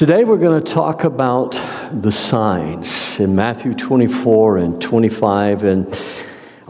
Today 0.00 0.24
we're 0.24 0.38
going 0.38 0.64
to 0.64 0.72
talk 0.72 1.04
about 1.04 1.60
the 1.92 2.10
signs 2.10 3.20
in 3.20 3.36
Matthew 3.36 3.74
24 3.74 4.56
and 4.56 4.80
25 4.80 5.64
and 5.64 6.02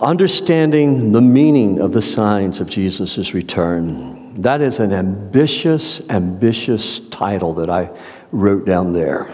understanding 0.03 1.13
the 1.13 1.21
meaning 1.21 1.79
of 1.79 1.93
the 1.93 2.03
signs 2.03 2.59
of 2.59 2.69
Jesus' 2.69 3.33
return. 3.33 4.35
That 4.35 4.61
is 4.61 4.81
an 4.81 4.93
ambitious, 4.93 6.01
ambitious 6.11 6.99
title 7.11 7.55
that 7.55 7.71
I 7.71 7.97
wrote 8.33 8.67
down 8.67 8.93
there. 8.93 9.33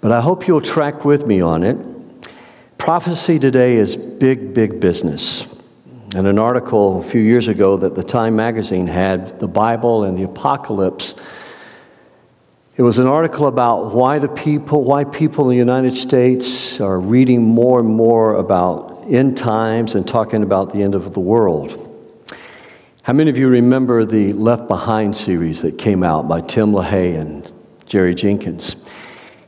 But 0.00 0.10
I 0.10 0.20
hope 0.20 0.48
you'll 0.48 0.60
track 0.60 1.04
with 1.04 1.28
me 1.28 1.40
on 1.40 1.62
it. 1.62 1.76
Prophecy 2.76 3.38
today 3.38 3.76
is 3.76 3.96
big, 3.96 4.52
big 4.52 4.80
business. 4.80 5.46
And 6.16 6.26
an 6.26 6.40
article 6.40 6.98
a 6.98 7.04
few 7.04 7.20
years 7.20 7.46
ago 7.46 7.76
that 7.76 7.94
the 7.94 8.02
Time 8.02 8.34
magazine 8.34 8.88
had 8.88 9.38
the 9.38 9.46
Bible 9.46 10.02
and 10.02 10.18
the 10.18 10.24
apocalypse. 10.24 11.14
It 12.78 12.82
was 12.82 12.98
an 12.98 13.06
article 13.06 13.46
about 13.46 13.94
why 13.94 14.18
the 14.18 14.28
people, 14.28 14.84
why 14.84 15.04
people 15.04 15.44
in 15.44 15.50
the 15.52 15.56
United 15.56 15.96
States 15.96 16.78
are 16.78 17.00
reading 17.00 17.42
more 17.42 17.80
and 17.80 17.88
more 17.88 18.34
about 18.34 19.06
end 19.08 19.38
times 19.38 19.94
and 19.94 20.06
talking 20.06 20.42
about 20.42 20.74
the 20.74 20.82
end 20.82 20.94
of 20.94 21.14
the 21.14 21.20
world. 21.20 21.82
How 23.00 23.14
many 23.14 23.30
of 23.30 23.38
you 23.38 23.48
remember 23.48 24.04
the 24.04 24.34
Left 24.34 24.68
Behind 24.68 25.16
series 25.16 25.62
that 25.62 25.78
came 25.78 26.02
out 26.02 26.28
by 26.28 26.42
Tim 26.42 26.72
LaHaye 26.72 27.18
and 27.18 27.50
Jerry 27.86 28.14
Jenkins? 28.14 28.76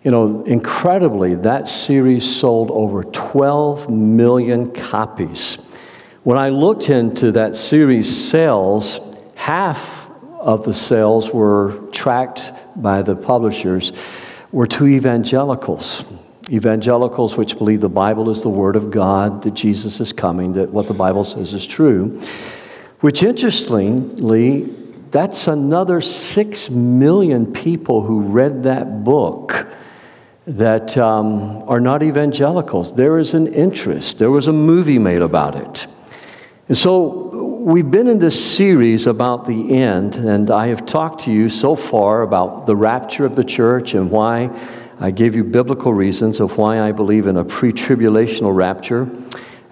You 0.04 0.10
know, 0.10 0.42
incredibly, 0.44 1.34
that 1.34 1.68
series 1.68 2.24
sold 2.24 2.70
over 2.70 3.04
12 3.04 3.90
million 3.90 4.72
copies. 4.72 5.58
When 6.22 6.38
I 6.38 6.48
looked 6.48 6.88
into 6.88 7.32
that 7.32 7.56
series 7.56 8.30
sales, 8.30 9.00
half 9.34 10.08
of 10.40 10.64
the 10.64 10.72
sales 10.72 11.30
were 11.30 11.78
tracked 11.92 12.52
by 12.82 13.02
the 13.02 13.16
publishers 13.16 13.92
were 14.52 14.66
to 14.66 14.86
evangelicals. 14.86 16.04
Evangelicals 16.50 17.36
which 17.36 17.58
believe 17.58 17.80
the 17.80 17.88
Bible 17.88 18.30
is 18.30 18.42
the 18.42 18.48
Word 18.48 18.76
of 18.76 18.90
God, 18.90 19.42
that 19.42 19.54
Jesus 19.54 20.00
is 20.00 20.12
coming, 20.12 20.54
that 20.54 20.70
what 20.70 20.86
the 20.86 20.94
Bible 20.94 21.24
says 21.24 21.52
is 21.52 21.66
true. 21.66 22.20
Which, 23.00 23.22
interestingly, 23.22 24.62
that's 25.10 25.46
another 25.46 26.00
six 26.00 26.70
million 26.70 27.52
people 27.52 28.02
who 28.02 28.20
read 28.22 28.62
that 28.64 29.04
book 29.04 29.66
that 30.46 30.96
um, 30.96 31.62
are 31.68 31.80
not 31.80 32.02
evangelicals. 32.02 32.94
There 32.94 33.18
is 33.18 33.34
an 33.34 33.52
interest. 33.52 34.18
There 34.18 34.30
was 34.30 34.46
a 34.46 34.52
movie 34.52 34.98
made 34.98 35.20
about 35.20 35.54
it. 35.54 35.86
And 36.68 36.76
so 36.76 37.27
we've 37.68 37.90
been 37.90 38.08
in 38.08 38.18
this 38.18 38.56
series 38.56 39.06
about 39.06 39.44
the 39.44 39.76
end, 39.76 40.16
and 40.16 40.50
I 40.50 40.68
have 40.68 40.86
talked 40.86 41.24
to 41.24 41.30
you 41.30 41.50
so 41.50 41.76
far 41.76 42.22
about 42.22 42.64
the 42.64 42.74
rapture 42.74 43.26
of 43.26 43.36
the 43.36 43.44
church 43.44 43.92
and 43.92 44.10
why 44.10 44.48
I 44.98 45.10
gave 45.10 45.34
you 45.34 45.44
biblical 45.44 45.92
reasons 45.92 46.40
of 46.40 46.56
why 46.56 46.80
I 46.80 46.92
believe 46.92 47.26
in 47.26 47.36
a 47.36 47.44
pre 47.44 47.74
tribulational 47.74 48.56
rapture. 48.56 49.06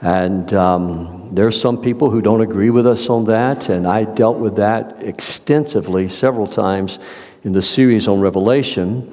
And 0.03 0.53
um, 0.53 1.31
there 1.33 1.47
are 1.47 1.51
some 1.51 1.81
people 1.81 2.11
who 2.11 2.21
don't 2.21 2.43
agree 2.43 2.69
with 2.69 2.87
us 2.87 3.09
on 3.09 3.25
that, 3.25 3.71
and 3.71 3.87
I 3.87 4.05
dealt 4.05 4.37
with 4.37 4.57
that 4.57 5.03
extensively 5.03 6.11
several 6.11 6.47
times 6.47 6.99
in 7.45 7.53
the 7.53 7.63
series 7.63 8.09
on 8.09 8.21
Revelation. 8.21 9.11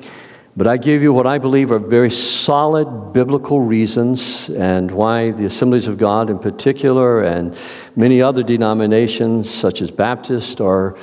But 0.56 0.68
I 0.68 0.78
give 0.78 1.02
you 1.02 1.14
what 1.14 1.26
I 1.26 1.40
believe 1.40 1.72
are 1.72 1.80
very 1.80 2.12
solid 2.12 3.12
biblical 3.12 3.60
reasons 3.60 4.50
and 4.50 4.92
why 4.92 5.32
the 5.32 5.46
Assemblies 5.46 5.88
of 5.88 5.98
God 5.98 6.30
in 6.30 6.38
particular 6.38 7.24
and 7.24 7.58
many 7.96 8.22
other 8.22 8.44
denominations 8.44 9.50
such 9.50 9.82
as 9.82 9.92
Baptist 9.92 10.62
are, 10.62 10.98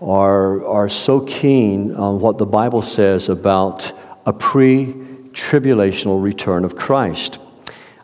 are, 0.00 0.64
are 0.66 0.88
so 0.88 1.20
keen 1.20 1.94
on 1.94 2.20
what 2.20 2.38
the 2.38 2.46
Bible 2.46 2.82
says 2.82 3.28
about 3.28 3.92
a 4.26 4.32
pre-tribulational 4.32 6.22
return 6.22 6.64
of 6.64 6.76
Christ. 6.76 7.38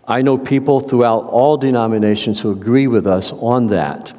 I 0.07 0.23
know 0.23 0.37
people 0.37 0.81
throughout 0.81 1.25
all 1.25 1.57
denominations 1.57 2.41
who 2.41 2.51
agree 2.51 2.89
with 2.89 3.07
us 3.07 3.33
on 3.33 3.69
that. 3.69 4.15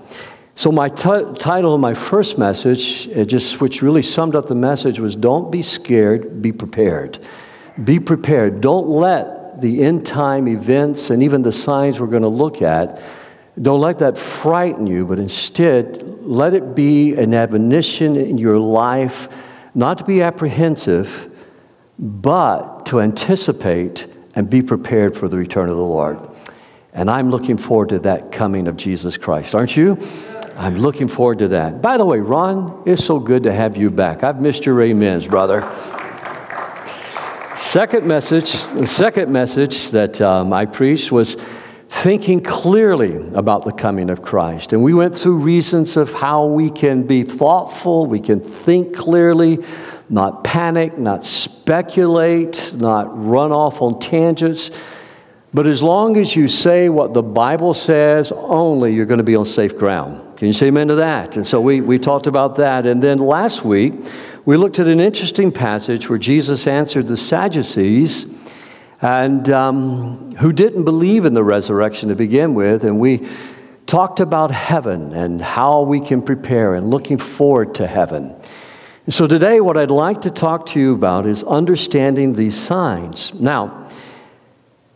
So, 0.55 0.71
my 0.71 0.87
t- 0.87 1.25
title 1.39 1.73
of 1.73 1.81
my 1.81 1.93
first 1.93 2.37
message, 2.37 3.07
just, 3.27 3.59
which 3.59 3.81
really 3.81 4.03
summed 4.03 4.35
up 4.35 4.47
the 4.47 4.55
message, 4.55 4.99
was 4.99 5.15
Don't 5.15 5.51
be 5.51 5.61
scared, 5.63 6.41
be 6.41 6.51
prepared. 6.51 7.19
Be 7.83 7.99
prepared. 7.99 8.61
Don't 8.61 8.87
let 8.87 9.59
the 9.61 9.83
end 9.83 10.05
time 10.05 10.47
events 10.47 11.09
and 11.09 11.23
even 11.23 11.41
the 11.41 11.51
signs 11.51 11.99
we're 11.99 12.07
going 12.07 12.21
to 12.21 12.27
look 12.27 12.61
at, 12.61 13.01
don't 13.61 13.81
let 13.81 13.99
that 13.99 14.17
frighten 14.17 14.87
you, 14.87 15.05
but 15.05 15.19
instead 15.19 16.01
let 16.21 16.53
it 16.53 16.73
be 16.75 17.13
an 17.15 17.33
admonition 17.33 18.15
in 18.15 18.37
your 18.37 18.57
life 18.57 19.27
not 19.75 19.99
to 19.99 20.03
be 20.03 20.21
apprehensive, 20.21 21.31
but 21.99 22.85
to 22.87 23.01
anticipate 23.01 24.07
and 24.35 24.49
be 24.49 24.61
prepared 24.61 25.15
for 25.15 25.27
the 25.27 25.37
return 25.37 25.69
of 25.69 25.75
the 25.75 25.83
Lord. 25.83 26.19
And 26.93 27.09
I'm 27.09 27.29
looking 27.29 27.57
forward 27.57 27.89
to 27.89 27.99
that 27.99 28.31
coming 28.31 28.67
of 28.67 28.77
Jesus 28.77 29.17
Christ, 29.17 29.55
aren't 29.55 29.75
you? 29.75 29.97
I'm 30.55 30.77
looking 30.77 31.07
forward 31.07 31.39
to 31.39 31.47
that. 31.49 31.81
By 31.81 31.97
the 31.97 32.05
way, 32.05 32.19
Ron, 32.19 32.83
it's 32.85 33.03
so 33.03 33.19
good 33.19 33.43
to 33.43 33.51
have 33.51 33.75
you 33.75 33.89
back. 33.89 34.23
I've 34.23 34.41
missed 34.41 34.65
your 34.65 34.81
amens, 34.83 35.27
brother. 35.27 35.61
Second 37.57 38.05
message, 38.05 38.63
the 38.67 38.85
second 38.85 39.31
message 39.31 39.89
that 39.89 40.21
um, 40.21 40.53
I 40.53 40.65
preached 40.65 41.11
was 41.11 41.37
thinking 41.93 42.41
clearly 42.41 43.15
about 43.33 43.63
the 43.63 43.71
coming 43.71 44.09
of 44.09 44.21
Christ. 44.21 44.73
And 44.73 44.83
we 44.83 44.93
went 44.93 45.15
through 45.15 45.37
reasons 45.37 45.95
of 45.95 46.11
how 46.11 46.45
we 46.47 46.69
can 46.69 47.03
be 47.03 47.23
thoughtful, 47.23 48.07
we 48.07 48.19
can 48.19 48.41
think 48.41 48.95
clearly, 48.95 49.59
not 50.09 50.43
panic, 50.43 50.97
not 50.97 51.23
speculate, 51.23 52.73
not 52.75 53.05
run 53.25 53.51
off 53.51 53.81
on 53.81 53.99
tangents. 53.99 54.71
But 55.53 55.67
as 55.67 55.83
long 55.83 56.17
as 56.17 56.35
you 56.35 56.47
say 56.47 56.89
what 56.89 57.13
the 57.13 57.21
Bible 57.21 57.75
says 57.75 58.31
only, 58.33 58.93
you're 58.93 59.05
going 59.05 59.19
to 59.19 59.23
be 59.23 59.35
on 59.35 59.45
safe 59.45 59.77
ground. 59.77 60.37
Can 60.37 60.47
you 60.47 60.53
say 60.53 60.67
amen 60.67 60.87
to 60.87 60.95
that? 60.95 61.37
And 61.37 61.45
so 61.45 61.61
we, 61.61 61.79
we 61.79 61.99
talked 61.99 62.25
about 62.25 62.55
that. 62.55 62.87
And 62.87 63.03
then 63.03 63.19
last 63.19 63.63
week, 63.63 63.93
we 64.45 64.57
looked 64.57 64.79
at 64.79 64.87
an 64.87 64.99
interesting 64.99 65.51
passage 65.51 66.09
where 66.09 66.19
Jesus 66.19 66.65
answered 66.65 67.07
the 67.07 67.15
Sadducees 67.15 68.25
and 69.03 69.49
um, 69.49 70.31
who 70.35 70.53
didn't 70.53 70.85
believe 70.85 71.25
in 71.25 71.33
the 71.33 71.43
resurrection 71.43 72.07
to 72.07 72.15
begin 72.15 72.53
with. 72.53 72.85
And 72.85 72.99
we 72.99 73.27
talked 73.85 74.21
about 74.21 74.49
heaven 74.49 75.11
and 75.11 75.41
how 75.41 75.81
we 75.81 75.99
can 75.99 76.21
prepare 76.21 76.73
and 76.75 76.89
looking 76.89 77.17
forward 77.17 77.75
to 77.75 77.85
heaven. 77.85 78.33
And 79.05 79.13
so 79.13 79.27
today, 79.27 79.59
what 79.59 79.77
I'd 79.77 79.91
like 79.91 80.21
to 80.21 80.31
talk 80.31 80.67
to 80.67 80.79
you 80.79 80.93
about 80.93 81.25
is 81.25 81.43
understanding 81.43 82.31
these 82.31 82.55
signs. 82.55 83.33
Now, 83.33 83.89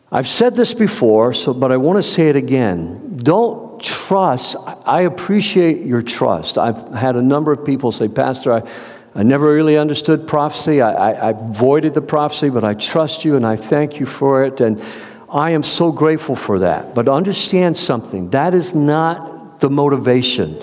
I've 0.09 0.29
said 0.29 0.55
this 0.55 0.73
before, 0.73 1.33
so, 1.33 1.53
but 1.53 1.73
I 1.73 1.77
want 1.77 2.01
to 2.01 2.09
say 2.09 2.29
it 2.29 2.37
again. 2.37 3.17
Don't 3.17 3.83
trust, 3.83 4.55
I 4.85 5.01
appreciate 5.01 5.85
your 5.85 6.01
trust. 6.01 6.57
I've 6.57 6.93
had 6.93 7.17
a 7.17 7.21
number 7.21 7.51
of 7.51 7.65
people 7.65 7.91
say, 7.91 8.07
Pastor, 8.07 8.53
I, 8.53 8.69
I 9.17 9.23
never 9.23 9.51
really 9.51 9.79
understood 9.79 10.27
prophecy. 10.27 10.79
I, 10.79 10.91
I, 10.91 11.11
I 11.11 11.29
avoided 11.31 11.95
the 11.95 12.03
prophecy, 12.03 12.49
but 12.49 12.63
I 12.63 12.75
trust 12.75 13.25
you 13.25 13.35
and 13.35 13.47
I 13.47 13.55
thank 13.55 13.99
you 13.99 14.05
for 14.05 14.43
it. 14.43 14.61
And 14.61 14.79
I 15.27 15.49
am 15.49 15.63
so 15.63 15.91
grateful 15.91 16.35
for 16.35 16.59
that. 16.59 16.93
But 16.93 17.07
understand 17.07 17.77
something 17.77 18.29
that 18.29 18.53
is 18.53 18.75
not 18.75 19.59
the 19.59 19.71
motivation. 19.71 20.61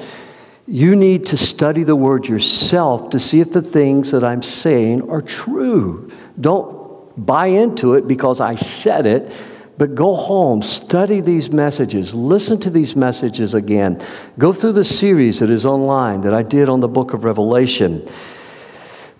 You 0.69 0.95
need 0.95 1.27
to 1.27 1.37
study 1.37 1.83
the 1.83 1.97
word 1.97 2.29
yourself 2.29 3.11
to 3.11 3.19
see 3.19 3.41
if 3.41 3.53
the 3.53 3.61
things 3.61 4.13
that 4.13 4.23
I'm 4.23 4.41
saying 4.41 5.11
are 5.11 5.21
true. 5.21 6.13
Don't 6.41 7.27
buy 7.27 7.47
into 7.47 7.95
it 7.95 8.07
because 8.07 8.41
I 8.41 8.55
said 8.55 9.05
it 9.05 9.33
but 9.77 9.95
go 9.95 10.15
home, 10.15 10.63
study 10.63 11.21
these 11.21 11.51
messages, 11.51 12.15
listen 12.15 12.61
to 12.61 12.71
these 12.71 12.95
messages 12.95 13.55
again. 13.55 14.01
Go 14.39 14.53
through 14.53 14.73
the 14.73 14.85
series 14.85 15.41
that 15.41 15.51
is 15.51 15.67
online 15.67 16.21
that 16.21 16.33
I 16.33 16.45
did 16.45 16.69
on 16.69 16.79
the 16.79 16.89
book 16.89 17.13
of 17.13 17.25
Revelation. 17.25 18.07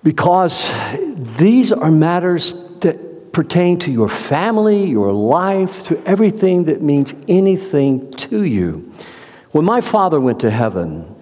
Because 0.05 0.71
these 1.39 1.73
are 1.73 1.91
matters 1.91 2.53
that 2.81 3.33
pertain 3.33 3.79
to 3.81 3.91
your 3.91 4.09
family, 4.09 4.85
your 4.85 5.13
life, 5.13 5.83
to 5.85 6.01
everything 6.07 6.65
that 6.65 6.83
means 6.83 7.15
anything 7.27 8.13
to 8.13 8.45
you. 8.45 8.93
When 9.51 9.65
my 9.65 9.81
father 9.81 10.21
went 10.21 10.41
to 10.41 10.51
heaven, 10.51 11.13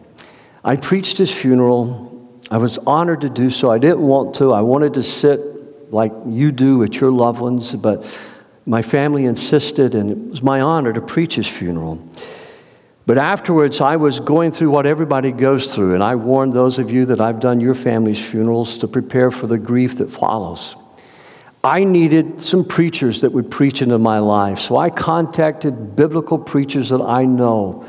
I 0.64 0.76
preached 0.76 1.16
his 1.16 1.32
funeral. 1.32 2.10
I 2.50 2.58
was 2.58 2.76
honored 2.78 3.22
to 3.22 3.30
do 3.30 3.50
so. 3.50 3.70
I 3.70 3.78
didn't 3.78 4.02
want 4.02 4.34
to. 4.36 4.52
I 4.52 4.60
wanted 4.60 4.94
to 4.94 5.02
sit 5.02 5.92
like 5.92 6.12
you 6.26 6.52
do 6.52 6.82
at 6.82 7.00
your 7.00 7.12
loved 7.12 7.40
ones, 7.40 7.72
but 7.72 8.04
my 8.66 8.82
family 8.82 9.26
insisted, 9.26 9.94
and 9.94 10.10
it 10.10 10.18
was 10.30 10.42
my 10.42 10.60
honor 10.60 10.92
to 10.92 11.00
preach 11.00 11.36
his 11.36 11.46
funeral. 11.46 12.02
But 13.04 13.18
afterwards, 13.18 13.80
I 13.80 13.96
was 13.96 14.20
going 14.20 14.52
through 14.52 14.70
what 14.70 14.86
everybody 14.86 15.32
goes 15.32 15.74
through, 15.74 15.94
and 15.94 16.04
I 16.04 16.14
warned 16.14 16.52
those 16.52 16.78
of 16.78 16.90
you 16.90 17.06
that 17.06 17.20
I've 17.20 17.40
done 17.40 17.60
your 17.60 17.74
family's 17.74 18.24
funerals 18.24 18.78
to 18.78 18.88
prepare 18.88 19.30
for 19.30 19.46
the 19.46 19.58
grief 19.58 19.98
that 19.98 20.10
follows. 20.10 20.76
I 21.64 21.84
needed 21.84 22.42
some 22.42 22.64
preachers 22.64 23.20
that 23.20 23.32
would 23.32 23.50
preach 23.50 23.82
into 23.82 23.98
my 23.98 24.18
life, 24.18 24.58
so 24.60 24.76
I 24.76 24.90
contacted 24.90 25.96
biblical 25.96 26.38
preachers 26.38 26.90
that 26.90 27.00
I 27.00 27.24
know, 27.24 27.84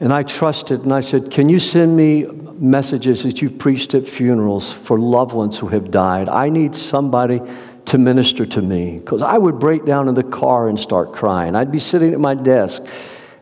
and 0.00 0.12
I 0.12 0.22
trusted, 0.22 0.82
and 0.82 0.92
I 0.92 1.00
said, 1.00 1.30
Can 1.30 1.48
you 1.48 1.58
send 1.58 1.96
me 1.96 2.26
messages 2.58 3.22
that 3.22 3.42
you've 3.42 3.58
preached 3.58 3.94
at 3.94 4.06
funerals 4.06 4.72
for 4.72 4.98
loved 4.98 5.32
ones 5.32 5.58
who 5.58 5.68
have 5.68 5.90
died. 5.90 6.28
I 6.28 6.48
need 6.48 6.74
somebody 6.74 7.40
to 7.86 7.98
minister 7.98 8.44
to 8.46 8.62
me 8.62 8.98
because 8.98 9.22
I 9.22 9.38
would 9.38 9.58
break 9.58 9.84
down 9.84 10.08
in 10.08 10.14
the 10.14 10.24
car 10.24 10.68
and 10.68 10.78
start 10.78 11.12
crying. 11.12 11.54
I'd 11.54 11.70
be 11.70 11.78
sitting 11.78 12.12
at 12.12 12.20
my 12.20 12.34
desk, 12.34 12.82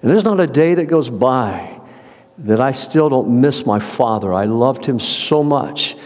and 0.04 0.10
there's 0.10 0.24
not 0.24 0.38
a 0.38 0.46
day 0.46 0.74
that 0.74 0.84
goes 0.84 1.08
by 1.08 1.80
that 2.36 2.60
I 2.60 2.72
still 2.72 3.08
don't 3.08 3.40
miss 3.40 3.64
my 3.64 3.78
father. 3.78 4.34
I 4.34 4.44
loved 4.44 4.84
him 4.84 5.00
so 5.00 5.42
much. 5.42 5.96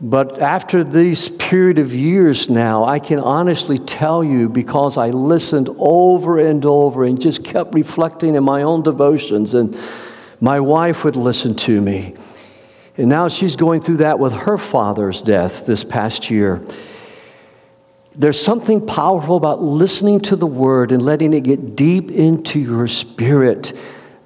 But 0.00 0.40
after 0.40 0.82
this 0.82 1.28
period 1.28 1.78
of 1.78 1.94
years 1.94 2.50
now, 2.50 2.82
I 2.82 2.98
can 2.98 3.20
honestly 3.20 3.78
tell 3.78 4.24
you 4.24 4.48
because 4.48 4.96
I 4.96 5.10
listened 5.10 5.68
over 5.78 6.40
and 6.40 6.64
over 6.64 7.04
and 7.04 7.20
just 7.20 7.44
kept 7.44 7.76
reflecting 7.76 8.34
in 8.34 8.42
my 8.42 8.62
own 8.64 8.82
devotions, 8.82 9.54
and 9.54 9.78
my 10.40 10.58
wife 10.58 11.04
would 11.04 11.14
listen 11.14 11.54
to 11.54 11.80
me. 11.80 12.16
And 12.96 13.08
now 13.08 13.28
she's 13.28 13.54
going 13.54 13.82
through 13.82 13.98
that 13.98 14.18
with 14.18 14.32
her 14.32 14.58
father's 14.58 15.20
death 15.20 15.64
this 15.64 15.84
past 15.84 16.28
year. 16.28 16.60
There's 18.14 18.40
something 18.40 18.86
powerful 18.86 19.36
about 19.36 19.62
listening 19.62 20.20
to 20.22 20.36
the 20.36 20.46
word 20.46 20.92
and 20.92 21.02
letting 21.02 21.32
it 21.32 21.44
get 21.44 21.76
deep 21.76 22.10
into 22.10 22.58
your 22.58 22.86
spirit 22.86 23.76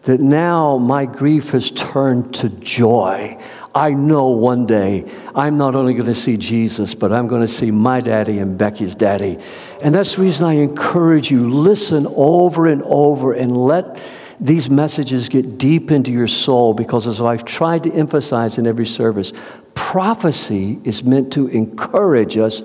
that 0.03 0.21
now 0.21 0.79
my 0.79 1.05
grief 1.05 1.51
has 1.51 1.71
turned 1.71 2.35
to 2.35 2.49
joy. 2.49 3.39
I 3.75 3.91
know 3.91 4.29
one 4.29 4.67
day 4.67 5.05
I'm 5.35 5.57
not 5.57 5.75
only 5.75 5.95
going 5.95 6.07
to 6.07 6.15
see 6.15 6.37
Jesus, 6.37 6.95
but 6.95 7.13
I'm 7.13 7.29
going 7.29 7.43
to 7.43 7.49
see 7.49 7.71
my 7.71 8.01
daddy 8.01 8.39
and 8.39 8.57
Becky's 8.57 8.95
daddy. 8.95 9.39
And 9.83 9.95
that's 9.95 10.17
the 10.17 10.23
reason 10.23 10.47
I 10.47 10.55
encourage 10.55 11.31
you 11.31 11.49
listen 11.49 12.07
over 12.09 12.67
and 12.67 12.83
over 12.85 13.35
and 13.35 13.57
let 13.57 14.01
these 14.41 14.71
messages 14.71 15.29
get 15.29 15.59
deep 15.59 15.91
into 15.91 16.11
your 16.11 16.29
soul 16.29 16.75
because, 16.75 17.07
as 17.07 17.21
I've 17.21 17.45
tried 17.45 17.85
to 17.85 17.93
emphasize 17.93 18.59
in 18.59 18.67
every 18.67 18.87
service, 18.87 19.33
prophecy 19.75 20.79
is 20.85 21.05
meant 21.05 21.33
to 21.33 21.49
encourage 21.49 22.37
us 22.37 22.63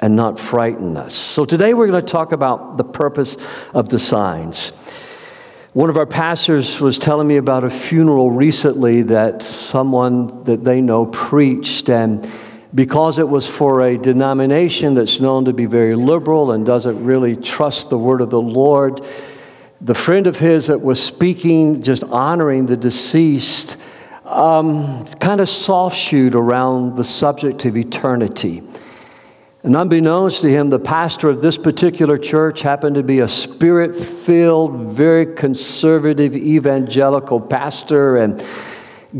and 0.00 0.16
not 0.16 0.38
frighten 0.38 0.96
us. 0.96 1.14
So, 1.14 1.44
today 1.44 1.74
we're 1.74 1.86
going 1.86 2.04
to 2.04 2.12
talk 2.12 2.32
about 2.32 2.76
the 2.76 2.84
purpose 2.84 3.36
of 3.72 3.88
the 3.88 3.98
signs. 3.98 4.72
One 5.74 5.90
of 5.90 5.96
our 5.96 6.06
pastors 6.06 6.80
was 6.80 6.98
telling 6.98 7.26
me 7.26 7.36
about 7.36 7.64
a 7.64 7.70
funeral 7.70 8.30
recently 8.30 9.02
that 9.02 9.42
someone 9.42 10.44
that 10.44 10.62
they 10.62 10.80
know 10.80 11.06
preached, 11.06 11.90
and 11.90 12.30
because 12.72 13.18
it 13.18 13.28
was 13.28 13.48
for 13.48 13.82
a 13.82 13.98
denomination 13.98 14.94
that's 14.94 15.18
known 15.18 15.44
to 15.46 15.52
be 15.52 15.66
very 15.66 15.94
liberal 15.94 16.52
and 16.52 16.64
doesn't 16.64 17.04
really 17.04 17.34
trust 17.34 17.90
the 17.90 17.98
word 17.98 18.20
of 18.20 18.30
the 18.30 18.40
Lord, 18.40 19.04
the 19.80 19.94
friend 19.94 20.26
of 20.26 20.38
his 20.38 20.68
that 20.68 20.80
was 20.80 21.02
speaking, 21.02 21.82
just 21.82 22.04
honoring 22.04 22.66
the 22.66 22.76
deceased, 22.76 23.76
um, 24.24 25.04
kind 25.20 25.40
of 25.40 25.48
soft 25.48 25.96
shoot 25.96 26.34
around 26.34 26.96
the 26.96 27.04
subject 27.04 27.64
of 27.64 27.76
eternity. 27.76 28.62
And 29.64 29.74
unbeknownst 29.74 30.42
to 30.42 30.50
him, 30.50 30.68
the 30.68 30.78
pastor 30.78 31.30
of 31.30 31.40
this 31.40 31.56
particular 31.56 32.18
church 32.18 32.60
happened 32.60 32.96
to 32.96 33.02
be 33.02 33.20
a 33.20 33.28
spirit 33.28 33.94
filled, 33.96 34.90
very 34.90 35.24
conservative 35.34 36.36
evangelical 36.36 37.40
pastor. 37.40 38.18
And 38.18 38.44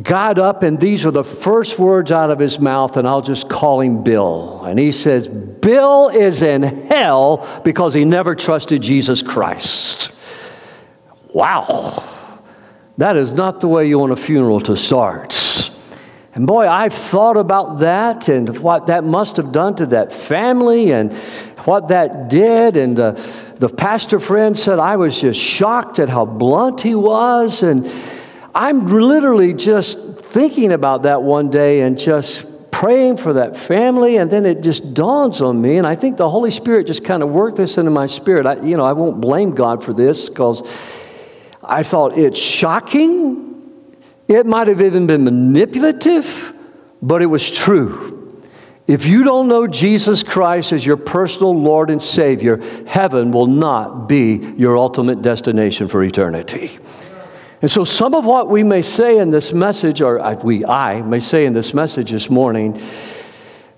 got 0.03 0.39
up, 0.39 0.63
and 0.63 0.79
these 0.79 1.07
were 1.07 1.13
the 1.13 1.25
first 1.25 1.79
words 1.79 2.11
out 2.11 2.31
of 2.31 2.39
his 2.39 2.61
mouth, 2.61 2.99
and 2.99 3.09
I'll 3.09 3.23
just 3.23 3.49
call 3.49 3.81
him 3.81 4.03
Bill. 4.03 4.63
And 4.65 4.79
he 4.79 4.93
says, 4.93 5.29
Bill 5.29 6.11
is 6.11 6.43
in 6.43 6.63
hell 6.63 7.63
because 7.65 7.95
he 7.95 8.05
never 8.05 8.35
trusted 8.35 8.83
Jesus 8.83 9.23
Christ. 9.23 10.11
Wow. 11.33 12.05
That 12.99 13.17
is 13.17 13.33
not 13.33 13.61
the 13.61 13.69
way 13.69 13.89
you 13.89 13.99
want 13.99 14.13
a 14.13 14.17
funeral 14.17 14.61
to 14.61 14.77
start. 14.77 15.33
And 16.35 16.49
boy, 16.49 16.69
I've 16.69 16.93
thought 16.93 17.37
about 17.37 17.79
that 17.79 18.29
and 18.29 18.59
what 18.59 18.89
that 18.89 19.05
must 19.05 19.37
have 19.37 19.53
done 19.53 19.77
to 19.77 19.87
that 19.87 20.11
family 20.11 20.93
and 20.93 21.13
what 21.65 21.89
that 21.89 22.29
did. 22.29 22.77
And 22.77 22.97
the, 22.97 23.13
the 23.59 23.69
pastor 23.69 24.19
friend 24.19 24.59
said, 24.59 24.81
I 24.81 24.97
was 24.97 25.21
just 25.21 25.39
shocked 25.39 26.01
at 26.01 26.09
how 26.09 26.25
blunt 26.25 26.81
he 26.81 26.97
was. 26.97 27.63
And 27.63 27.89
I'm 28.53 28.85
literally 28.89 29.55
just 29.55 29.97
thinking 30.19 30.73
about 30.73 31.05
that 31.05 31.23
one 31.23 31.51
day 31.51 31.83
and 31.83 31.97
just 31.97 32.47
praying 32.73 33.19
for 33.19 33.35
that 33.35 33.57
family. 33.57 34.17
And 34.17 34.29
then 34.29 34.45
it 34.45 34.61
just 34.61 34.93
dawns 34.93 35.41
on 35.41 35.63
me. 35.63 35.77
And 35.77 35.87
I 35.87 35.95
think 35.95 36.17
the 36.17 36.29
Holy 36.29 36.51
Spirit 36.51 36.89
just 36.89 37.05
kind 37.05 37.23
of 37.23 37.31
worked 37.31 37.59
this 37.59 37.79
into 37.79 37.93
my 37.93 38.09
spirit. 38.09 38.45
I, 38.45 38.61
you 38.61 38.77
know, 38.77 38.85
I 38.85 38.93
won't 38.93 39.21
blame 39.21 39.55
God 39.55 39.85
for 39.85 39.93
this 39.93 40.29
because 40.29 40.63
I 41.63 41.85
thought 41.85 42.19
it's 42.19 42.41
shocking 42.41 43.44
it 44.29 44.47
might 44.47 44.69
have 44.69 44.81
even 44.81 45.07
been 45.07 45.25
manipulative, 45.25 46.55
but 47.03 47.23
it 47.23 47.27
was 47.27 47.51
true. 47.51 48.43
If 48.87 49.07
you 49.07 49.25
don't 49.25 49.49
know 49.49 49.67
Jesus 49.67 50.23
Christ 50.23 50.73
as 50.73 50.85
your 50.85 50.99
personal 50.99 51.59
Lord 51.59 51.91
and 51.91 52.03
Savior, 52.03 52.63
heaven 52.87 53.31
will 53.31 53.47
not 53.47 54.09
be 54.09 54.55
your 54.59 54.77
ultimate 54.77 55.23
destination 55.23 55.89
for 55.89 56.05
eternity. 56.05 56.79
And 57.63 57.71
so, 57.71 57.85
some 57.85 58.15
of 58.15 58.27
what 58.27 58.51
we 58.51 58.63
may 58.63 58.83
say 58.83 59.19
in 59.19 59.31
this 59.31 59.55
message, 59.55 60.03
or 60.03 60.21
we, 60.43 60.67
I 60.67 61.01
may 61.01 61.21
say 61.21 61.47
in 61.47 61.55
this 61.55 61.73
message 61.73 62.11
this 62.11 62.29
morning, 62.29 62.79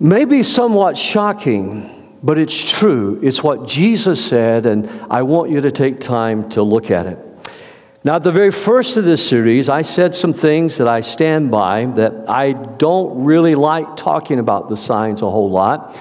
may 0.01 0.25
be 0.25 0.43
somewhat 0.43 0.99
shocking, 0.99 2.19
but 2.21 2.37
it's 2.37 2.69
true. 2.69 3.21
It's 3.23 3.45
what 3.45 3.69
Jesus 3.69 4.25
said, 4.25 4.67
and 4.67 4.91
I 5.09 5.23
want 5.23 5.53
you 5.53 5.61
to 5.61 5.71
take 5.71 6.01
time 6.01 6.49
to 6.51 6.65
look 6.65 6.91
at 6.91 7.07
it. 7.07 7.26
Now, 8.07 8.15
at 8.15 8.23
the 8.23 8.31
very 8.31 8.53
first 8.53 8.97
of 8.97 9.05
this 9.05 9.29
series, 9.29 9.69
I 9.69 9.83
said 9.83 10.15
some 10.15 10.33
things 10.33 10.79
that 10.79 10.87
I 10.87 11.01
stand 11.01 11.51
by 11.51 11.87
that 11.97 12.31
I 12.31 12.53
don't 12.53 13.25
really 13.25 13.57
like 13.57 13.97
talking 13.97 14.39
about 14.39 14.69
the 14.69 14.77
signs 14.77 15.23
a 15.23 15.29
whole 15.29 15.51
lot 15.51 15.99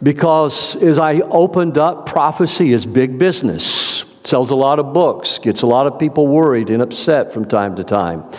because 0.00 0.76
as 0.76 0.96
I 0.96 1.14
opened 1.14 1.76
up, 1.76 2.06
prophecy 2.06 2.72
is 2.72 2.86
big 2.86 3.18
business. 3.18 4.04
Sells 4.22 4.50
a 4.50 4.54
lot 4.54 4.78
of 4.78 4.92
books, 4.92 5.38
gets 5.38 5.62
a 5.62 5.66
lot 5.66 5.88
of 5.88 5.98
people 5.98 6.28
worried 6.28 6.70
and 6.70 6.80
upset 6.80 7.32
from 7.32 7.46
time 7.46 7.74
to 7.74 7.82
time. 7.82 8.30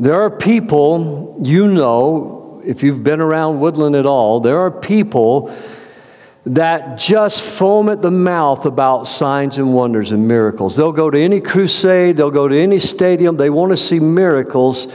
There 0.00 0.20
are 0.20 0.28
people, 0.28 1.38
you 1.40 1.68
know, 1.68 2.60
if 2.66 2.82
you've 2.82 3.04
been 3.04 3.20
around 3.20 3.60
Woodland 3.60 3.94
at 3.94 4.06
all, 4.06 4.40
there 4.40 4.58
are 4.58 4.72
people 4.72 5.54
that 6.46 6.98
just 6.98 7.42
foam 7.42 7.88
at 7.88 8.00
the 8.00 8.10
mouth 8.10 8.66
about 8.66 9.04
signs 9.04 9.56
and 9.56 9.72
wonders 9.72 10.12
and 10.12 10.28
miracles. 10.28 10.76
They'll 10.76 10.92
go 10.92 11.10
to 11.10 11.18
any 11.18 11.40
crusade, 11.40 12.16
they'll 12.16 12.30
go 12.30 12.48
to 12.48 12.58
any 12.58 12.80
stadium, 12.80 13.36
they 13.36 13.48
want 13.48 13.70
to 13.70 13.76
see 13.78 13.98
miracles, 13.98 14.86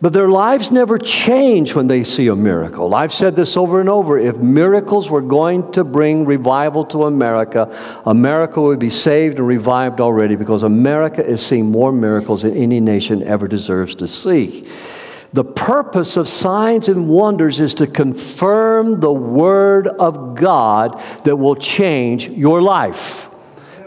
but 0.00 0.12
their 0.12 0.28
lives 0.28 0.70
never 0.70 0.98
change 0.98 1.74
when 1.74 1.86
they 1.86 2.02
see 2.04 2.28
a 2.28 2.36
miracle. 2.36 2.94
I've 2.94 3.12
said 3.12 3.36
this 3.36 3.56
over 3.56 3.80
and 3.80 3.88
over. 3.88 4.18
If 4.18 4.36
miracles 4.36 5.10
were 5.10 5.20
going 5.20 5.72
to 5.72 5.84
bring 5.84 6.24
revival 6.24 6.84
to 6.86 7.04
America, 7.04 7.76
America 8.04 8.60
would 8.60 8.78
be 8.78 8.90
saved 8.90 9.38
and 9.38 9.46
revived 9.46 10.00
already 10.00 10.36
because 10.36 10.62
America 10.62 11.24
is 11.24 11.44
seeing 11.44 11.66
more 11.66 11.92
miracles 11.92 12.42
than 12.42 12.56
any 12.56 12.80
nation 12.80 13.22
ever 13.24 13.48
deserves 13.48 13.94
to 13.96 14.06
see. 14.06 14.68
The 15.32 15.44
purpose 15.44 16.16
of 16.16 16.26
signs 16.28 16.88
and 16.88 17.08
wonders 17.08 17.60
is 17.60 17.74
to 17.74 17.86
confirm 17.86 19.00
the 19.00 19.12
Word 19.12 19.86
of 19.86 20.34
God 20.34 21.02
that 21.24 21.36
will 21.36 21.56
change 21.56 22.28
your 22.28 22.62
life. 22.62 23.28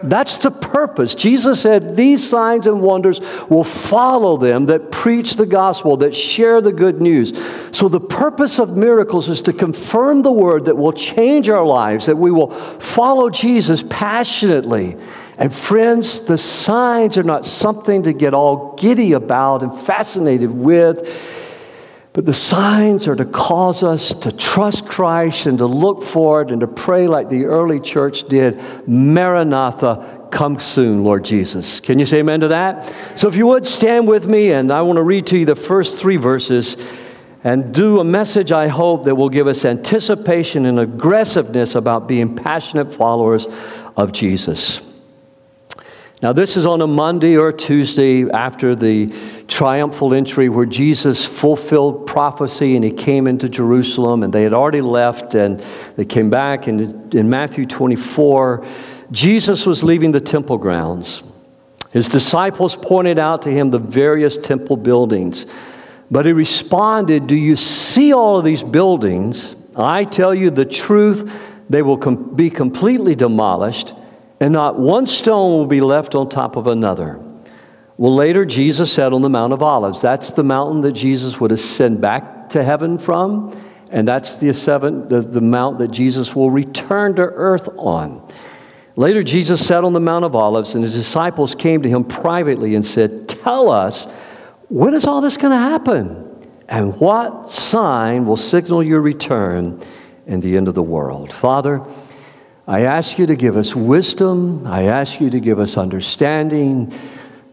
That's 0.04 0.38
the 0.38 0.52
purpose. 0.52 1.14
Jesus 1.14 1.62
said, 1.62 1.96
These 1.96 2.28
signs 2.28 2.66
and 2.66 2.82
wonders 2.82 3.20
will 3.50 3.64
follow 3.64 4.38
them 4.38 4.66
that 4.68 4.92
preach 4.92 5.36
the 5.36 5.46
gospel, 5.46 5.98
that 5.98 6.16
share 6.16 6.60
the 6.62 6.72
good 6.72 7.02
news. 7.02 7.34
So, 7.72 7.88
the 7.88 8.00
purpose 8.00 8.60
of 8.60 8.76
miracles 8.76 9.30
is 9.30 9.42
to 9.44 9.54
confirm 9.54 10.22
the 10.22 10.32
word 10.32 10.66
that 10.66 10.78
will 10.78 10.94
change 10.94 11.50
our 11.50 11.66
lives, 11.66 12.08
that 12.08 12.18
we 12.18 12.32
will 12.32 12.52
follow 12.52 13.30
Jesus 13.30 13.84
passionately. 13.90 14.98
And, 15.42 15.52
friends, 15.52 16.20
the 16.20 16.38
signs 16.38 17.18
are 17.18 17.24
not 17.24 17.48
something 17.48 18.04
to 18.04 18.14
get 18.14 18.36
all 18.36 18.76
giddy 18.76 19.14
about 19.14 19.64
and 19.64 19.74
fascinated 19.76 20.52
with. 20.52 21.50
But 22.14 22.28
the 22.28 22.34
signs 22.36 23.08
are 23.08 23.16
to 23.16 23.26
cause 23.26 23.82
us 23.82 24.14
to 24.14 24.32
trust 24.32 24.86
Christ 24.86 25.48
and 25.48 25.58
to 25.58 25.66
look 25.66 26.04
forward 26.04 26.52
and 26.52 26.62
to 26.62 26.68
pray 26.68 27.08
like 27.08 27.30
the 27.30 27.46
early 27.46 27.80
church 27.80 28.26
did 28.26 28.62
Maranatha, 28.88 30.28
come 30.30 30.60
soon, 30.60 31.04
Lord 31.04 31.26
Jesus. 31.26 31.80
Can 31.80 31.98
you 31.98 32.06
say 32.06 32.20
amen 32.20 32.42
to 32.42 32.50
that? 32.50 32.94
So, 33.18 33.28
if 33.28 33.36
you 33.36 33.48
would 33.48 33.66
stand 33.66 34.08
with 34.08 34.28
me, 34.28 34.52
and 34.52 34.72
I 34.72 34.84
want 34.84 34.98
to 34.98 35.04
read 35.04 35.26
to 35.28 35.40
you 35.40 35.46
the 35.46 35.56
first 35.56 36.00
three 36.00 36.18
verses 36.18 36.78
and 37.44 37.74
do 37.74 38.00
a 38.00 38.04
message, 38.04 38.52
I 38.52 38.68
hope, 38.68 39.06
that 39.06 39.16
will 39.16 39.30
give 39.30 39.48
us 39.48 39.66
anticipation 39.66 40.68
and 40.68 40.80
aggressiveness 40.80 41.74
about 41.74 42.08
being 42.08 42.36
passionate 42.36 42.94
followers 42.94 43.48
of 43.98 44.12
Jesus. 44.12 44.82
Now, 46.22 46.34
this 46.34 46.56
is 46.56 46.68
on 46.68 46.82
a 46.82 46.88
Monday 46.88 47.36
or 47.36 47.52
Tuesday 47.52 48.30
after 48.30 48.76
the 48.76 49.12
triumphal 49.48 50.14
entry 50.14 50.50
where 50.50 50.68
Jesus 50.68 51.26
fulfilled 51.26 52.06
prophecy 52.06 52.76
and 52.76 52.86
he 52.86 52.92
came 52.92 53.26
into 53.26 53.50
Jerusalem 53.50 54.22
and 54.22 54.32
they 54.32 54.44
had 54.44 54.54
already 54.54 54.82
left 54.82 55.34
and 55.34 55.60
they 55.96 56.06
came 56.06 56.30
back. 56.30 56.68
And 56.68 57.14
in 57.16 57.28
Matthew 57.28 57.66
24, 57.66 58.64
Jesus 59.12 59.66
was 59.66 59.84
leaving 59.84 60.12
the 60.12 60.22
temple 60.22 60.60
grounds. 60.60 61.24
His 61.92 62.08
disciples 62.08 62.76
pointed 62.76 63.18
out 63.18 63.42
to 63.42 63.50
him 63.50 63.72
the 63.72 63.80
various 63.80 64.38
temple 64.38 64.78
buildings. 64.78 65.48
But 66.12 66.28
he 66.28 66.34
responded, 66.34 67.26
Do 67.26 67.36
you 67.36 67.56
see 67.56 68.14
all 68.14 68.38
of 68.38 68.46
these 68.46 68.62
buildings? 68.62 69.56
I 69.76 70.04
tell 70.04 70.36
you 70.36 70.52
the 70.52 70.66
truth, 70.66 71.34
they 71.68 71.82
will 71.82 71.98
com- 71.98 72.36
be 72.36 72.52
completely 72.52 73.16
demolished, 73.16 73.94
and 74.42 74.52
not 74.52 74.78
one 74.78 75.06
stone 75.06 75.52
will 75.52 75.68
be 75.68 75.82
left 75.82 76.16
on 76.16 76.28
top 76.28 76.56
of 76.56 76.66
another. 76.66 77.20
Well, 77.96 78.16
later, 78.16 78.44
Jesus 78.44 78.92
said 78.92 79.14
on 79.14 79.22
the 79.22 79.30
Mount 79.30 79.54
of 79.54 79.62
Olives. 79.62 80.02
That's 80.02 80.32
the 80.32 80.44
mountain 80.44 80.82
that 80.82 80.94
Jesus 80.94 81.40
would 81.40 81.52
ascend 81.52 82.02
back 82.02 82.50
to 82.50 82.64
heaven 82.64 82.98
from, 82.98 83.56
and 83.92 84.08
that's 84.08 84.38
the, 84.38 84.52
seven, 84.54 85.08
the, 85.08 85.22
the 85.22 85.40
mount 85.40 85.78
that 85.78 85.92
Jesus 85.92 86.36
will 86.36 86.50
return 86.50 87.16
to 87.18 87.22
earth 87.22 87.70
on. 87.78 88.28
Later, 88.96 89.22
Jesus 89.22 89.66
sat 89.66 89.84
on 89.84 89.94
the 89.94 90.00
Mount 90.00 90.26
of 90.26 90.36
Olives, 90.36 90.74
and 90.74 90.84
his 90.84 90.96
disciples 90.96 91.54
came 91.54 91.84
to 91.84 91.90
him 91.90 92.04
privately 92.04 92.74
and 92.74 92.86
said, 92.86 93.30
Tell 93.30 93.70
us, 93.70 94.06
when 94.70 94.96
is 94.96 95.06
all 95.06 95.22
this 95.22 95.38
going 95.38 95.52
to 95.52 95.58
happen? 95.58 96.50
And 96.68 97.00
what 97.00 97.54
sign 97.54 98.26
will 98.26 98.38
signal 98.38 98.82
your 98.82 99.02
return 99.02 99.80
and 100.26 100.42
the 100.42 100.58
end 100.58 100.68
of 100.68 100.74
the 100.74 100.82
world? 100.82 101.32
Father, 101.32 101.86
I 102.68 102.82
ask 102.82 103.18
you 103.18 103.26
to 103.26 103.36
give 103.36 103.58
us 103.58 103.76
wisdom. 103.76 104.68
I 104.68 104.84
ask 104.84 105.20
you 105.20 105.32
to 105.32 105.40
give 105.40 105.60
us 105.60 105.78
understanding. 105.78 106.94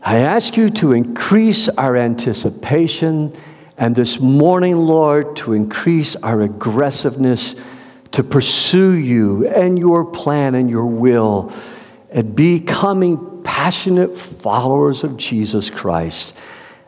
I 0.03 0.19
ask 0.19 0.57
you 0.57 0.69
to 0.71 0.93
increase 0.93 1.69
our 1.71 1.97
anticipation. 1.97 3.33
And 3.79 3.97
this 3.97 4.21
morning, 4.21 4.77
Lord, 4.77 5.37
to 5.37 5.55
increase 5.55 6.15
our 6.17 6.43
aggressiveness 6.43 7.57
to 8.13 8.23
pursue 8.23 8.93
you 8.93 9.47
and 9.49 9.79
your 9.79 10.05
plan 10.05 10.55
and 10.55 10.69
your 10.69 10.87
will 10.87 11.53
and 12.11 12.35
becoming 12.35 13.43
passionate 13.43 14.17
followers 14.17 15.05
of 15.05 15.17
Jesus 15.17 15.71
Christ. 15.71 16.37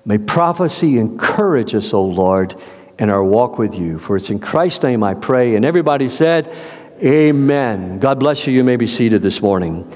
May 0.05 0.19
prophecy 0.19 0.99
encourage 0.99 1.75
us, 1.75 1.95
O 1.95 2.05
Lord, 2.05 2.55
in 2.99 3.09
our 3.09 3.25
walk 3.25 3.59
with 3.59 3.75
you. 3.75 3.99
For 3.99 4.17
it's 4.17 4.29
in 4.29 4.41
Christ's 4.41 4.83
name 4.83 5.03
I 5.03 5.15
pray. 5.15 5.57
And 5.57 5.65
everybody 5.65 6.11
said, 6.11 6.55
Amen. 7.03 7.99
God 7.99 8.21
bless 8.21 8.47
you. 8.47 8.53
You 8.53 8.63
may 8.63 8.77
be 8.77 8.87
seated 8.87 9.23
this 9.23 9.41
morning. 9.41 9.91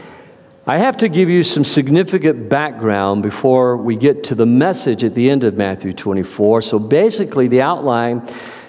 I 0.66 0.78
have 0.78 0.96
to 0.98 1.08
give 1.10 1.28
you 1.28 1.42
some 1.42 1.62
significant 1.62 2.48
background 2.48 3.22
before 3.22 3.76
we 3.76 3.94
get 3.94 4.24
to 4.24 4.34
the 4.34 4.46
message 4.46 5.04
at 5.04 5.14
the 5.14 5.28
end 5.28 5.44
of 5.44 5.54
Matthew 5.54 5.92
24. 5.92 6.62
So 6.62 6.78
basically, 6.78 7.46
the 7.46 7.60
outline 7.60 8.26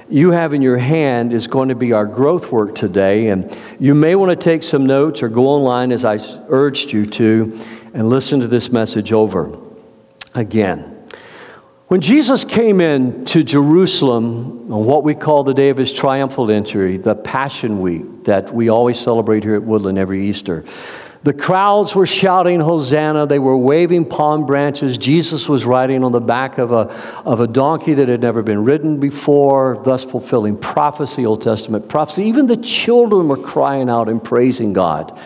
you 0.10 0.32
have 0.32 0.54
in 0.54 0.62
your 0.62 0.78
hand 0.78 1.32
is 1.32 1.48
going 1.48 1.70
to 1.70 1.76
be 1.76 1.94
our 1.94 2.06
growth 2.06 2.52
work 2.52 2.76
today. 2.76 3.30
And 3.30 3.58
you 3.80 3.96
may 3.96 4.16
want 4.16 4.32
to 4.32 4.36
take 4.36 4.64
some 4.64 4.86
notes 4.86 5.24
or 5.24 5.30
go 5.30 5.48
online 5.48 5.94
as 5.94 6.04
I 6.04 6.20
urged 6.50 6.92
you 6.92 7.06
to 7.06 7.58
and 7.94 8.10
listen 8.10 8.42
to 8.42 8.48
this 8.48 8.70
message 8.70 9.14
over 9.14 9.58
again. 10.34 10.95
When 11.96 12.02
Jesus 12.02 12.44
came 12.44 12.82
in 12.82 13.24
to 13.28 13.42
Jerusalem 13.42 14.70
on 14.70 14.84
what 14.84 15.06
we 15.06 15.16
call 15.16 15.46
the 15.46 15.54
day 15.54 15.70
of 15.70 15.78
his 15.78 15.94
triumphal 15.94 16.52
entry, 16.52 16.98
the 16.98 17.16
Passion 17.16 17.80
Week 17.80 18.26
that 18.26 18.54
we 18.54 18.68
always 18.68 19.00
celebrate 19.00 19.44
here 19.46 19.56
at 19.56 19.64
Woodland 19.64 19.98
every 19.98 20.28
Easter, 20.28 20.66
the 21.24 21.32
crowds 21.32 21.96
were 21.96 22.06
shouting 22.06 22.60
Hosanna. 22.60 23.28
They 23.28 23.40
were 23.40 23.56
waving 23.56 24.10
palm 24.10 24.46
branches. 24.46 24.98
Jesus 24.98 25.48
was 25.48 25.64
riding 25.64 26.04
on 26.04 26.12
the 26.12 26.20
back 26.20 26.58
of 26.58 26.74
a, 26.74 26.92
of 27.24 27.40
a 27.40 27.48
donkey 27.48 27.94
that 27.94 28.10
had 28.10 28.20
never 28.20 28.44
been 28.44 28.66
ridden 28.66 29.00
before, 29.00 29.82
thus 29.86 30.04
fulfilling 30.04 30.58
prophecy, 30.58 31.26
Old 31.26 31.44
Testament 31.44 31.88
prophecy. 31.88 32.24
Even 32.24 32.46
the 32.46 32.58
children 32.58 33.30
were 33.30 33.38
crying 33.38 33.90
out 33.90 34.10
and 34.10 34.22
praising 34.22 34.74
God. 34.74 35.18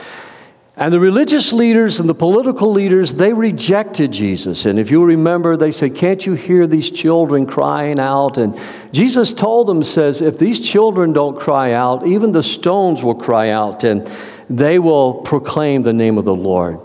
And 0.79 0.93
the 0.93 0.99
religious 0.99 1.51
leaders 1.51 1.99
and 1.99 2.07
the 2.07 2.15
political 2.15 2.71
leaders, 2.71 3.13
they 3.13 3.33
rejected 3.33 4.13
Jesus. 4.13 4.65
And 4.65 4.79
if 4.79 4.89
you 4.89 5.03
remember, 5.03 5.57
they 5.57 5.73
said, 5.73 5.93
Can't 5.93 6.25
you 6.25 6.35
hear 6.35 6.67
these 6.67 6.89
children 6.89 7.45
crying 7.45 7.99
out? 7.99 8.37
And 8.37 8.57
Jesus 8.93 9.33
told 9.33 9.67
them, 9.67 9.83
says, 9.83 10.21
If 10.21 10.39
these 10.39 10.61
children 10.61 11.11
don't 11.11 11.37
cry 11.37 11.73
out, 11.73 12.07
even 12.07 12.31
the 12.31 12.41
stones 12.41 13.03
will 13.03 13.15
cry 13.15 13.49
out. 13.49 13.83
And 13.83 14.09
they 14.49 14.79
will 14.79 15.15
proclaim 15.15 15.81
the 15.81 15.91
name 15.91 16.17
of 16.17 16.23
the 16.23 16.33
Lord. 16.33 16.79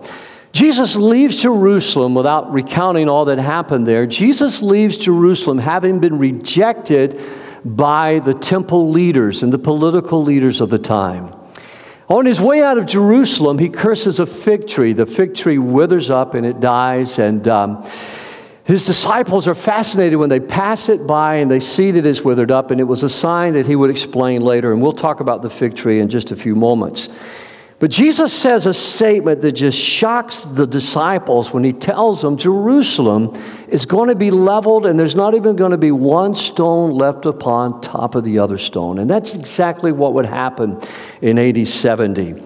Jesus 0.51 0.97
leaves 0.97 1.37
Jerusalem 1.37 2.17
without 2.17 2.53
recounting 2.53 3.09
all 3.09 3.27
that 3.27 3.39
happened 3.39 3.87
there. 3.87 4.07
Jesus 4.07 4.61
leaves 4.61 4.97
Jerusalem 4.97 5.59
having 5.59 6.01
been 6.01 6.19
rejected 6.19 7.21
by 7.65 8.19
the 8.19 8.35
temple 8.35 8.91
leaders 8.91 9.45
and 9.45 9.53
the 9.53 9.59
political 9.59 10.25
leaders 10.25 10.61
of 10.61 10.69
the 10.69 10.81
time. 10.81 11.33
On 12.09 12.27
his 12.27 12.41
way 12.41 12.63
out 12.63 12.77
of 12.77 12.85
Jerusalem, 12.85 13.59
he 13.59 13.71
curses 13.71 14.21
a 14.21 14.27
fig 14.27 14.69
tree. 14.69 14.93
The 14.93 15.07
fig 15.07 15.35
tree 15.35 15.59
withers 15.59 16.11
up 16.11 16.35
and 16.35 16.45
it 16.45 16.61
dies. 16.61 17.19
And 17.19 17.49
um, 17.49 17.89
his 18.65 18.85
disciples 18.85 19.49
are 19.49 19.55
fascinated 19.55 20.19
when 20.19 20.29
they 20.29 20.41
pass 20.41 20.91
it 20.91 21.07
by 21.07 21.37
and 21.37 21.51
they 21.51 21.61
see 21.61 21.93
that 21.93 22.05
it's 22.05 22.21
withered 22.21 22.51
up. 22.51 22.71
And 22.71 22.79
it 22.79 22.85
was 22.85 23.03
a 23.03 23.09
sign 23.09 23.55
that 23.55 23.67
he 23.67 23.75
would 23.75 23.91
explain 23.91 24.43
later. 24.43 24.73
And 24.73 24.83
we'll 24.83 24.93
talk 24.93 25.21
about 25.21 25.41
the 25.41 25.49
fig 25.49 25.77
tree 25.77 26.01
in 26.01 26.11
just 26.11 26.31
a 26.31 26.37
few 26.37 26.55
moments. 26.55 27.09
But 27.85 27.91
Jesus 27.91 28.33
says 28.33 28.65
a 28.65 28.73
statement 28.73 29.43
that 29.43 29.53
just 29.53 29.79
shocks 29.79 30.45
the 30.45 30.67
disciples 30.67 31.53
when 31.53 31.65
he 31.65 31.75
tells 31.75 32.23
them 32.23 32.39
Jerusalem 32.39 33.35
is 33.69 33.85
going 33.85 34.09
to 34.09 34.15
be 34.15 34.31
leveled 34.31 34.87
and 34.87 34.99
there's 34.99 35.15
not 35.15 35.35
even 35.35 35.55
going 35.55 35.73
to 35.73 35.77
be 35.77 35.91
one 35.91 36.35
stone 36.35 36.93
left 36.93 37.27
upon 37.27 37.83
top 37.83 38.15
of 38.15 38.25
the 38.25 38.39
other 38.39 38.57
stone. 38.57 39.01
And 39.01 39.11
that's 39.11 39.35
exactly 39.35 39.93
what 39.93 40.15
would 40.15 40.25
happen 40.25 40.81
in 41.21 41.39
AD 41.39 41.69
70. 41.69 42.43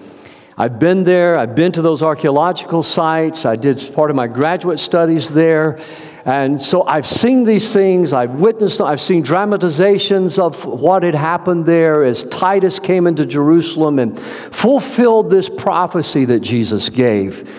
I've 0.57 0.77
been 0.77 1.05
there, 1.05 1.37
I've 1.37 1.55
been 1.55 1.71
to 1.71 1.81
those 1.81 2.03
archaeological 2.03 2.83
sites, 2.83 3.45
I 3.45 3.55
did 3.55 3.81
part 3.95 4.09
of 4.09 4.17
my 4.17 4.27
graduate 4.27 4.77
studies 4.77 5.33
there. 5.33 5.79
And 6.25 6.61
so 6.61 6.83
I've 6.85 7.07
seen 7.07 7.45
these 7.45 7.71
things, 7.71 8.11
I've 8.11 8.31
witnessed, 8.31 8.81
I've 8.81 9.01
seen 9.01 9.21
dramatizations 9.21 10.37
of 10.37 10.65
what 10.65 11.03
had 11.03 11.15
happened 11.15 11.65
there 11.65 12.03
as 12.03 12.23
Titus 12.25 12.77
came 12.77 13.07
into 13.07 13.25
Jerusalem 13.25 13.99
and 13.99 14.19
fulfilled 14.19 15.29
this 15.29 15.49
prophecy 15.49 16.25
that 16.25 16.41
Jesus 16.41 16.89
gave. 16.89 17.49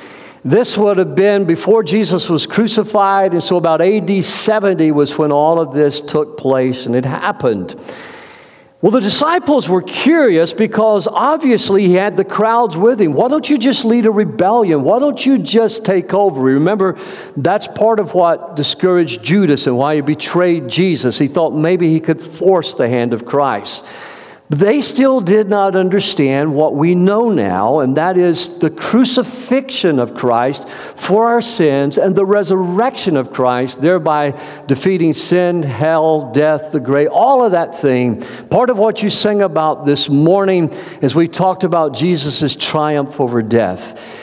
This 0.45 0.77
would 0.79 0.97
have 0.97 1.15
been 1.15 1.45
before 1.45 1.83
Jesus 1.83 2.31
was 2.31 2.47
crucified, 2.47 3.33
and 3.33 3.43
so 3.43 3.57
about 3.57 3.83
AD 3.83 4.25
70 4.25 4.91
was 4.93 5.19
when 5.19 5.33
all 5.33 5.61
of 5.61 5.75
this 5.75 6.01
took 6.01 6.39
place 6.39 6.87
and 6.87 6.97
it 6.97 7.05
happened. 7.05 7.75
Well, 8.83 8.93
the 8.93 9.01
disciples 9.01 9.69
were 9.69 9.83
curious 9.83 10.55
because 10.55 11.07
obviously 11.07 11.87
he 11.87 11.95
had 11.95 12.17
the 12.17 12.25
crowds 12.25 12.79
with 12.79 12.99
him. 12.99 13.13
Why 13.13 13.29
don't 13.29 13.49
you 13.51 13.59
just 13.59 13.85
lead 13.85 14.07
a 14.07 14.11
rebellion? 14.11 14.85
Why 14.85 14.99
don't 14.99 15.25
you 15.25 15.37
just 15.37 15.85
take 15.85 16.15
over? 16.15 16.41
Remember, 16.41 16.99
that's 17.37 17.69
part 17.69 18.01
of 18.01 18.15
what 18.15 18.57
discouraged 18.57 19.23
Judas 19.23 19.67
and 19.67 19.77
why 19.77 19.97
he 19.97 20.01
betrayed 20.01 20.69
Jesus. 20.69 21.19
He 21.19 21.29
thought 21.29 21.51
maybe 21.51 21.91
he 21.91 22.01
could 22.01 22.19
force 22.19 22.75
the 22.75 22.89
hand 22.89 23.13
of 23.13 23.27
Christ. 23.27 23.85
They 24.51 24.83
still 24.83 25.21
did 25.21 25.49
not 25.49 25.77
understand 25.77 26.53
what 26.53 26.75
we 26.75 26.97
know 26.97 27.31
now, 27.31 27.79
and 27.79 27.97
that 27.97 28.19
is 28.19 28.59
the 28.59 28.69
crucifixion 28.69 30.01
of 30.01 30.17
Christ 30.17 30.69
for 30.69 31.29
our 31.29 31.41
sins 31.41 31.99
and 31.99 32.17
the 32.17 32.27
resurrection 32.27 33.17
of 33.17 33.33
Christ, 33.33 33.81
thereby 33.81 34.33
defeating 34.67 35.13
sin, 35.13 35.63
hell, 35.63 36.33
death, 36.33 36.73
the 36.73 36.81
grave, 36.81 37.11
all 37.13 37.45
of 37.45 37.53
that 37.53 37.79
thing. 37.79 38.23
Part 38.51 38.71
of 38.71 38.79
what 38.79 39.05
you 39.05 39.09
sang 39.09 39.41
about 39.41 39.87
this 39.87 40.09
morning 40.09 40.75
as 41.01 41.15
we 41.15 41.29
talked 41.29 41.63
about 41.63 41.95
Jesus' 41.95 42.57
triumph 42.57 43.21
over 43.21 43.43
death. 43.43 44.20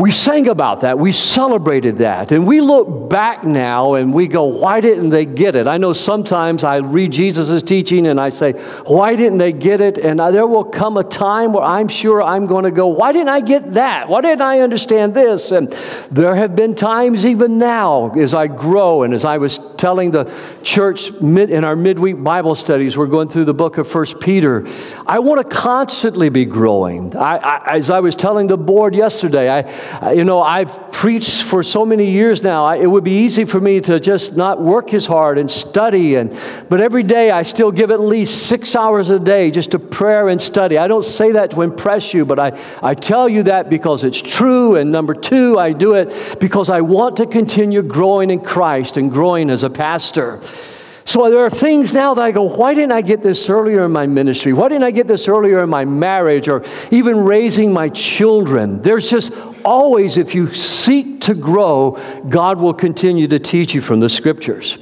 We 0.00 0.12
sang 0.12 0.48
about 0.48 0.80
that. 0.80 0.98
We 0.98 1.12
celebrated 1.12 1.98
that. 1.98 2.32
And 2.32 2.46
we 2.46 2.62
look 2.62 3.10
back 3.10 3.44
now 3.44 3.96
and 3.96 4.14
we 4.14 4.28
go, 4.28 4.44
why 4.44 4.80
didn't 4.80 5.10
they 5.10 5.26
get 5.26 5.54
it? 5.56 5.66
I 5.66 5.76
know 5.76 5.92
sometimes 5.92 6.64
I 6.64 6.76
read 6.76 7.12
Jesus' 7.12 7.62
teaching 7.62 8.06
and 8.06 8.18
I 8.18 8.30
say, 8.30 8.52
why 8.86 9.14
didn't 9.14 9.36
they 9.36 9.52
get 9.52 9.82
it? 9.82 9.98
And 9.98 10.18
there 10.18 10.46
will 10.46 10.64
come 10.64 10.96
a 10.96 11.04
time 11.04 11.52
where 11.52 11.64
I'm 11.64 11.86
sure 11.86 12.22
I'm 12.22 12.46
going 12.46 12.64
to 12.64 12.70
go, 12.70 12.86
why 12.86 13.12
didn't 13.12 13.28
I 13.28 13.40
get 13.40 13.74
that? 13.74 14.08
Why 14.08 14.22
didn't 14.22 14.40
I 14.40 14.60
understand 14.60 15.12
this? 15.12 15.50
And 15.50 15.70
there 16.10 16.34
have 16.34 16.56
been 16.56 16.74
times 16.74 17.26
even 17.26 17.58
now 17.58 18.10
as 18.12 18.32
I 18.32 18.46
grow 18.46 19.02
and 19.02 19.12
as 19.12 19.26
I 19.26 19.36
was 19.36 19.60
telling 19.76 20.12
the 20.12 20.32
church 20.62 21.10
in 21.10 21.62
our 21.62 21.76
midweek 21.76 22.24
Bible 22.24 22.54
studies, 22.54 22.96
we're 22.96 23.04
going 23.06 23.28
through 23.28 23.44
the 23.44 23.52
book 23.52 23.76
of 23.76 23.86
First 23.86 24.18
Peter. 24.18 24.66
I 25.06 25.18
want 25.18 25.42
to 25.42 25.56
constantly 25.56 26.30
be 26.30 26.46
growing. 26.46 27.14
I, 27.14 27.36
I, 27.36 27.76
as 27.76 27.90
I 27.90 28.00
was 28.00 28.14
telling 28.14 28.46
the 28.46 28.56
board 28.56 28.94
yesterday, 28.94 29.50
I, 29.50 29.89
Uh, 29.90 30.10
you 30.10 30.24
know, 30.24 30.40
I've 30.40 30.92
preached 30.92 31.42
for 31.42 31.62
so 31.62 31.84
many 31.84 32.10
years 32.10 32.42
now. 32.42 32.64
I, 32.64 32.76
it 32.76 32.86
would 32.86 33.04
be 33.04 33.24
easy 33.24 33.44
for 33.44 33.60
me 33.60 33.80
to 33.80 33.98
just 33.98 34.36
not 34.36 34.60
work 34.60 34.94
as 34.94 35.06
hard 35.06 35.38
and 35.38 35.50
study. 35.50 36.14
And, 36.14 36.38
but 36.68 36.80
every 36.80 37.02
day 37.02 37.30
I 37.30 37.42
still 37.42 37.72
give 37.72 37.90
at 37.90 38.00
least 38.00 38.46
six 38.46 38.76
hours 38.76 39.10
a 39.10 39.18
day 39.18 39.50
just 39.50 39.72
to 39.72 39.78
prayer 39.78 40.28
and 40.28 40.40
study. 40.40 40.78
I 40.78 40.86
don't 40.88 41.04
say 41.04 41.32
that 41.32 41.50
to 41.52 41.62
impress 41.62 42.14
you, 42.14 42.24
but 42.24 42.38
I, 42.38 42.58
I 42.82 42.94
tell 42.94 43.28
you 43.28 43.42
that 43.44 43.68
because 43.68 44.04
it's 44.04 44.20
true. 44.20 44.76
And 44.76 44.92
number 44.92 45.14
two, 45.14 45.58
I 45.58 45.72
do 45.72 45.94
it 45.94 46.38
because 46.38 46.70
I 46.70 46.82
want 46.82 47.16
to 47.16 47.26
continue 47.26 47.82
growing 47.82 48.30
in 48.30 48.40
Christ 48.40 48.96
and 48.96 49.10
growing 49.10 49.50
as 49.50 49.62
a 49.62 49.70
pastor. 49.70 50.40
So 51.04 51.28
there 51.30 51.40
are 51.40 51.50
things 51.50 51.94
now 51.94 52.14
that 52.14 52.22
I 52.22 52.30
go, 52.30 52.42
why 52.42 52.74
didn't 52.74 52.92
I 52.92 53.00
get 53.00 53.22
this 53.22 53.48
earlier 53.48 53.84
in 53.84 53.92
my 53.92 54.06
ministry? 54.06 54.52
Why 54.52 54.68
didn't 54.68 54.84
I 54.84 54.90
get 54.90 55.06
this 55.06 55.28
earlier 55.28 55.62
in 55.62 55.70
my 55.70 55.84
marriage 55.84 56.48
or 56.48 56.64
even 56.90 57.24
raising 57.24 57.72
my 57.72 57.88
children? 57.88 58.82
There's 58.82 59.08
just 59.08 59.32
always, 59.64 60.16
if 60.16 60.34
you 60.34 60.52
seek 60.54 61.22
to 61.22 61.34
grow, 61.34 61.98
God 62.28 62.60
will 62.60 62.74
continue 62.74 63.28
to 63.28 63.38
teach 63.38 63.74
you 63.74 63.80
from 63.80 64.00
the 64.00 64.08
scriptures. 64.08 64.78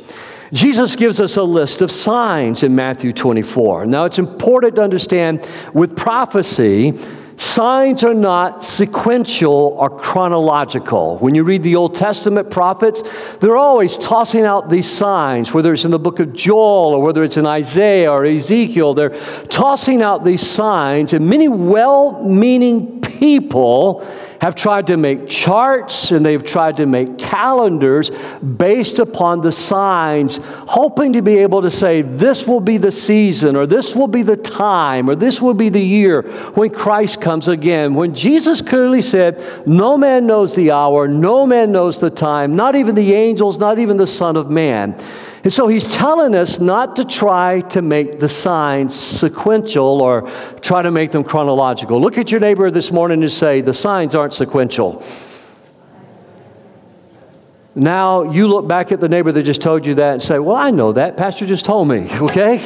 Jesus 0.52 0.96
gives 0.96 1.20
us 1.20 1.36
a 1.36 1.42
list 1.42 1.82
of 1.82 1.90
signs 1.90 2.62
in 2.62 2.74
Matthew 2.74 3.12
24. 3.12 3.86
Now, 3.86 4.04
it's 4.04 4.18
important 4.18 4.76
to 4.76 4.82
understand 4.82 5.46
with 5.74 5.96
prophecy, 5.96 6.98
signs 7.38 8.02
are 8.02 8.14
not 8.14 8.64
sequential 8.64 9.74
or 9.78 9.88
chronological. 9.88 11.18
When 11.18 11.34
you 11.34 11.44
read 11.44 11.62
the 11.62 11.76
Old 11.76 11.94
Testament 11.94 12.50
prophets, 12.50 13.02
they're 13.36 13.56
always 13.56 13.96
tossing 13.96 14.44
out 14.44 14.68
these 14.68 14.90
signs, 14.90 15.54
whether 15.54 15.72
it's 15.72 15.84
in 15.84 15.90
the 15.90 15.98
book 15.98 16.18
of 16.18 16.32
Joel 16.32 16.94
or 16.94 17.02
whether 17.02 17.22
it's 17.22 17.36
in 17.36 17.46
Isaiah 17.46 18.10
or 18.10 18.24
Ezekiel. 18.24 18.94
They're 18.94 19.16
tossing 19.46 20.02
out 20.02 20.24
these 20.24 20.46
signs, 20.46 21.12
and 21.12 21.28
many 21.28 21.48
well 21.48 22.24
meaning 22.24 23.00
people 23.00 24.06
have 24.40 24.54
tried 24.54 24.86
to 24.86 24.96
make 24.96 25.28
charts 25.28 26.10
and 26.10 26.24
they've 26.24 26.44
tried 26.44 26.76
to 26.76 26.86
make 26.86 27.18
calendars 27.18 28.10
based 28.38 28.98
upon 28.98 29.40
the 29.40 29.50
signs, 29.50 30.38
hoping 30.42 31.12
to 31.14 31.22
be 31.22 31.38
able 31.38 31.62
to 31.62 31.70
say, 31.70 32.02
this 32.02 32.46
will 32.46 32.60
be 32.60 32.76
the 32.76 32.92
season, 32.92 33.56
or 33.56 33.66
this 33.66 33.96
will 33.96 34.06
be 34.06 34.22
the 34.22 34.36
time, 34.36 35.10
or 35.10 35.14
this 35.14 35.42
will 35.42 35.54
be 35.54 35.68
the 35.68 35.80
year 35.80 36.22
when 36.54 36.70
Christ 36.70 37.20
comes 37.20 37.48
again. 37.48 37.94
When 37.94 38.14
Jesus 38.14 38.60
clearly 38.60 39.02
said, 39.02 39.42
No 39.66 39.96
man 39.96 40.26
knows 40.26 40.54
the 40.54 40.70
hour, 40.70 41.08
no 41.08 41.46
man 41.46 41.72
knows 41.72 42.00
the 42.00 42.10
time, 42.10 42.54
not 42.56 42.74
even 42.74 42.94
the 42.94 43.14
angels, 43.14 43.58
not 43.58 43.78
even 43.78 43.96
the 43.96 44.06
Son 44.06 44.36
of 44.36 44.50
Man. 44.50 44.96
And 45.44 45.52
so 45.52 45.68
he's 45.68 45.86
telling 45.88 46.34
us 46.34 46.58
not 46.58 46.96
to 46.96 47.04
try 47.04 47.60
to 47.70 47.80
make 47.80 48.18
the 48.18 48.28
signs 48.28 48.94
sequential 48.94 50.02
or 50.02 50.22
try 50.60 50.82
to 50.82 50.90
make 50.90 51.12
them 51.12 51.22
chronological. 51.22 52.00
Look 52.00 52.18
at 52.18 52.30
your 52.30 52.40
neighbor 52.40 52.70
this 52.70 52.90
morning 52.90 53.22
and 53.22 53.30
say, 53.30 53.60
the 53.60 53.74
signs 53.74 54.14
aren't 54.14 54.34
sequential. 54.34 55.02
Now 57.78 58.22
you 58.22 58.48
look 58.48 58.66
back 58.66 58.90
at 58.90 59.00
the 59.00 59.08
neighbor 59.08 59.30
that 59.30 59.44
just 59.44 59.60
told 59.60 59.86
you 59.86 59.94
that 59.94 60.14
and 60.14 60.22
say, 60.22 60.40
Well, 60.40 60.56
I 60.56 60.70
know 60.70 60.92
that. 60.92 61.16
Pastor 61.16 61.46
just 61.46 61.64
told 61.64 61.86
me, 61.88 62.08
okay? 62.20 62.58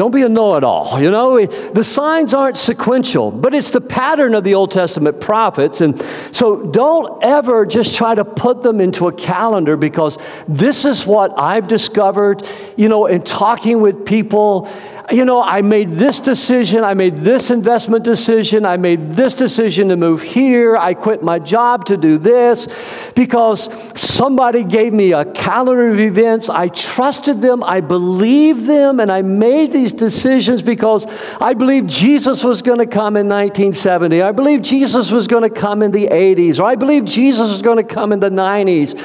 Don't 0.00 0.12
be 0.12 0.22
a 0.22 0.30
know 0.30 0.56
it 0.56 0.64
all. 0.64 0.98
You 0.98 1.10
know, 1.10 1.44
the 1.44 1.84
signs 1.84 2.32
aren't 2.32 2.56
sequential, 2.56 3.30
but 3.30 3.52
it's 3.52 3.68
the 3.68 3.82
pattern 3.82 4.34
of 4.34 4.44
the 4.44 4.54
Old 4.54 4.70
Testament 4.70 5.20
prophets. 5.20 5.82
And 5.82 6.00
so 6.32 6.64
don't 6.70 7.22
ever 7.22 7.66
just 7.66 7.94
try 7.94 8.14
to 8.14 8.24
put 8.24 8.62
them 8.62 8.80
into 8.80 9.08
a 9.08 9.12
calendar 9.12 9.76
because 9.76 10.16
this 10.48 10.86
is 10.86 11.04
what 11.04 11.34
I've 11.36 11.68
discovered, 11.68 12.48
you 12.78 12.88
know, 12.88 13.04
in 13.04 13.20
talking 13.20 13.82
with 13.82 14.06
people 14.06 14.70
you 15.10 15.24
know, 15.24 15.42
I 15.42 15.62
made 15.62 15.90
this 15.90 16.20
decision, 16.20 16.84
I 16.84 16.94
made 16.94 17.16
this 17.16 17.50
investment 17.50 18.04
decision, 18.04 18.64
I 18.64 18.76
made 18.76 19.10
this 19.10 19.34
decision 19.34 19.88
to 19.88 19.96
move 19.96 20.22
here, 20.22 20.76
I 20.76 20.94
quit 20.94 21.22
my 21.22 21.38
job 21.38 21.86
to 21.86 21.96
do 21.96 22.16
this 22.18 22.68
because 23.14 23.68
somebody 24.00 24.62
gave 24.62 24.92
me 24.92 25.12
a 25.12 25.24
calendar 25.24 25.88
of 25.88 25.98
events. 25.98 26.48
I 26.48 26.68
trusted 26.68 27.40
them, 27.40 27.62
I 27.64 27.80
believed 27.80 28.66
them, 28.66 29.00
and 29.00 29.10
I 29.10 29.22
made 29.22 29.72
these 29.72 29.92
decisions 29.92 30.62
because 30.62 31.06
I 31.40 31.54
believed 31.54 31.88
Jesus 31.90 32.44
was 32.44 32.62
going 32.62 32.78
to 32.78 32.86
come 32.86 33.16
in 33.16 33.28
1970. 33.28 34.22
I 34.22 34.32
believed 34.32 34.64
Jesus 34.64 35.10
was 35.10 35.26
going 35.26 35.42
to 35.42 35.50
come 35.50 35.82
in 35.82 35.90
the 35.90 36.06
80s, 36.06 36.58
or 36.58 36.64
I 36.64 36.76
believed 36.76 37.08
Jesus 37.08 37.50
was 37.50 37.62
going 37.62 37.78
to 37.78 37.94
come 37.94 38.12
in 38.12 38.20
the 38.20 38.30
90s. 38.30 38.98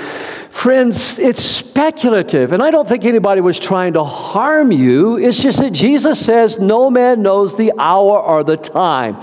Friends, 0.56 1.20
it's 1.20 1.44
speculative, 1.44 2.54
and 2.54 2.64
I 2.64 2.72
don't 2.72 2.88
think 2.88 3.04
anybody 3.04 3.42
was 3.42 3.60
trying 3.60 3.94
to 3.94 4.06
harm 4.06 4.72
you. 4.72 5.18
It's 5.18 5.38
just 5.38 5.60
that 5.60 5.72
Jesus 5.72 5.95
says 6.00 6.60
no 6.60 6.90
man 6.90 7.22
knows 7.22 7.56
the 7.58 7.74
hour 7.78 8.20
or 8.20 8.44
the 8.44 8.58
time. 8.58 9.18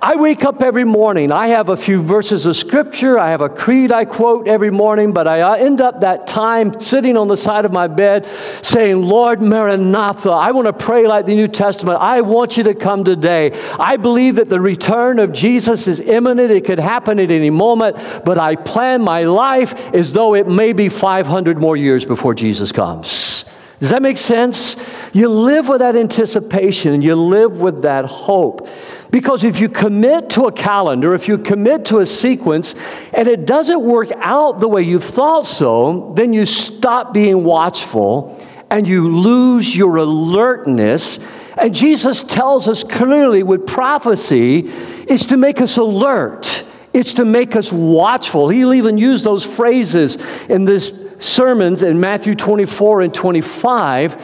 I 0.00 0.14
wake 0.14 0.44
up 0.44 0.62
every 0.62 0.84
morning. 0.84 1.32
I 1.32 1.48
have 1.48 1.70
a 1.70 1.76
few 1.76 2.00
verses 2.00 2.46
of 2.46 2.56
scripture. 2.56 3.18
I 3.18 3.30
have 3.30 3.40
a 3.40 3.48
creed 3.48 3.90
I 3.90 4.04
quote 4.04 4.46
every 4.46 4.70
morning, 4.70 5.12
but 5.12 5.26
I 5.26 5.58
end 5.58 5.80
up 5.80 6.02
that 6.02 6.26
time 6.26 6.78
sitting 6.80 7.16
on 7.16 7.26
the 7.26 7.36
side 7.36 7.64
of 7.64 7.72
my 7.72 7.88
bed 7.88 8.26
saying, 8.62 9.02
Lord 9.02 9.42
Maranatha, 9.42 10.30
I 10.30 10.52
want 10.52 10.66
to 10.66 10.72
pray 10.72 11.08
like 11.08 11.26
the 11.26 11.34
New 11.34 11.48
Testament. 11.48 11.98
I 12.00 12.20
want 12.20 12.56
you 12.56 12.62
to 12.64 12.74
come 12.74 13.02
today. 13.02 13.52
I 13.78 13.96
believe 13.96 14.36
that 14.36 14.48
the 14.48 14.60
return 14.60 15.18
of 15.18 15.32
Jesus 15.32 15.88
is 15.88 15.98
imminent. 16.00 16.52
It 16.52 16.64
could 16.64 16.78
happen 16.78 17.18
at 17.18 17.30
any 17.30 17.50
moment, 17.50 17.96
but 18.24 18.38
I 18.38 18.54
plan 18.54 19.02
my 19.02 19.24
life 19.24 19.92
as 19.92 20.12
though 20.12 20.34
it 20.34 20.46
may 20.46 20.72
be 20.72 20.88
500 20.88 21.58
more 21.58 21.76
years 21.76 22.04
before 22.04 22.34
Jesus 22.34 22.70
comes. 22.70 23.44
Does 23.80 23.90
that 23.90 24.02
make 24.02 24.18
sense? 24.18 24.76
You 25.12 25.28
live 25.28 25.68
with 25.68 25.78
that 25.78 25.94
anticipation 25.94 26.94
and 26.94 27.04
you 27.04 27.14
live 27.14 27.60
with 27.60 27.82
that 27.82 28.06
hope. 28.06 28.68
Because 29.10 29.44
if 29.44 29.60
you 29.60 29.68
commit 29.68 30.30
to 30.30 30.46
a 30.46 30.52
calendar, 30.52 31.14
if 31.14 31.28
you 31.28 31.38
commit 31.38 31.84
to 31.86 32.00
a 32.00 32.06
sequence, 32.06 32.74
and 33.14 33.28
it 33.28 33.46
doesn't 33.46 33.80
work 33.80 34.08
out 34.16 34.60
the 34.60 34.68
way 34.68 34.82
you 34.82 34.98
thought 34.98 35.46
so, 35.46 36.12
then 36.16 36.32
you 36.32 36.44
stop 36.44 37.14
being 37.14 37.44
watchful 37.44 38.44
and 38.68 38.86
you 38.86 39.08
lose 39.08 39.74
your 39.74 39.96
alertness. 39.96 41.20
And 41.56 41.74
Jesus 41.74 42.22
tells 42.24 42.68
us 42.68 42.82
clearly 42.82 43.42
with 43.42 43.66
prophecy 43.66 44.68
is 45.08 45.26
to 45.26 45.36
make 45.36 45.60
us 45.60 45.76
alert. 45.76 46.64
It's 46.92 47.14
to 47.14 47.24
make 47.24 47.54
us 47.54 47.72
watchful. 47.72 48.48
He'll 48.48 48.74
even 48.74 48.98
use 48.98 49.22
those 49.22 49.44
phrases 49.44 50.16
in 50.48 50.64
this 50.64 50.92
sermons 51.18 51.82
in 51.82 52.00
Matthew 52.00 52.34
24 52.34 53.02
and 53.02 53.14
25 53.14 54.14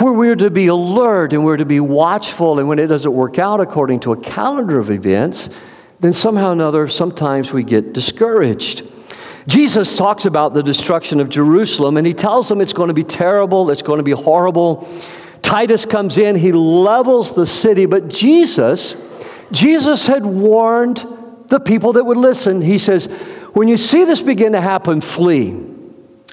where 0.00 0.12
we're 0.12 0.36
to 0.36 0.50
be 0.50 0.68
alert 0.68 1.32
and 1.32 1.44
we're 1.44 1.56
to 1.56 1.64
be 1.64 1.80
watchful. 1.80 2.58
And 2.58 2.68
when 2.68 2.78
it 2.78 2.86
doesn't 2.86 3.12
work 3.12 3.38
out 3.38 3.60
according 3.60 4.00
to 4.00 4.12
a 4.12 4.16
calendar 4.16 4.78
of 4.78 4.90
events, 4.90 5.50
then 6.00 6.12
somehow 6.12 6.50
or 6.50 6.52
another, 6.52 6.88
sometimes 6.88 7.52
we 7.52 7.64
get 7.64 7.92
discouraged. 7.92 8.82
Jesus 9.46 9.96
talks 9.96 10.24
about 10.26 10.54
the 10.54 10.62
destruction 10.62 11.20
of 11.20 11.28
Jerusalem 11.28 11.96
and 11.96 12.06
he 12.06 12.14
tells 12.14 12.48
them 12.48 12.60
it's 12.60 12.72
going 12.72 12.88
to 12.88 12.94
be 12.94 13.04
terrible, 13.04 13.70
it's 13.70 13.82
going 13.82 13.98
to 13.98 14.04
be 14.04 14.12
horrible. 14.12 14.88
Titus 15.42 15.84
comes 15.84 16.18
in, 16.18 16.36
he 16.36 16.52
levels 16.52 17.34
the 17.34 17.46
city, 17.46 17.86
but 17.86 18.08
Jesus, 18.08 18.94
Jesus 19.50 20.06
had 20.06 20.24
warned 20.24 21.06
the 21.46 21.58
people 21.58 21.94
that 21.94 22.04
would 22.04 22.16
listen. 22.18 22.60
He 22.60 22.78
says, 22.78 23.06
When 23.54 23.68
you 23.68 23.76
see 23.76 24.04
this 24.04 24.20
begin 24.20 24.52
to 24.52 24.60
happen, 24.60 25.00
flee. 25.00 25.77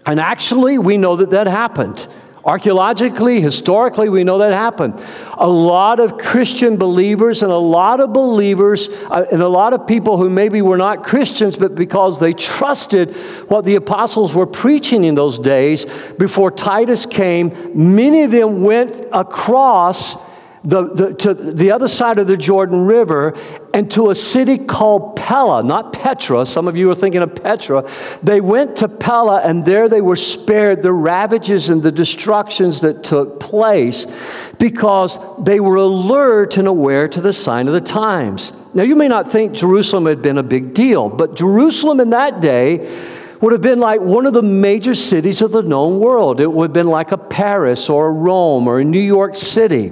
And 0.05 0.19
actually, 0.19 0.77
we 0.77 0.97
know 0.97 1.15
that 1.15 1.31
that 1.31 1.47
happened. 1.47 2.07
Archaeologically, 2.45 3.41
historically, 3.41 4.07
we 4.07 4.23
know 4.23 4.37
that 4.37 4.53
happened. 4.53 5.03
A 5.33 5.47
lot 5.47 5.99
of 5.99 6.19
Christian 6.19 6.77
believers 6.77 7.41
and 7.41 7.51
a 7.51 7.57
lot 7.57 7.99
of 7.99 8.13
believers 8.13 8.87
uh, 9.09 9.25
and 9.31 9.41
a 9.41 9.47
lot 9.47 9.73
of 9.73 9.87
people 9.87 10.17
who 10.17 10.29
maybe 10.29 10.61
were 10.61 10.77
not 10.77 11.03
Christians, 11.03 11.57
but 11.57 11.73
because 11.73 12.19
they 12.19 12.33
trusted 12.33 13.15
what 13.47 13.65
the 13.65 13.73
apostles 13.73 14.35
were 14.35 14.45
preaching 14.45 15.05
in 15.05 15.15
those 15.15 15.39
days 15.39 15.85
before 16.19 16.51
Titus 16.51 17.07
came, 17.07 17.51
many 17.73 18.21
of 18.21 18.29
them 18.29 18.61
went 18.61 19.03
across 19.11 20.15
the, 20.65 20.89
the, 20.93 21.13
to 21.13 21.34
the 21.34 21.71
other 21.71 21.88
side 21.88 22.17
of 22.17 22.28
the 22.28 22.36
Jordan 22.36 22.86
River 22.86 23.38
and 23.73 23.89
to 23.91 24.10
a 24.10 24.15
city 24.15 24.58
called 24.58 25.15
Pella, 25.15 25.63
not 25.63 25.93
Petra. 25.93 26.45
Some 26.45 26.67
of 26.67 26.75
you 26.75 26.89
are 26.89 26.95
thinking 26.95 27.21
of 27.21 27.36
Petra. 27.36 27.89
They 28.23 28.41
went 28.41 28.75
to 28.78 28.88
Pella, 28.88 29.41
and 29.41 29.63
there 29.63 29.88
they 29.88 30.01
were 30.01 30.15
spared 30.15 30.82
the 30.82 30.91
ravages 30.91 31.69
and 31.69 31.84
the 31.84 31.91
destructions 31.91 32.82
that 32.82 33.04
took 33.04 33.39
place 33.39 34.08
because 34.58 35.19
they 35.43 35.60
were 35.60 35.75
alert 35.75 36.58
and 36.58 36.67
aware 36.67 37.08
to 37.08 37.21
the 37.21 37.34
sign 37.34 37.67
of 37.67 37.73
the 37.73 37.82
times. 37.82 38.51
Now, 38.73 38.84
you 38.84 38.95
may 38.95 39.08
not 39.08 39.32
think 39.32 39.54
Jerusalem 39.54 40.06
had 40.06 40.21
been 40.21 40.38
a 40.38 40.43
big 40.43 40.73
deal, 40.73 41.10
but 41.10 41.36
Jerusalem 41.36 41.99
in 41.99 42.10
that 42.10 42.41
day 42.41 42.89
would 43.41 43.52
have 43.52 43.62
been 43.62 43.80
like 43.80 44.02
one 44.02 44.26
of 44.26 44.34
the 44.34 44.41
major 44.41 44.95
cities 44.95 45.41
of 45.41 45.52
the 45.52 45.62
known 45.62 46.00
world. 46.00 46.39
It 46.39 46.52
would 46.52 46.65
have 46.65 46.74
been 46.74 46.88
like 46.88 47.12
a 47.12 47.17
Paris 47.17 47.89
or 47.89 48.08
a 48.08 48.12
Rome 48.12 48.67
or 48.67 48.80
a 48.80 48.84
New 48.84 49.00
York 49.00 49.36
City. 49.36 49.91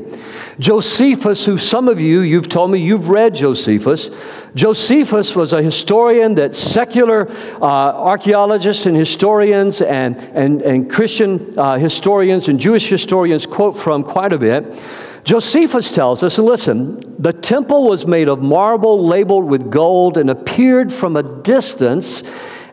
Josephus, 0.60 1.46
who 1.46 1.58
some 1.58 1.88
of 1.88 2.00
you, 2.00 2.22
you've 2.22 2.48
told 2.48 2.72
me 2.72 2.80
you've 2.80 3.10
read 3.10 3.36
Josephus. 3.36 4.10
Josephus 4.56 5.36
was 5.36 5.52
a 5.52 5.62
historian 5.62 6.36
that 6.36 6.56
secular 6.56 7.30
uh, 7.30 7.66
archaeologists 7.66 8.86
and 8.86 8.96
historians 8.96 9.82
and, 9.82 10.18
and, 10.34 10.62
and 10.62 10.90
Christian 10.90 11.58
uh, 11.58 11.78
historians 11.78 12.48
and 12.48 12.60
Jewish 12.60 12.88
historians 12.88 13.46
quote 13.46 13.76
from 13.76 14.04
quite 14.04 14.32
a 14.32 14.38
bit. 14.38 14.80
Josephus 15.24 15.90
tells 15.90 16.22
us, 16.22 16.38
and 16.38 16.46
listen, 16.46 17.00
the 17.18 17.32
temple 17.34 17.88
was 17.88 18.06
made 18.06 18.28
of 18.28 18.42
marble 18.42 19.06
labeled 19.08 19.46
with 19.46 19.72
gold 19.72 20.18
and 20.18 20.30
appeared 20.30 20.92
from 20.92 21.16
a 21.16 21.24
distance 21.24 22.24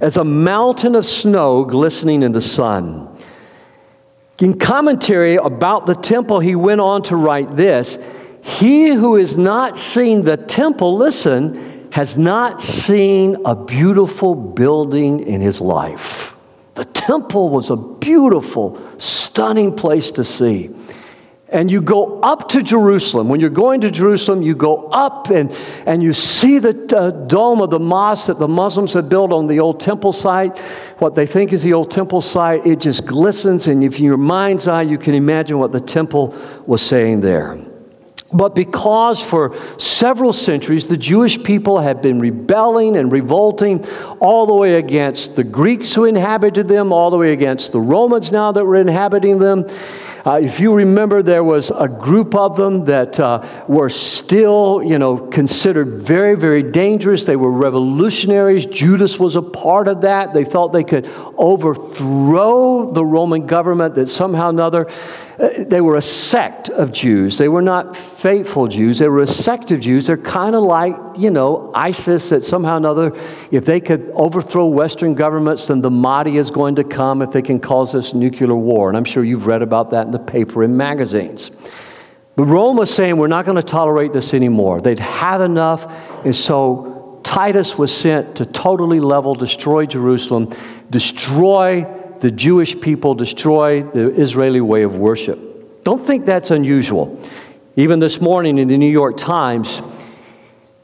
as 0.00 0.16
a 0.16 0.24
mountain 0.24 0.94
of 0.94 1.04
snow 1.04 1.64
glistening 1.64 2.22
in 2.22 2.32
the 2.32 2.40
sun. 2.40 3.08
In 4.40 4.58
commentary 4.58 5.36
about 5.36 5.86
the 5.86 5.94
temple, 5.94 6.40
he 6.40 6.54
went 6.54 6.80
on 6.80 7.02
to 7.04 7.16
write 7.16 7.56
this 7.56 7.98
He 8.42 8.88
who 8.88 9.16
has 9.16 9.36
not 9.36 9.78
seen 9.78 10.24
the 10.24 10.38
temple, 10.38 10.96
listen, 10.96 11.88
has 11.92 12.16
not 12.16 12.62
seen 12.62 13.36
a 13.44 13.54
beautiful 13.54 14.34
building 14.34 15.20
in 15.26 15.40
his 15.40 15.60
life. 15.60 16.34
The 16.74 16.84
temple 16.86 17.50
was 17.50 17.68
a 17.68 17.76
beautiful, 17.76 18.80
stunning 18.98 19.74
place 19.74 20.10
to 20.12 20.24
see. 20.24 20.70
And 21.52 21.70
you 21.70 21.82
go 21.82 22.20
up 22.20 22.48
to 22.50 22.62
Jerusalem. 22.62 23.28
When 23.28 23.40
you're 23.40 23.50
going 23.50 23.80
to 23.82 23.90
Jerusalem, 23.90 24.42
you 24.42 24.54
go 24.54 24.88
up 24.88 25.30
and, 25.30 25.50
and 25.86 26.02
you 26.02 26.12
see 26.12 26.58
the 26.58 26.96
uh, 26.96 27.10
dome 27.26 27.60
of 27.60 27.70
the 27.70 27.80
mosque 27.80 28.26
that 28.26 28.38
the 28.38 28.48
Muslims 28.48 28.92
have 28.92 29.08
built 29.08 29.32
on 29.32 29.46
the 29.46 29.60
old 29.60 29.80
temple 29.80 30.12
site, 30.12 30.56
what 30.98 31.14
they 31.14 31.26
think 31.26 31.52
is 31.52 31.62
the 31.62 31.72
old 31.72 31.90
temple 31.90 32.20
site. 32.20 32.66
It 32.66 32.80
just 32.80 33.04
glistens, 33.04 33.66
and 33.66 33.82
if 33.82 33.98
your 33.98 34.16
mind's 34.16 34.68
eye, 34.68 34.82
you 34.82 34.98
can 34.98 35.14
imagine 35.14 35.58
what 35.58 35.72
the 35.72 35.80
temple 35.80 36.34
was 36.66 36.82
saying 36.82 37.20
there. 37.20 37.58
But 38.32 38.54
because 38.54 39.20
for 39.20 39.56
several 39.78 40.32
centuries 40.32 40.86
the 40.86 40.96
Jewish 40.96 41.42
people 41.42 41.80
have 41.80 42.00
been 42.00 42.20
rebelling 42.20 42.96
and 42.96 43.10
revolting 43.10 43.84
all 44.20 44.46
the 44.46 44.54
way 44.54 44.74
against 44.74 45.34
the 45.34 45.42
Greeks 45.42 45.92
who 45.94 46.04
inhabited 46.04 46.68
them, 46.68 46.92
all 46.92 47.10
the 47.10 47.16
way 47.16 47.32
against 47.32 47.72
the 47.72 47.80
Romans 47.80 48.30
now 48.30 48.52
that 48.52 48.64
were 48.64 48.76
inhabiting 48.76 49.40
them, 49.40 49.66
uh, 50.26 50.40
if 50.42 50.60
you 50.60 50.74
remember, 50.74 51.22
there 51.22 51.44
was 51.44 51.70
a 51.70 51.88
group 51.88 52.34
of 52.34 52.56
them 52.56 52.84
that 52.86 53.18
uh, 53.20 53.46
were 53.68 53.88
still, 53.88 54.82
you 54.82 54.98
know, 54.98 55.16
considered 55.16 56.02
very, 56.02 56.36
very 56.36 56.62
dangerous. 56.62 57.24
They 57.24 57.36
were 57.36 57.52
revolutionaries. 57.52 58.66
Judas 58.66 59.18
was 59.18 59.36
a 59.36 59.42
part 59.42 59.88
of 59.88 60.02
that. 60.02 60.34
They 60.34 60.44
thought 60.44 60.68
they 60.68 60.84
could 60.84 61.08
overthrow 61.36 62.90
the 62.92 63.04
Roman 63.04 63.46
government, 63.46 63.94
that 63.94 64.08
somehow 64.08 64.40
or 64.46 64.50
another 64.50 64.86
Uh, 65.40 65.64
they 65.64 65.80
were 65.80 65.96
a 65.96 66.02
sect 66.02 66.68
of 66.68 66.92
Jews. 66.92 67.38
They 67.38 67.48
were 67.48 67.62
not 67.62 67.96
faithful 67.96 68.68
Jews. 68.68 68.98
They 68.98 69.08
were 69.08 69.22
a 69.22 69.26
sect 69.26 69.70
of 69.70 69.80
Jews. 69.80 70.06
They're 70.06 70.18
kind 70.18 70.54
of 70.54 70.62
like, 70.62 70.94
you 71.16 71.30
know, 71.30 71.72
ISIS 71.74 72.28
that 72.28 72.44
somehow 72.44 72.74
or 72.74 72.76
another, 72.76 73.16
if 73.50 73.64
they 73.64 73.80
could 73.80 74.10
overthrow 74.10 74.66
Western 74.66 75.14
governments, 75.14 75.68
then 75.68 75.80
the 75.80 75.90
Mahdi 75.90 76.36
is 76.36 76.50
going 76.50 76.74
to 76.74 76.84
come 76.84 77.22
if 77.22 77.30
they 77.30 77.40
can 77.40 77.58
cause 77.58 77.92
this 77.92 78.12
nuclear 78.12 78.54
war. 78.54 78.90
And 78.90 78.98
I'm 78.98 79.04
sure 79.04 79.24
you've 79.24 79.46
read 79.46 79.62
about 79.62 79.92
that 79.92 80.04
in 80.04 80.12
the 80.12 80.18
paper 80.18 80.62
and 80.62 80.76
magazines. 80.76 81.50
But 82.36 82.44
Rome 82.44 82.76
was 82.76 82.92
saying, 82.92 83.16
we're 83.16 83.28
not 83.28 83.46
going 83.46 83.56
to 83.56 83.62
tolerate 83.62 84.12
this 84.12 84.34
anymore. 84.34 84.82
They'd 84.82 84.98
had 84.98 85.40
enough. 85.40 85.86
And 86.24 86.36
so 86.36 87.20
Titus 87.24 87.78
was 87.78 87.94
sent 87.96 88.36
to 88.36 88.44
totally 88.44 89.00
level, 89.00 89.34
destroy 89.34 89.86
Jerusalem, 89.86 90.52
destroy 90.90 91.86
the 92.20 92.30
Jewish 92.30 92.78
people 92.80 93.14
destroy 93.14 93.82
the 93.82 94.10
Israeli 94.10 94.60
way 94.60 94.82
of 94.82 94.96
worship. 94.96 95.82
Don't 95.84 96.00
think 96.00 96.26
that's 96.26 96.50
unusual. 96.50 97.20
Even 97.76 97.98
this 97.98 98.20
morning 98.20 98.58
in 98.58 98.68
the 98.68 98.76
New 98.76 98.90
York 98.90 99.16
Times, 99.16 99.80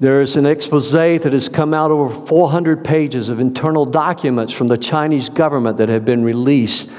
there's 0.00 0.36
an 0.36 0.46
expose 0.46 0.92
that 0.92 1.32
has 1.32 1.48
come 1.48 1.74
out 1.74 1.90
over 1.90 2.14
400 2.26 2.84
pages 2.84 3.28
of 3.28 3.40
internal 3.40 3.84
documents 3.84 4.52
from 4.52 4.66
the 4.66 4.78
Chinese 4.78 5.28
government 5.28 5.78
that 5.78 5.88
have 5.88 6.04
been 6.04 6.22
released, 6.22 6.90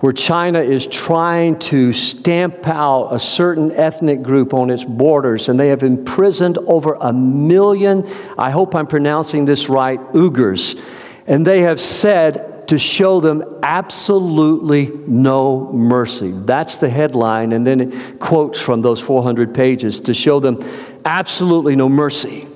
where 0.00 0.12
China 0.12 0.60
is 0.60 0.86
trying 0.86 1.58
to 1.58 1.92
stamp 1.92 2.66
out 2.68 3.08
a 3.08 3.18
certain 3.18 3.72
ethnic 3.72 4.22
group 4.22 4.54
on 4.54 4.70
its 4.70 4.84
borders, 4.84 5.48
and 5.48 5.58
they 5.58 5.68
have 5.68 5.82
imprisoned 5.82 6.58
over 6.58 6.96
a 7.00 7.12
million, 7.12 8.08
I 8.38 8.50
hope 8.50 8.74
I'm 8.74 8.86
pronouncing 8.86 9.44
this 9.44 9.68
right, 9.68 10.00
Uyghurs. 10.12 10.80
And 11.26 11.46
they 11.46 11.62
have 11.62 11.80
said 11.80 12.53
to 12.68 12.78
show 12.78 13.20
them 13.20 13.44
absolutely 13.62 14.90
no 15.06 15.72
mercy. 15.72 16.32
That's 16.32 16.76
the 16.76 16.88
headline, 16.88 17.52
and 17.52 17.66
then 17.66 17.80
it 17.80 18.18
quotes 18.18 18.60
from 18.60 18.80
those 18.80 19.00
400 19.00 19.54
pages 19.54 20.00
to 20.00 20.14
show 20.14 20.40
them 20.40 20.62
absolutely 21.04 21.76
no 21.76 21.88
mercy. 21.88 22.46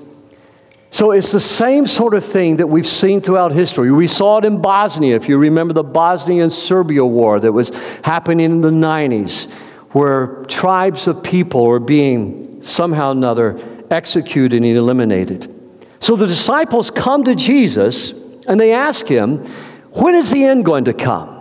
So 0.91 1.11
it's 1.11 1.33
the 1.33 1.41
same 1.41 1.87
sort 1.87 2.15
of 2.15 2.25
thing 2.25 2.57
that 2.57 2.67
we've 2.67 2.87
seen 2.87 3.21
throughout 3.21 3.53
history. 3.53 3.93
We 3.93 4.07
saw 4.07 4.39
it 4.39 4.47
in 4.47 4.63
Bosnia, 4.63 5.17
if 5.17 5.29
you 5.29 5.37
remember 5.37 5.75
the 5.75 5.85
Bosnian 5.85 6.51
Serbia 6.51 7.05
war 7.05 7.39
that 7.41 7.53
was 7.53 7.69
happening 8.03 8.47
in 8.47 8.61
the 8.63 8.71
90s, 8.71 9.51
where 9.91 10.45
tribes 10.45 11.07
of 11.07 11.23
people 11.23 11.67
were 11.67 11.81
being 11.81 12.63
somehow 12.63 13.09
or 13.09 13.13
another 13.13 13.59
executed 13.91 14.57
and 14.57 14.65
eliminated. 14.65 15.55
So 16.01 16.17
the 16.17 16.27
disciples 16.27 16.91
come 16.91 17.25
to 17.25 17.35
Jesus 17.35 18.13
and 18.47 18.59
they 18.59 18.73
ask 18.73 19.07
him, 19.07 19.45
when 19.93 20.15
is 20.15 20.31
the 20.31 20.45
end 20.45 20.65
going 20.65 20.85
to 20.85 20.93
come? 20.93 21.39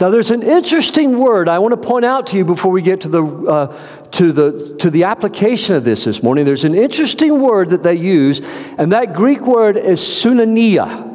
Now, 0.00 0.08
there's 0.08 0.30
an 0.30 0.42
interesting 0.42 1.18
word 1.18 1.46
I 1.46 1.58
want 1.58 1.72
to 1.72 1.88
point 1.88 2.06
out 2.06 2.28
to 2.28 2.36
you 2.38 2.44
before 2.44 2.72
we 2.72 2.80
get 2.80 3.02
to 3.02 3.08
the, 3.08 3.22
uh, 3.22 4.08
to, 4.12 4.32
the, 4.32 4.76
to 4.78 4.88
the 4.88 5.04
application 5.04 5.74
of 5.74 5.84
this 5.84 6.04
this 6.04 6.22
morning. 6.22 6.46
There's 6.46 6.64
an 6.64 6.74
interesting 6.74 7.42
word 7.42 7.68
that 7.70 7.82
they 7.82 7.96
use, 7.96 8.40
and 8.78 8.92
that 8.92 9.12
Greek 9.12 9.42
word 9.42 9.76
is 9.76 10.00
sunania. 10.00 11.06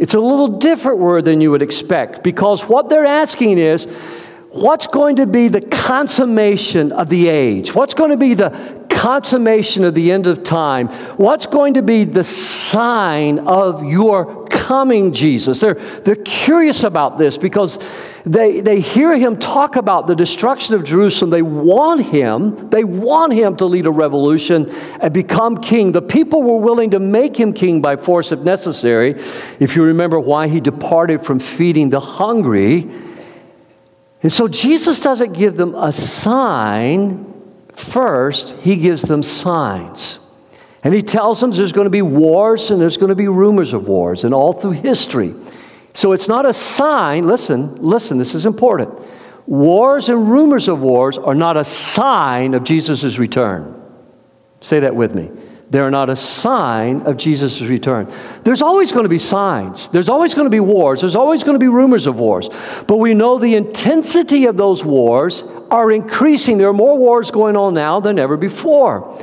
It's 0.00 0.14
a 0.14 0.20
little 0.20 0.58
different 0.58 0.98
word 0.98 1.24
than 1.24 1.40
you 1.40 1.52
would 1.52 1.62
expect 1.62 2.24
because 2.24 2.64
what 2.64 2.88
they're 2.88 3.06
asking 3.06 3.58
is, 3.58 3.84
what's 4.50 4.88
going 4.88 5.16
to 5.16 5.26
be 5.26 5.46
the 5.46 5.60
consummation 5.60 6.90
of 6.90 7.08
the 7.08 7.28
age? 7.28 7.72
What's 7.72 7.94
going 7.94 8.10
to 8.10 8.16
be 8.16 8.34
the 8.34 8.81
consummation 9.02 9.84
of 9.84 9.94
the 9.94 10.12
end 10.12 10.26
of 10.26 10.44
time? 10.44 10.88
What's 11.16 11.46
going 11.46 11.74
to 11.74 11.82
be 11.82 12.04
the 12.04 12.24
sign 12.24 13.40
of 13.40 13.84
your 13.84 14.42
coming 14.52 15.12
Jesus. 15.12 15.60
They're, 15.60 15.74
they're 15.74 16.14
curious 16.14 16.84
about 16.84 17.18
this 17.18 17.36
because 17.36 17.78
they, 18.24 18.60
they 18.60 18.80
hear 18.80 19.16
him 19.16 19.36
talk 19.36 19.76
about 19.76 20.06
the 20.06 20.14
destruction 20.14 20.74
of 20.74 20.84
Jerusalem. 20.84 21.30
They 21.30 21.42
want 21.42 22.06
him, 22.06 22.70
they 22.70 22.84
want 22.84 23.32
him 23.32 23.56
to 23.56 23.64
lead 23.64 23.86
a 23.86 23.90
revolution 23.90 24.70
and 25.00 25.12
become 25.12 25.60
king. 25.60 25.92
The 25.92 26.02
people 26.02 26.42
were 26.42 26.58
willing 26.58 26.90
to 26.90 27.00
make 27.00 27.36
him 27.36 27.52
king 27.52 27.82
by 27.82 27.96
force 27.96 28.30
if 28.30 28.40
necessary. 28.40 29.10
If 29.58 29.74
you 29.74 29.84
remember 29.84 30.20
why 30.20 30.48
he 30.48 30.60
departed 30.60 31.24
from 31.24 31.38
feeding 31.38 31.90
the 31.90 32.00
hungry. 32.00 32.88
And 34.22 34.30
so 34.30 34.46
Jesus 34.48 35.00
doesn't 35.00 35.32
give 35.32 35.56
them 35.56 35.74
a 35.74 35.92
sign 35.92 37.31
first, 37.82 38.56
he 38.60 38.76
gives 38.76 39.02
them 39.02 39.22
signs. 39.22 40.18
And 40.84 40.92
he 40.92 41.02
tells 41.02 41.40
them 41.40 41.50
there's 41.50 41.72
going 41.72 41.86
to 41.86 41.90
be 41.90 42.02
wars 42.02 42.70
and 42.70 42.80
there's 42.80 42.96
going 42.96 43.10
to 43.10 43.14
be 43.14 43.28
rumors 43.28 43.72
of 43.72 43.86
wars 43.86 44.24
and 44.24 44.34
all 44.34 44.52
through 44.52 44.72
history. 44.72 45.34
So 45.94 46.12
it's 46.12 46.28
not 46.28 46.46
a 46.46 46.52
sign, 46.52 47.26
listen, 47.26 47.76
listen, 47.76 48.18
this 48.18 48.34
is 48.34 48.46
important. 48.46 48.90
Wars 49.46 50.08
and 50.08 50.30
rumors 50.30 50.68
of 50.68 50.82
wars 50.82 51.18
are 51.18 51.34
not 51.34 51.56
a 51.56 51.64
sign 51.64 52.54
of 52.54 52.64
Jesus' 52.64 53.18
return. 53.18 53.80
Say 54.60 54.80
that 54.80 54.94
with 54.94 55.14
me. 55.14 55.30
They're 55.72 55.90
not 55.90 56.10
a 56.10 56.16
sign 56.16 57.00
of 57.06 57.16
Jesus' 57.16 57.62
return. 57.62 58.06
There's 58.44 58.60
always 58.60 58.92
going 58.92 59.04
to 59.04 59.08
be 59.08 59.16
signs. 59.16 59.88
There's 59.88 60.10
always 60.10 60.34
going 60.34 60.44
to 60.44 60.50
be 60.50 60.60
wars. 60.60 61.00
There's 61.00 61.16
always 61.16 61.44
going 61.44 61.54
to 61.54 61.58
be 61.58 61.68
rumors 61.68 62.06
of 62.06 62.18
wars. 62.18 62.50
But 62.86 62.98
we 62.98 63.14
know 63.14 63.38
the 63.38 63.54
intensity 63.54 64.44
of 64.44 64.58
those 64.58 64.84
wars 64.84 65.42
are 65.70 65.90
increasing. 65.90 66.58
There 66.58 66.68
are 66.68 66.74
more 66.74 66.98
wars 66.98 67.30
going 67.30 67.56
on 67.56 67.72
now 67.72 68.00
than 68.00 68.18
ever 68.18 68.36
before. 68.36 69.18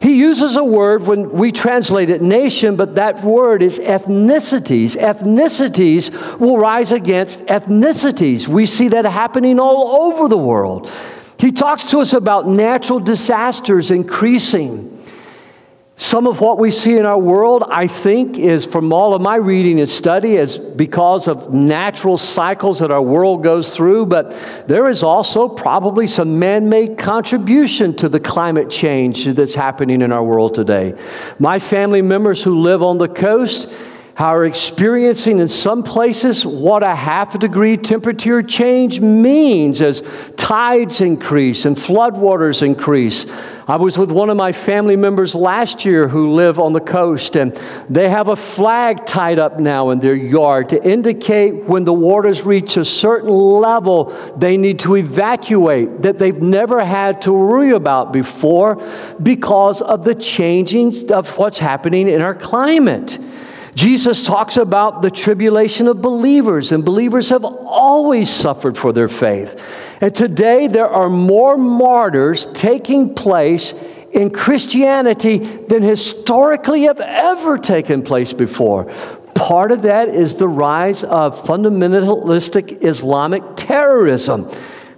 He 0.00 0.14
uses 0.14 0.56
a 0.56 0.64
word 0.64 1.06
when 1.06 1.30
we 1.30 1.52
translate 1.52 2.10
it 2.10 2.20
nation, 2.20 2.74
but 2.74 2.96
that 2.96 3.22
word 3.22 3.62
is 3.62 3.78
ethnicities. 3.78 4.96
Ethnicities 4.96 6.40
will 6.40 6.58
rise 6.58 6.90
against 6.90 7.38
ethnicities. 7.46 8.48
We 8.48 8.66
see 8.66 8.88
that 8.88 9.04
happening 9.04 9.60
all 9.60 10.10
over 10.10 10.28
the 10.28 10.36
world. 10.36 10.90
He 11.38 11.52
talks 11.52 11.84
to 11.84 12.00
us 12.00 12.12
about 12.12 12.48
natural 12.48 12.98
disasters 12.98 13.92
increasing. 13.92 14.93
Some 15.96 16.26
of 16.26 16.40
what 16.40 16.58
we 16.58 16.72
see 16.72 16.96
in 16.96 17.06
our 17.06 17.18
world, 17.18 17.62
I 17.68 17.86
think, 17.86 18.36
is 18.36 18.66
from 18.66 18.92
all 18.92 19.14
of 19.14 19.22
my 19.22 19.36
reading 19.36 19.78
and 19.78 19.88
study, 19.88 20.34
is 20.34 20.58
because 20.58 21.28
of 21.28 21.54
natural 21.54 22.18
cycles 22.18 22.80
that 22.80 22.90
our 22.90 23.00
world 23.00 23.44
goes 23.44 23.76
through, 23.76 24.06
but 24.06 24.32
there 24.66 24.88
is 24.90 25.04
also 25.04 25.48
probably 25.48 26.08
some 26.08 26.40
man 26.40 26.68
made 26.68 26.98
contribution 26.98 27.94
to 27.94 28.08
the 28.08 28.18
climate 28.18 28.70
change 28.70 29.24
that's 29.26 29.54
happening 29.54 30.02
in 30.02 30.10
our 30.10 30.24
world 30.24 30.54
today. 30.54 30.98
My 31.38 31.60
family 31.60 32.02
members 32.02 32.42
who 32.42 32.58
live 32.58 32.82
on 32.82 32.98
the 32.98 33.08
coast, 33.08 33.68
are 34.16 34.44
experiencing 34.44 35.40
in 35.40 35.48
some 35.48 35.82
places 35.82 36.46
what 36.46 36.84
a 36.84 36.94
half 36.94 37.34
a 37.34 37.38
degree 37.38 37.76
temperature 37.76 38.42
change 38.42 39.00
means 39.00 39.80
as 39.80 40.02
tides 40.36 41.00
increase 41.00 41.64
and 41.64 41.76
floodwaters 41.76 42.62
increase. 42.62 43.26
I 43.66 43.76
was 43.76 43.96
with 43.96 44.12
one 44.12 44.30
of 44.30 44.36
my 44.36 44.52
family 44.52 44.94
members 44.94 45.34
last 45.34 45.84
year 45.84 46.06
who 46.06 46.32
live 46.34 46.60
on 46.60 46.74
the 46.74 46.80
coast, 46.80 47.34
and 47.34 47.58
they 47.88 48.10
have 48.10 48.28
a 48.28 48.36
flag 48.36 49.06
tied 49.06 49.38
up 49.38 49.58
now 49.58 49.90
in 49.90 50.00
their 50.00 50.14
yard 50.14 50.68
to 50.68 50.88
indicate 50.88 51.64
when 51.64 51.84
the 51.84 51.92
waters 51.92 52.44
reach 52.44 52.76
a 52.76 52.84
certain 52.84 53.30
level, 53.30 54.14
they 54.36 54.58
need 54.58 54.80
to 54.80 54.96
evacuate 54.96 56.02
that 56.02 56.18
they've 56.18 56.42
never 56.42 56.84
had 56.84 57.22
to 57.22 57.32
worry 57.32 57.70
about 57.70 58.12
before 58.12 58.76
because 59.22 59.80
of 59.80 60.04
the 60.04 60.14
changing 60.14 61.10
of 61.10 61.36
what's 61.38 61.58
happening 61.58 62.08
in 62.08 62.20
our 62.20 62.34
climate. 62.34 63.18
Jesus 63.74 64.24
talks 64.24 64.56
about 64.56 65.02
the 65.02 65.10
tribulation 65.10 65.88
of 65.88 66.00
believers, 66.00 66.70
and 66.70 66.84
believers 66.84 67.30
have 67.30 67.44
always 67.44 68.30
suffered 68.30 68.78
for 68.78 68.92
their 68.92 69.08
faith. 69.08 69.98
And 70.00 70.14
today 70.14 70.68
there 70.68 70.88
are 70.88 71.10
more 71.10 71.56
martyrs 71.56 72.46
taking 72.54 73.14
place 73.14 73.74
in 74.12 74.30
Christianity 74.30 75.38
than 75.38 75.82
historically 75.82 76.82
have 76.82 77.00
ever 77.00 77.58
taken 77.58 78.02
place 78.02 78.32
before. 78.32 78.84
Part 79.34 79.72
of 79.72 79.82
that 79.82 80.08
is 80.08 80.36
the 80.36 80.46
rise 80.46 81.02
of 81.02 81.42
fundamentalistic 81.42 82.84
Islamic 82.84 83.42
terrorism. 83.56 84.48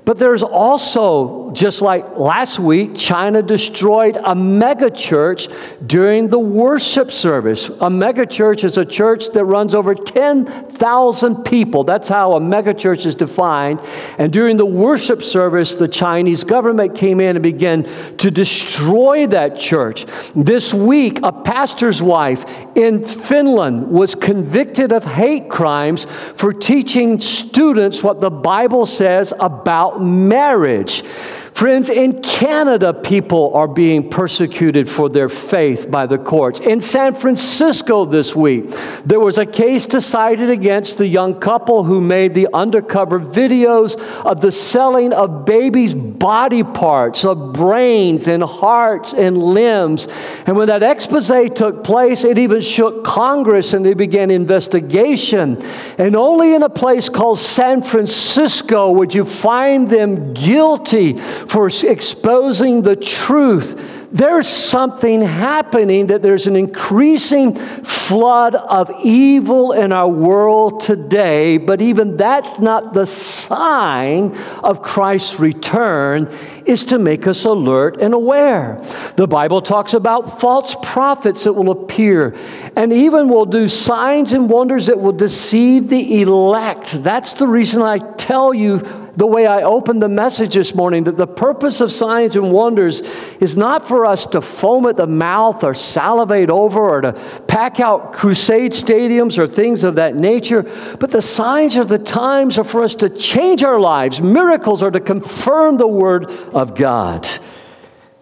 But 0.07 0.19
there's 0.19 0.45
also 0.45 1.47
just 1.57 1.81
like 1.81 2.17
last 2.17 2.59
week, 2.59 2.95
China 2.97 3.43
destroyed 3.43 4.17
a 4.17 4.35
megachurch 4.35 5.51
during 5.87 6.29
the 6.29 6.39
worship 6.39 7.11
service. 7.11 7.69
A 7.69 7.89
megachurch 7.89 8.63
is 8.63 8.77
a 8.77 8.85
church 8.85 9.31
that 9.33 9.45
runs 9.45 9.75
over 9.75 9.95
10,000 9.95 11.45
people. 11.45 11.83
That's 11.83 12.09
how 12.09 12.35
a 12.35 12.41
megachurch 12.41 13.07
is 13.07 13.15
defined. 13.15 13.81
And 14.19 14.33
during 14.33 14.59
the 14.59 14.67
worship 14.67 15.23
service, 15.23 15.75
the 15.75 15.89
Chinese 15.89 16.45
government 16.45 16.95
came 16.95 17.21
in 17.21 17.37
and 17.37 17.43
began 17.43 17.85
to 18.19 18.31
destroy 18.31 19.27
that 19.29 19.59
church. 19.59 20.05
This 20.35 20.75
week, 20.75 21.21
a 21.23 21.33
pastor's 21.33 22.03
wife 22.03 22.45
in 22.77 23.03
Finland 23.03 23.89
was 23.89 24.15
convicted 24.15 24.93
of 24.93 25.05
hate 25.05 25.49
crimes 25.49 26.05
for 26.35 26.53
teaching 26.53 27.21
students 27.21 28.03
what 28.03 28.21
the 28.21 28.31
Bible 28.31 28.85
says 28.85 29.33
about 29.41 29.96
marriage. 29.99 31.03
Friends, 31.57 31.89
in 31.89 32.21
Canada, 32.21 32.93
people 32.93 33.55
are 33.55 33.67
being 33.67 34.11
persecuted 34.11 34.91
for 34.91 35.09
their 35.09 35.31
faith 35.31 35.91
by 35.91 36.05
the 36.05 36.19
courts. 36.19 36.61
In 36.61 36.83
San 36.83 37.15
Francisco 37.15 38.05
this 38.05 38.37
week, 38.37 38.69
there 39.07 39.21
was 39.21 39.39
a 39.39 39.47
case 39.47 39.87
decided 39.87 40.51
against 40.51 40.99
the 40.99 41.07
young 41.07 41.41
couple 41.41 41.83
who 41.83 41.99
made 41.99 42.35
the 42.35 42.47
undercover 42.53 43.19
videos 43.19 43.99
of 44.27 44.43
the 44.43 44.53
selling 44.53 45.15
of 45.15 45.47
babies' 45.47 45.95
body 45.95 46.63
parts, 46.63 47.25
of 47.25 47.55
brains 47.55 48.29
and 48.29 48.43
hearts 48.43 49.15
and 49.15 49.39
limbs. 49.39 50.09
And 50.45 50.59
when 50.59 50.69
that 50.69 50.83
expose 50.83 51.29
took 51.55 51.83
place, 51.83 52.23
it 52.25 52.37
even 52.37 52.61
shook 52.61 53.03
Congress 53.03 53.73
and 53.73 53.83
they 53.83 53.95
began 53.95 54.31
investigation. 54.31 55.63
And 55.97 56.17
only 56.17 56.55
in 56.55 56.63
a 56.63 56.69
place 56.69 57.09
called 57.09 57.39
San 57.39 57.81
Francisco 57.81 58.91
would 58.91 59.15
you 59.15 59.25
find 59.25 59.89
them 59.89 60.35
guilty 60.35 61.19
for 61.47 61.69
exposing 61.69 62.83
the 62.83 62.97
truth. 62.97 64.09
There's 64.13 64.49
something 64.49 65.21
happening 65.21 66.07
that 66.07 66.23
there's 66.23 66.47
an 66.47 66.57
increasing 66.57 67.55
flood 67.55 68.55
of 68.55 68.91
evil 69.03 69.73
in 69.73 69.93
our 69.93 70.09
world 70.09 70.81
today, 70.81 71.59
but 71.59 71.83
even 71.83 72.17
that's 72.17 72.59
not 72.59 72.95
the 72.95 73.05
sign 73.05 74.37
of 74.63 74.81
Christ's 74.81 75.41
return, 75.41 76.33
is 76.65 76.85
to 76.87 76.99
make 76.99 77.27
us 77.27 77.45
alert 77.45 78.01
and 78.01 78.15
aware. 78.15 78.81
The 79.17 79.27
Bible 79.27 79.61
talks 79.61 79.93
about 79.93 80.41
false 80.41 80.77
prophets 80.83 81.45
that 81.45 81.53
will 81.53 81.71
appear 81.71 82.37
and 82.77 82.93
even 82.93 83.29
will 83.29 83.47
do 83.47 83.69
signs 83.69 84.33
and 84.33 84.49
wonders 84.49 84.87
that 84.87 85.01
will 85.01 85.13
deceive 85.13 85.89
the 85.89 86.23
elect. 86.23 87.03
That's 87.03 87.33
the 87.33 87.47
reason 87.47 87.83
I 87.83 87.99
tell 87.99 88.55
you 88.55 89.06
the 89.17 89.27
way 89.27 89.47
I 89.47 89.63
opened 89.63 90.03
the 90.03 90.09
message 90.09 90.55
this 90.55 90.75
morning 90.75 91.05
that 91.05 91.17
the 91.17 91.27
purpose 91.27 91.81
of 91.81 91.91
signs 91.91 92.37
and 92.37 92.53
wonders 92.53 93.01
is 93.41 93.57
not 93.57 93.87
for 93.87 94.05
us 94.05 94.27
to 94.27 94.43
foam 94.43 94.87
at 94.87 94.97
the 94.97 95.07
mouth 95.07 95.65
or 95.65 95.73
salivate 95.73 96.51
over 96.51 96.81
or 96.81 97.01
to 97.01 97.13
pack 97.49 97.81
out 97.81 98.13
crusade 98.13 98.73
stadiums 98.73 99.39
or 99.39 99.47
things 99.47 99.85
of 99.85 99.95
that 99.95 100.17
nature, 100.17 100.63
but 101.01 101.11
the 101.11 101.23
signs 101.23 101.77
of 101.77 101.89
the 101.89 101.99
times 101.99 102.59
are 102.59 102.65
for 102.65 102.85
us 102.85 102.95
to 102.97 103.09
change 103.09 103.63
our 103.63 103.81
lives. 103.81 104.21
Miracles 104.21 104.83
are 104.83 104.91
to 104.91 105.01
confirm 105.01 105.79
the 105.79 105.89
word 105.89 106.31
of 106.53 106.75
God. 106.75 107.27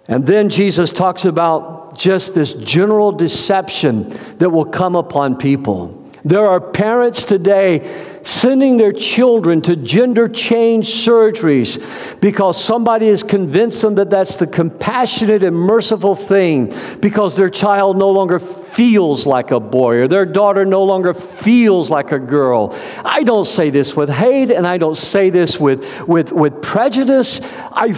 And 0.07 0.27
then 0.27 0.49
Jesus 0.49 0.93
talks 0.93 1.25
about 1.25 1.99
just 1.99 2.35
this 2.35 2.53
general 2.55 3.11
deception 3.11 4.11
that 4.39 4.51
will 4.51 4.67
come 4.67 4.95
upon 4.95 5.37
people. 5.37 6.04
There 6.27 6.47
are 6.47 6.59
parents 6.59 7.27
today 7.27 8.19
sending 8.23 8.79
their 8.79 8.93
children 8.93 9.61
to 9.63 9.77
gender 9.77 10.27
change 10.27 10.89
surgeries 10.89 11.79
because 12.23 12.63
somebody 12.63 13.09
has 13.09 13.23
convinced 13.23 13.83
them 13.83 13.97
that 13.97 14.09
that's 14.09 14.37
the 14.37 14.47
compassionate 14.47 15.43
and 15.43 15.55
merciful 15.55 16.15
thing 16.15 16.75
because 17.01 17.37
their 17.37 17.51
child 17.51 17.99
no 17.99 18.09
longer 18.11 18.39
feels 18.39 19.27
like 19.27 19.51
a 19.51 19.61
boy 19.61 19.97
or 19.97 20.09
their 20.09 20.25
daughter 20.25 20.65
no 20.65 20.83
longer 20.83 21.13
feels 21.13 21.91
like 21.91 22.11
a 22.11 22.19
girl. 22.19 22.75
I 23.05 23.23
don't 23.23 23.47
say 23.47 23.69
this 23.69 23.95
with 23.95 24.09
hate 24.09 24.51
and 24.51 24.67
I 24.67 24.79
don't 24.79 24.97
say 24.97 25.29
this 25.29 25.61
with, 25.61 26.09
with, 26.09 26.33
with 26.33 26.63
prejudice. 26.63 27.43
I 27.71 27.95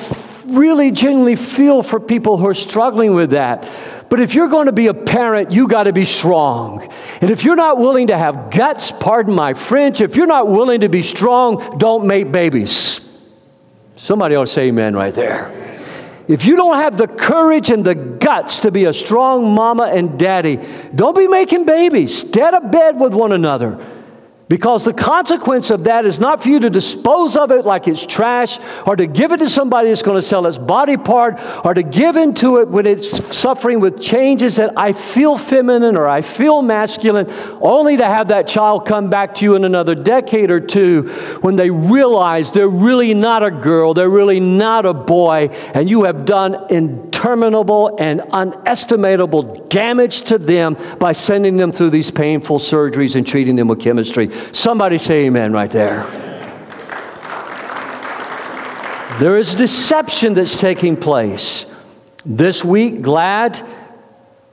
really 0.47 0.91
genuinely 0.91 1.37
feel 1.37 1.83
for 1.83 2.01
people 2.01 2.39
who 2.39 2.47
are 2.49 2.55
struggling 2.55 3.15
with 3.15 3.31
that. 3.31 3.71
But 4.09 4.21
if 4.21 4.35
you're 4.35 4.49
going 4.49 4.66
to 4.66 4.73
be 4.73 4.87
a 4.87 4.95
parent, 4.95 5.51
you 5.51 5.66
got 5.66 5.85
to 5.85 5.92
be 5.92 6.05
strong. 6.05 6.88
And 7.21 7.31
if 7.31 7.45
you're 7.45 7.57
not 7.57 7.79
willing 7.79 8.07
to 8.09 8.16
have 8.16 8.51
guts, 8.51 8.92
pardon 8.92 9.35
my 9.35 9.55
French, 9.55 10.01
if 10.01 10.16
you're 10.16 10.27
not 10.27 10.49
willing 10.49 10.81
to 10.81 10.88
be 10.88 11.03
strong, 11.03 11.79
don't 11.79 12.07
make 12.07 12.31
babies. 12.31 13.01
Somebody 13.97 14.37
to 14.37 14.47
say 14.47 14.69
amen 14.69 14.95
right 14.95 15.14
there. 15.14 15.53
If 16.29 16.45
you 16.45 16.57
don't 16.57 16.77
have 16.77 16.99
the 16.99 17.07
courage 17.07 17.71
and 17.71 17.85
the 17.85 17.95
guts 17.95 18.61
to 18.61 18.71
be 18.71 18.85
a 18.85 18.92
strong 18.92 19.55
mama 19.55 19.85
and 19.85 20.19
daddy, 20.19 20.61
don't 20.95 21.16
be 21.16 21.29
making 21.29 21.64
babies. 21.64 22.19
Stay 22.19 22.42
out 22.42 22.55
of 22.55 22.71
bed 22.71 23.01
with 23.01 23.14
one 23.14 23.33
another. 23.33 23.79
Because 24.48 24.85
the 24.85 24.92
consequence 24.92 25.70
of 25.70 25.85
that 25.85 26.06
is 26.06 26.20
not 26.20 26.40
for 26.40 26.50
you 26.50 26.61
to 26.61 26.70
dispose 26.70 27.35
of 27.35 27.50
it 27.50 27.64
like 27.64 27.88
it's 27.88 28.06
trash 28.06 28.61
or 28.87 28.94
to 28.94 29.04
give 29.04 29.32
it 29.32 29.38
to 29.38 29.50
somebody 29.50 29.88
that's 29.88 30.02
going 30.02 30.20
to 30.20 30.26
sell 30.26 30.46
its 30.46 30.56
body 30.56 30.96
part 30.96 31.40
or 31.64 31.74
to 31.74 31.82
give 31.82 32.14
into 32.14 32.59
it 32.59 32.68
when 32.68 32.87
it's 32.87 33.37
suffering 33.37 33.80
with 33.80 34.00
changes 34.00 34.54
that 34.56 34.72
I 34.78 34.92
feel 34.92 35.37
feminine 35.37 35.96
or 35.96 36.06
I 36.06 36.22
feel 36.22 36.62
masculine, 36.62 37.26
only 37.61 37.96
to 37.96 38.06
have 38.06 38.28
that 38.28 38.46
child 38.46 38.87
come 38.87 39.11
back 39.11 39.35
to 39.37 39.44
you 39.44 39.56
in 39.56 39.64
another 39.64 39.96
decade 39.96 40.52
or 40.52 40.61
two 40.61 41.09
when 41.40 41.56
they 41.56 41.70
realize 41.70 42.52
they're 42.52 42.68
really 42.68 43.14
not 43.14 43.44
a 43.44 43.50
girl, 43.50 43.94
they're 43.94 44.09
really 44.09 44.38
not 44.38 44.87
a 44.87 44.94
boy, 44.94 45.48
and 45.74 45.90
you 45.90 46.04
have 46.04 46.24
done 46.24 46.54
interminable 46.70 47.96
and 47.98 48.20
unestimable 48.32 49.66
damage 49.66 50.22
to 50.22 50.38
them 50.38 50.76
by 51.00 51.11
sending 51.11 51.56
them 51.56 51.72
through 51.72 51.90
these 51.90 52.12
painful 52.12 52.61
surgeries 52.61 53.16
and 53.16 53.26
treating 53.26 53.56
them 53.56 53.66
with 53.66 53.80
chemistry. 53.80 54.30
Somebody 54.53 54.99
say 54.99 55.27
amen 55.27 55.53
right 55.53 55.70
there. 55.70 56.27
There 59.18 59.38
is 59.38 59.55
deception 59.55 60.35
that's 60.35 60.61
taking 60.61 60.94
place. 60.94 61.64
This 62.27 62.62
week, 62.62 63.01
GLAAD 63.01 63.66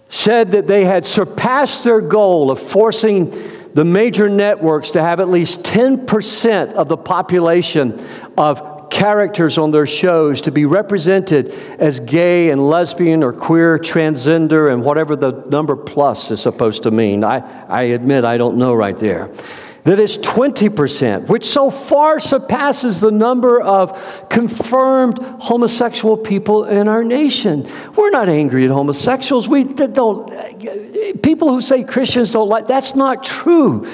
said 0.08 0.50
that 0.52 0.68
they 0.68 0.86
had 0.86 1.06
surpassed 1.06 1.84
their 1.84 2.00
goal 2.00 2.50
of 2.50 2.60
forcing 2.60 3.32
the 3.74 3.84
major 3.84 4.30
networks 4.30 4.92
to 4.92 5.02
have 5.02 5.20
at 5.20 5.28
least 5.28 5.64
10% 5.64 6.74
of 6.74 6.88
the 6.88 6.96
population 6.96 8.00
of 8.38 8.90
characters 8.90 9.58
on 9.58 9.72
their 9.72 9.88
shows 9.88 10.40
to 10.42 10.52
be 10.52 10.66
represented 10.66 11.52
as 11.80 12.00
gay 12.00 12.52
and 12.52 12.70
lesbian 12.70 13.24
or 13.24 13.34
queer, 13.34 13.78
transgender, 13.80 14.72
and 14.72 14.84
whatever 14.84 15.16
the 15.16 15.32
number 15.50 15.76
plus 15.76 16.32
is 16.32 16.40
supposed 16.40 16.84
to 16.84 16.92
mean. 16.92 17.24
I, 17.24 17.66
I 17.68 17.82
admit 17.84 18.24
I 18.24 18.38
don't 18.38 18.58
know 18.58 18.74
right 18.74 18.98
there 18.98 19.30
that 19.84 20.00
is 20.00 20.18
20%, 20.20 21.28
which 21.28 21.46
so 21.46 21.70
far 21.70 22.20
surpasses 22.20 23.02
the 23.02 23.12
number 23.12 23.62
of 23.62 24.30
confirmed 24.30 25.20
homosexual 25.22 26.16
people 26.16 26.64
in 26.66 26.88
our 26.88 27.04
nation. 27.04 27.68
We're 27.96 28.10
not 28.10 28.30
angry 28.30 28.64
at 28.66 28.72
homosexuals. 28.72 29.50
We 29.50 29.66
don't, 29.66 31.22
people 31.22 31.50
who 31.50 31.62
say 31.62 31.84
Christians 31.84 32.32
don't 32.32 32.48
like, 32.48 32.66
that's 32.66 32.96
not 32.96 33.24
true. 33.24 33.88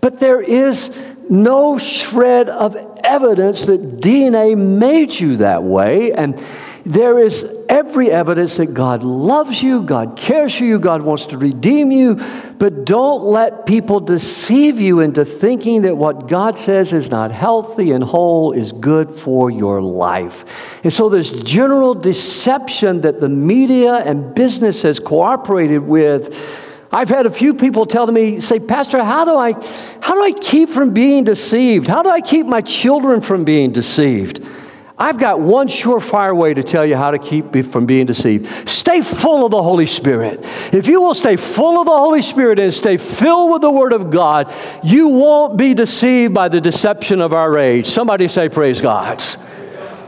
But 0.00 0.20
there 0.20 0.40
is 0.40 0.96
no 1.28 1.78
shred 1.78 2.48
of 2.48 2.76
evidence 3.02 3.66
that 3.66 4.00
DNA 4.00 4.56
made 4.56 5.18
you 5.18 5.38
that 5.38 5.62
way. 5.62 6.12
And 6.12 6.38
there 6.84 7.18
is 7.18 7.46
every 7.66 8.10
evidence 8.10 8.58
that 8.58 8.74
God 8.74 9.02
loves 9.02 9.62
you, 9.62 9.82
God 9.82 10.16
cares 10.18 10.54
for 10.54 10.64
you, 10.64 10.78
God 10.78 11.00
wants 11.00 11.24
to 11.26 11.38
redeem 11.38 11.90
you, 11.90 12.16
but 12.58 12.84
don't 12.84 13.22
let 13.24 13.64
people 13.64 14.00
deceive 14.00 14.78
you 14.78 15.00
into 15.00 15.24
thinking 15.24 15.82
that 15.82 15.96
what 15.96 16.28
God 16.28 16.58
says 16.58 16.92
is 16.92 17.10
not 17.10 17.32
healthy 17.32 17.92
and 17.92 18.04
whole 18.04 18.52
is 18.52 18.70
good 18.72 19.10
for 19.18 19.50
your 19.50 19.80
life. 19.80 20.44
And 20.84 20.92
so 20.92 21.08
there's 21.08 21.30
general 21.30 21.94
deception 21.94 23.00
that 23.00 23.18
the 23.18 23.30
media 23.30 23.94
and 23.94 24.34
business 24.34 24.82
has 24.82 25.00
cooperated 25.00 25.80
with. 25.80 26.60
I've 26.92 27.08
had 27.08 27.24
a 27.24 27.30
few 27.30 27.54
people 27.54 27.86
tell 27.86 28.06
me, 28.06 28.40
say, 28.40 28.60
Pastor, 28.60 29.02
how 29.02 29.24
do 29.24 29.34
I 29.34 29.52
how 30.00 30.14
do 30.14 30.22
I 30.22 30.32
keep 30.38 30.68
from 30.68 30.92
being 30.92 31.24
deceived? 31.24 31.88
How 31.88 32.02
do 32.02 32.10
I 32.10 32.20
keep 32.20 32.44
my 32.44 32.60
children 32.60 33.22
from 33.22 33.44
being 33.44 33.72
deceived? 33.72 34.46
I've 34.96 35.18
got 35.18 35.40
one 35.40 35.66
surefire 35.66 36.36
way 36.36 36.54
to 36.54 36.62
tell 36.62 36.86
you 36.86 36.96
how 36.96 37.10
to 37.10 37.18
keep 37.18 37.64
from 37.66 37.84
being 37.84 38.06
deceived. 38.06 38.68
Stay 38.68 39.00
full 39.00 39.44
of 39.44 39.50
the 39.50 39.62
Holy 39.62 39.86
Spirit. 39.86 40.40
If 40.72 40.86
you 40.86 41.00
will 41.00 41.14
stay 41.14 41.34
full 41.34 41.80
of 41.80 41.86
the 41.86 41.96
Holy 41.96 42.22
Spirit 42.22 42.60
and 42.60 42.72
stay 42.72 42.96
filled 42.96 43.52
with 43.52 43.62
the 43.62 43.70
Word 43.72 43.92
of 43.92 44.10
God, 44.10 44.54
you 44.84 45.08
won't 45.08 45.56
be 45.56 45.74
deceived 45.74 46.32
by 46.32 46.48
the 46.48 46.60
deception 46.60 47.20
of 47.20 47.32
our 47.32 47.58
age. 47.58 47.88
Somebody 47.88 48.28
say, 48.28 48.48
Praise 48.48 48.80
God. 48.80 49.22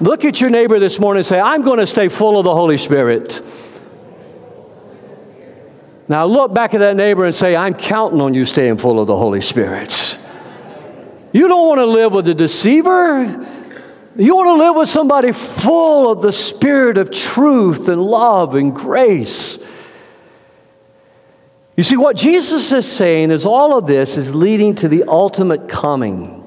Look 0.01 0.25
at 0.25 0.41
your 0.41 0.51
neighbor 0.51 0.79
this 0.79 1.01
morning 1.01 1.21
and 1.21 1.27
say, 1.27 1.41
I'm 1.41 1.63
going 1.63 1.79
to 1.79 1.87
stay 1.87 2.09
full 2.09 2.39
of 2.39 2.45
the 2.45 2.55
Holy 2.55 2.79
Spirit. 2.79 3.43
Now 6.07 6.27
look 6.27 6.55
back 6.55 6.75
at 6.75 6.79
that 6.79 6.95
neighbor 6.95 7.25
and 7.25 7.35
say, 7.35 7.57
I'm 7.57 7.75
counting 7.75 8.21
on 8.21 8.35
you 8.35 8.45
staying 8.45 8.77
full 8.77 9.01
of 9.01 9.09
the 9.09 9.17
Holy 9.17 9.41
Spirit. 9.41 10.17
You 11.33 11.49
don't 11.49 11.67
want 11.67 11.81
to 11.81 11.87
live 11.87 12.13
with 12.13 12.29
a 12.29 12.35
deceiver. 12.35 13.56
You 14.19 14.35
want 14.35 14.49
to 14.49 14.65
live 14.65 14.77
with 14.77 14.89
somebody 14.89 15.33
full 15.33 16.11
of 16.11 16.23
the 16.23 16.33
spirit 16.33 16.97
of 16.97 17.11
truth 17.11 17.89
and 17.89 18.01
love 18.01 18.55
and 18.55 18.75
grace. 18.75 19.59
You 21.77 21.83
see, 21.83 21.99
what 21.99 22.17
Jesus 22.17 22.73
is 22.73 22.91
saying 22.91 23.31
is 23.31 23.45
all 23.45 23.77
of 23.77 23.87
this 23.87 24.17
is 24.17 24.35
leading 24.35 24.75
to 24.77 24.89
the 24.89 25.05
ultimate 25.07 25.69
coming 25.69 26.43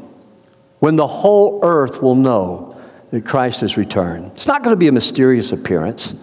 when 0.79 0.95
the 0.95 1.05
whole 1.05 1.59
earth 1.61 2.01
will 2.01 2.15
know 2.15 2.75
that 3.11 3.25
Christ 3.25 3.59
has 3.61 3.77
returned. 3.77 4.31
It's 4.33 4.47
not 4.47 4.63
going 4.63 4.73
to 4.73 4.77
be 4.77 4.87
a 4.87 4.91
mysterious 4.91 5.51
appearance. 5.51 6.15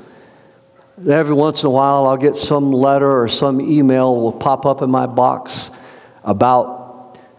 Every 1.08 1.34
once 1.34 1.62
in 1.62 1.68
a 1.68 1.70
while, 1.70 2.06
I'll 2.06 2.16
get 2.16 2.36
some 2.36 2.72
letter 2.72 3.20
or 3.20 3.28
some 3.28 3.60
email 3.60 4.16
will 4.20 4.32
pop 4.32 4.66
up 4.66 4.82
in 4.82 4.90
my 4.90 5.06
box 5.06 5.70
about 6.24 6.75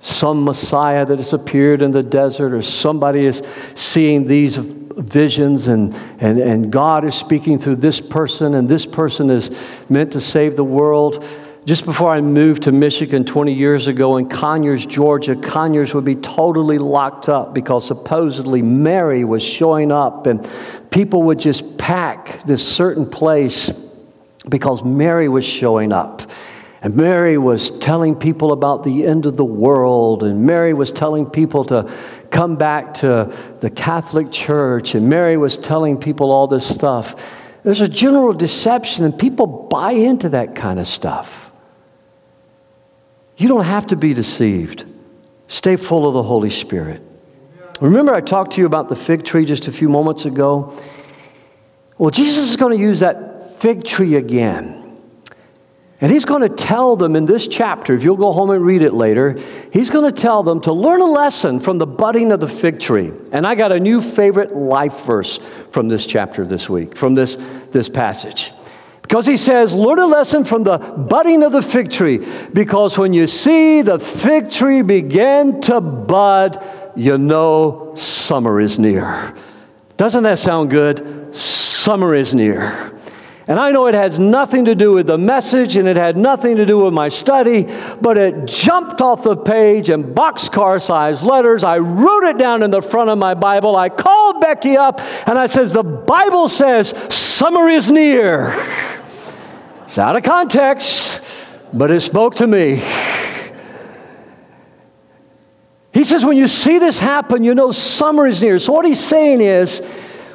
some 0.08 0.43
Messiah 0.43 1.06
that 1.06 1.17
has 1.17 1.34
appeared 1.34 1.82
in 1.82 1.91
the 1.91 2.04
desert, 2.04 2.54
or 2.54 2.62
somebody 2.62 3.26
is 3.26 3.43
seeing 3.76 4.26
these 4.26 4.58
visions, 4.58 5.67
and, 5.67 5.93
and, 6.20 6.39
and 6.39 6.72
God 6.72 7.06
is 7.06 7.13
speaking 7.13 7.60
through 7.60 7.76
this 7.78 8.00
person, 8.00 8.56
and 8.56 8.67
this 8.70 8.86
person 8.86 9.30
is 9.30 9.82
meant 9.89 10.13
to 10.13 10.22
save 10.22 10.56
the 10.56 10.63
world. 10.63 11.26
Just 11.65 11.84
before 11.84 12.10
I 12.10 12.22
moved 12.22 12.63
to 12.63 12.72
Michigan 12.72 13.26
20 13.26 13.52
years 13.52 13.88
ago 13.88 14.15
in 14.15 14.30
Conyers, 14.30 14.86
Georgia, 14.86 15.36
Conyers 15.36 15.93
would 15.93 16.06
be 16.06 16.15
totally 16.15 16.78
locked 16.78 17.28
up 17.28 17.54
because 17.54 17.86
supposedly 17.86 18.62
Mary 18.62 19.26
was 19.26 19.43
showing 19.43 19.91
up 19.91 20.28
and 20.28 20.50
people 20.89 21.24
would 21.24 21.39
just 21.39 21.78
pack 21.78 22.41
this 22.43 22.65
certain 22.65 23.06
place 23.06 23.70
because 24.48 24.84
Mary 24.86 25.28
was 25.28 25.43
showing 25.43 25.91
up. 25.91 26.26
And 26.81 26.95
Mary 26.95 27.37
was 27.37 27.71
telling 27.79 28.15
people 28.15 28.51
about 28.51 28.83
the 28.83 29.05
end 29.05 29.25
of 29.25 29.35
the 29.35 29.45
world, 29.45 30.21
and 30.23 30.45
Mary 30.45 30.73
was 30.73 30.91
telling 30.91 31.25
people 31.25 31.65
to 31.65 31.91
come 32.29 32.55
back 32.55 32.93
to 32.95 33.33
the 33.61 33.69
Catholic 33.69 34.31
Church, 34.31 34.93
and 34.93 35.09
Mary 35.09 35.37
was 35.37 35.57
telling 35.57 35.97
people 35.97 36.31
all 36.31 36.45
this 36.47 36.67
stuff. 36.67 37.15
There's 37.63 37.81
a 37.81 37.87
general 37.87 38.33
deception, 38.33 39.05
and 39.05 39.17
people 39.17 39.47
buy 39.47 39.93
into 39.93 40.29
that 40.29 40.55
kind 40.55 40.79
of 40.79 40.87
stuff. 40.87 41.51
You 43.37 43.47
don't 43.47 43.65
have 43.65 43.87
to 43.87 43.95
be 43.95 44.13
deceived. 44.13 44.85
Stay 45.47 45.77
full 45.77 46.07
of 46.07 46.13
the 46.13 46.23
Holy 46.23 46.49
Spirit. 46.49 47.01
Remember, 47.81 48.13
I 48.13 48.21
talked 48.21 48.53
to 48.53 48.61
you 48.61 48.67
about 48.67 48.89
the 48.89 48.95
fig 48.95 49.23
tree 49.23 49.45
just 49.45 49.67
a 49.67 49.71
few 49.71 49.89
moments 49.89 50.25
ago? 50.25 50.77
Well, 51.97 52.11
Jesus 52.11 52.49
is 52.49 52.55
going 52.55 52.77
to 52.77 52.83
use 52.83 52.99
that 52.99 53.59
fig 53.59 53.83
tree 53.83 54.15
again. 54.15 54.76
And 55.99 56.12
he's 56.12 56.25
going 56.25 56.41
to 56.41 56.49
tell 56.49 56.95
them 56.95 57.15
in 57.15 57.25
this 57.25 57.47
chapter, 57.47 57.95
if 57.95 58.03
you'll 58.03 58.17
go 58.17 58.31
home 58.31 58.51
and 58.51 58.63
read 58.63 58.83
it 58.83 58.93
later, 58.93 59.36
he's 59.73 59.89
going 59.89 60.05
to 60.05 60.21
tell 60.21 60.43
them 60.43 60.62
to 60.62 60.71
learn 60.71 61.01
a 61.01 61.05
lesson 61.05 61.60
from 61.60 61.79
the 61.79 61.88
budding 61.88 62.31
of 62.31 62.39
the 62.39 62.47
fig 62.47 62.79
tree. 62.79 63.12
And 63.31 63.47
I 63.47 63.55
got 63.55 63.71
a 63.71 63.79
new 63.79 63.99
favorite 63.99 64.55
life 64.55 65.05
verse 65.05 65.39
from 65.71 65.88
this 65.88 66.05
chapter 66.05 66.45
this 66.45 66.69
week, 66.69 66.95
from 66.95 67.15
this, 67.15 67.36
this 67.71 67.89
passage. 67.89 68.51
Because 69.01 69.25
he 69.25 69.38
says, 69.38 69.73
learn 69.73 69.97
a 69.97 70.05
lesson 70.05 70.43
from 70.43 70.63
the 70.63 70.77
budding 70.77 71.41
of 71.41 71.51
the 71.51 71.63
fig 71.63 71.91
tree. 71.91 72.27
Because 72.53 72.95
when 72.97 73.13
you 73.13 73.25
see 73.25 73.81
the 73.81 73.97
fig 73.97 74.51
tree 74.51 74.83
begin 74.83 75.62
to 75.62 75.81
bud, 75.81 76.63
you 76.95 77.17
know 77.17 77.93
summer 77.95 78.60
is 78.60 78.77
near. 78.77 79.33
Doesn't 79.95 80.25
that 80.25 80.38
sound 80.38 80.69
good? 80.69 81.36
Summer 81.36 82.13
is 82.13 82.36
near. 82.36 82.96
And 83.49 83.60
I 83.60 83.71
know 83.71 83.88
it 83.88 83.93
has 83.93 84.19
nothing 84.19 84.65
to 84.65 84.75
do 84.75 84.91
with 84.91 85.07
the 85.07 85.17
message 85.17 85.77
and 85.77 85.88
it 85.88 85.95
had 85.95 86.17
nothing 86.17 86.57
to 86.57 86.65
do 86.65 86.79
with 86.83 86.93
my 86.93 87.07
study, 87.07 87.65
but 88.01 88.17
it 88.17 88.45
jumped 88.45 88.99
off 88.99 89.23
the 89.23 89.38
page 89.38 89.89
in 89.89 90.13
boxcar 90.13 90.81
sized 90.81 91.23
letters. 91.23 91.63
I 91.63 91.77
wrote 91.77 92.23
it 92.23 92.38
down 92.38 92.62
in 92.62 92.71
the 92.71 92.81
front 92.81 93.10
of 93.10 93.17
my 93.17 93.36
Bible. 93.36 93.77
I 93.77 93.88
called 93.88 94.41
Becky 94.41 94.75
up 94.75 94.99
and 95.25 95.39
I 95.39 95.45
says, 95.45 95.71
The 95.71 95.83
Bible 95.83 96.49
says 96.49 96.89
summer 97.13 97.69
is 97.69 97.89
near. 97.89 98.53
It's 99.83 99.97
out 99.97 100.17
of 100.17 100.23
context, 100.23 101.21
but 101.71 101.89
it 101.89 102.01
spoke 102.01 102.36
to 102.36 102.47
me. 102.47 102.83
He 105.93 106.03
says, 106.03 106.23
when 106.23 106.38
you 106.38 106.47
see 106.47 106.77
this 106.77 106.99
happen, 106.99 107.43
you 107.43 107.55
know 107.55 107.71
summer 107.71 108.27
is 108.27 108.39
near. 108.39 108.60
So, 108.60 108.71
what 108.71 108.86
he's 108.86 109.03
saying 109.03 109.41
is, 109.41 109.81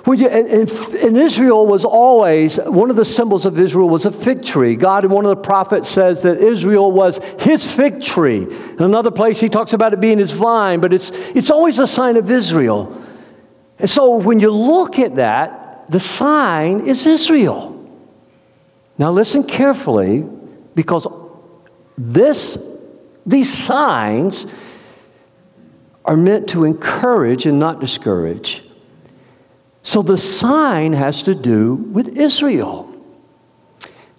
you, 0.07 0.27
and, 0.27 0.69
and, 0.69 1.17
Israel 1.17 1.65
was 1.67 1.85
always, 1.85 2.57
one 2.57 2.91
of 2.91 2.97
the 2.97 3.05
symbols 3.05 3.47
of 3.47 3.59
Israel 3.59 3.89
was 3.89 4.05
a 4.05 4.11
fig 4.11 4.45
tree. 4.45 4.75
God, 4.75 5.05
in 5.05 5.11
one 5.11 5.25
of 5.25 5.29
the 5.29 5.43
prophets, 5.43 5.89
says 5.89 6.23
that 6.23 6.39
Israel 6.39 6.91
was 6.91 7.21
his 7.39 7.71
fig 7.73 8.03
tree. 8.03 8.43
In 8.43 8.83
another 8.83 9.13
place, 9.13 9.39
he 9.39 9.49
talks 9.49 9.73
about 9.73 9.93
it 9.93 10.01
being 10.01 10.19
his 10.19 10.33
vine, 10.33 10.81
but 10.81 10.93
it's, 10.93 11.11
it's 11.37 11.51
always 11.51 11.79
a 11.79 11.87
sign 11.87 12.17
of 12.17 12.31
Israel. 12.31 13.01
And 13.79 13.89
so, 13.89 14.17
when 14.17 14.41
you 14.41 14.51
look 14.51 14.99
at 14.99 15.17
that, 15.17 15.87
the 15.89 16.01
sign 16.01 16.87
is 16.87 17.07
Israel. 17.07 17.69
Now, 18.99 19.13
listen 19.13 19.45
carefully 19.45 20.27
because 20.75 21.07
this, 21.97 22.59
these 23.25 23.53
signs 23.53 24.47
are 26.05 26.17
meant 26.17 26.49
to 26.49 26.65
encourage 26.65 27.47
and 27.47 27.61
not 27.61 27.81
discourage. 27.81 28.65
So 29.83 30.03
the 30.03 30.19
sign 30.19 30.93
has 30.93 31.23
to 31.25 31.35
do 31.35 31.75
with 31.75 32.17
Israel. 32.17 32.89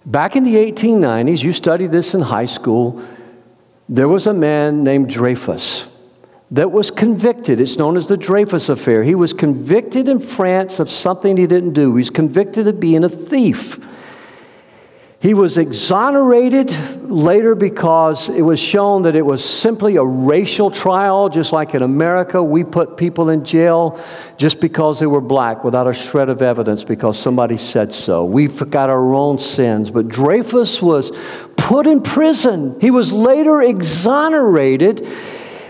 Back 0.06 0.36
in 0.36 0.44
the 0.44 0.56
1890s, 0.56 1.42
you 1.42 1.52
studied 1.52 1.90
this 1.90 2.14
in 2.14 2.20
high 2.20 2.46
school, 2.46 3.02
there 3.88 4.08
was 4.08 4.26
a 4.26 4.34
man 4.34 4.84
named 4.84 5.08
Dreyfus 5.08 5.86
that 6.50 6.70
was 6.70 6.90
convicted. 6.90 7.60
It's 7.60 7.76
known 7.76 7.96
as 7.96 8.06
the 8.06 8.16
Dreyfus 8.16 8.68
Affair. 8.68 9.02
He 9.02 9.14
was 9.14 9.32
convicted 9.32 10.08
in 10.08 10.20
France 10.20 10.78
of 10.78 10.90
something 10.90 11.36
he 11.36 11.46
didn't 11.46 11.72
do. 11.72 11.96
He's 11.96 12.10
convicted 12.10 12.68
of 12.68 12.78
being 12.78 13.04
a 13.04 13.08
thief. 13.08 13.78
He 15.24 15.32
was 15.32 15.56
exonerated 15.56 16.70
later 17.10 17.54
because 17.54 18.28
it 18.28 18.42
was 18.42 18.60
shown 18.60 19.04
that 19.04 19.16
it 19.16 19.24
was 19.24 19.42
simply 19.42 19.96
a 19.96 20.04
racial 20.04 20.70
trial, 20.70 21.30
just 21.30 21.50
like 21.50 21.74
in 21.74 21.80
America, 21.80 22.42
we 22.42 22.62
put 22.62 22.98
people 22.98 23.30
in 23.30 23.42
jail 23.42 23.98
just 24.36 24.60
because 24.60 25.00
they 25.00 25.06
were 25.06 25.22
black 25.22 25.64
without 25.64 25.86
a 25.86 25.94
shred 25.94 26.28
of 26.28 26.42
evidence 26.42 26.84
because 26.84 27.18
somebody 27.18 27.56
said 27.56 27.90
so. 27.90 28.26
We 28.26 28.48
forgot 28.48 28.90
our 28.90 29.14
own 29.14 29.38
sins. 29.38 29.90
But 29.90 30.08
Dreyfus 30.08 30.82
was 30.82 31.10
put 31.56 31.86
in 31.86 32.02
prison. 32.02 32.78
He 32.78 32.90
was 32.90 33.10
later 33.10 33.62
exonerated. 33.62 35.08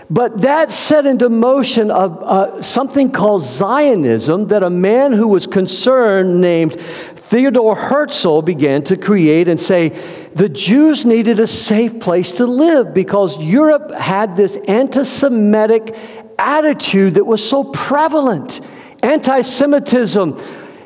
But 0.09 0.41
that 0.41 0.71
set 0.71 1.05
into 1.05 1.29
motion 1.29 1.89
a, 1.89 1.93
uh, 1.93 2.61
something 2.61 3.11
called 3.11 3.41
Zionism 3.41 4.47
that 4.49 4.61
a 4.61 4.69
man 4.69 5.13
who 5.13 5.29
was 5.29 5.47
concerned 5.47 6.41
named 6.41 6.79
Theodore 7.27 7.75
Herzl 7.75 8.41
began 8.41 8.83
to 8.83 8.95
create 8.95 9.47
and 9.47 9.59
say 9.59 9.89
the 10.35 10.47
Jews 10.47 11.05
needed 11.05 11.39
a 11.39 11.47
safe 11.47 11.99
place 11.99 12.33
to 12.33 12.45
live 12.45 12.93
because 12.93 13.35
Europe 13.41 13.91
had 13.91 14.37
this 14.37 14.55
anti 14.67 15.03
Semitic 15.03 15.95
attitude 16.37 17.15
that 17.15 17.25
was 17.25 17.47
so 17.47 17.63
prevalent. 17.63 18.61
Anti 19.01 19.41
Semitism 19.41 20.39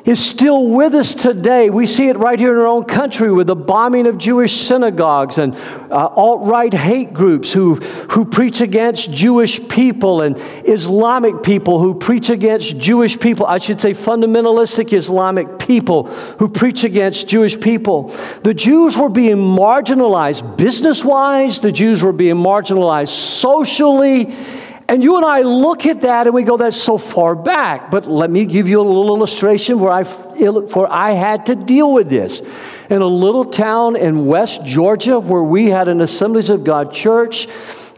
is 0.04 0.24
still 0.24 0.66
with 0.66 0.94
us 0.94 1.14
today. 1.14 1.70
We 1.70 1.86
see 1.86 2.08
it 2.08 2.16
right 2.16 2.38
here 2.38 2.52
in 2.52 2.58
our 2.58 2.66
own 2.66 2.84
country 2.84 3.32
with 3.32 3.46
the 3.46 3.56
bombing 3.56 4.06
of 4.06 4.18
Jewish 4.18 4.66
synagogues 4.66 5.38
and 5.38 5.54
uh, 5.90 6.06
alt 6.16 6.46
right 6.46 6.72
hate 6.72 7.12
groups 7.12 7.52
who, 7.52 7.74
who 7.74 8.24
preach 8.24 8.60
against 8.60 9.10
Jewish 9.10 9.66
people 9.68 10.22
and 10.22 10.36
Islamic 10.64 11.42
people 11.42 11.80
who 11.80 11.94
preach 11.94 12.30
against 12.30 12.78
Jewish 12.78 13.18
people. 13.18 13.46
I 13.46 13.58
should 13.58 13.80
say 13.80 13.92
fundamentalistic 13.92 14.92
Islamic 14.92 15.58
people 15.58 16.04
who 16.04 16.48
preach 16.48 16.84
against 16.84 17.28
Jewish 17.28 17.60
people. 17.60 18.08
The 18.42 18.54
Jews 18.54 18.96
were 18.96 19.08
being 19.10 19.36
marginalized 19.36 20.56
business 20.56 21.04
wise, 21.04 21.60
the 21.60 21.72
Jews 21.72 22.02
were 22.02 22.12
being 22.12 22.36
marginalized 22.36 23.08
socially 23.08 24.34
and 24.90 25.04
you 25.04 25.16
and 25.16 25.24
I 25.24 25.42
look 25.42 25.86
at 25.86 26.00
that 26.00 26.26
and 26.26 26.34
we 26.34 26.42
go, 26.42 26.56
that's 26.56 26.76
so 26.76 26.98
far 26.98 27.36
back. 27.36 27.92
But 27.92 28.08
let 28.08 28.28
me 28.28 28.44
give 28.44 28.66
you 28.66 28.80
a 28.80 28.82
little 28.82 29.06
illustration 29.14 29.78
where 29.78 29.92
I, 29.92 30.02
for 30.02 30.90
I 30.90 31.12
had 31.12 31.46
to 31.46 31.54
deal 31.54 31.92
with 31.92 32.08
this. 32.10 32.40
In 32.90 33.00
a 33.00 33.06
little 33.06 33.44
town 33.44 33.94
in 33.94 34.26
West 34.26 34.64
Georgia 34.64 35.20
where 35.20 35.44
we 35.44 35.66
had 35.66 35.86
an 35.86 36.00
Assemblies 36.00 36.50
of 36.50 36.64
God 36.64 36.92
church, 36.92 37.46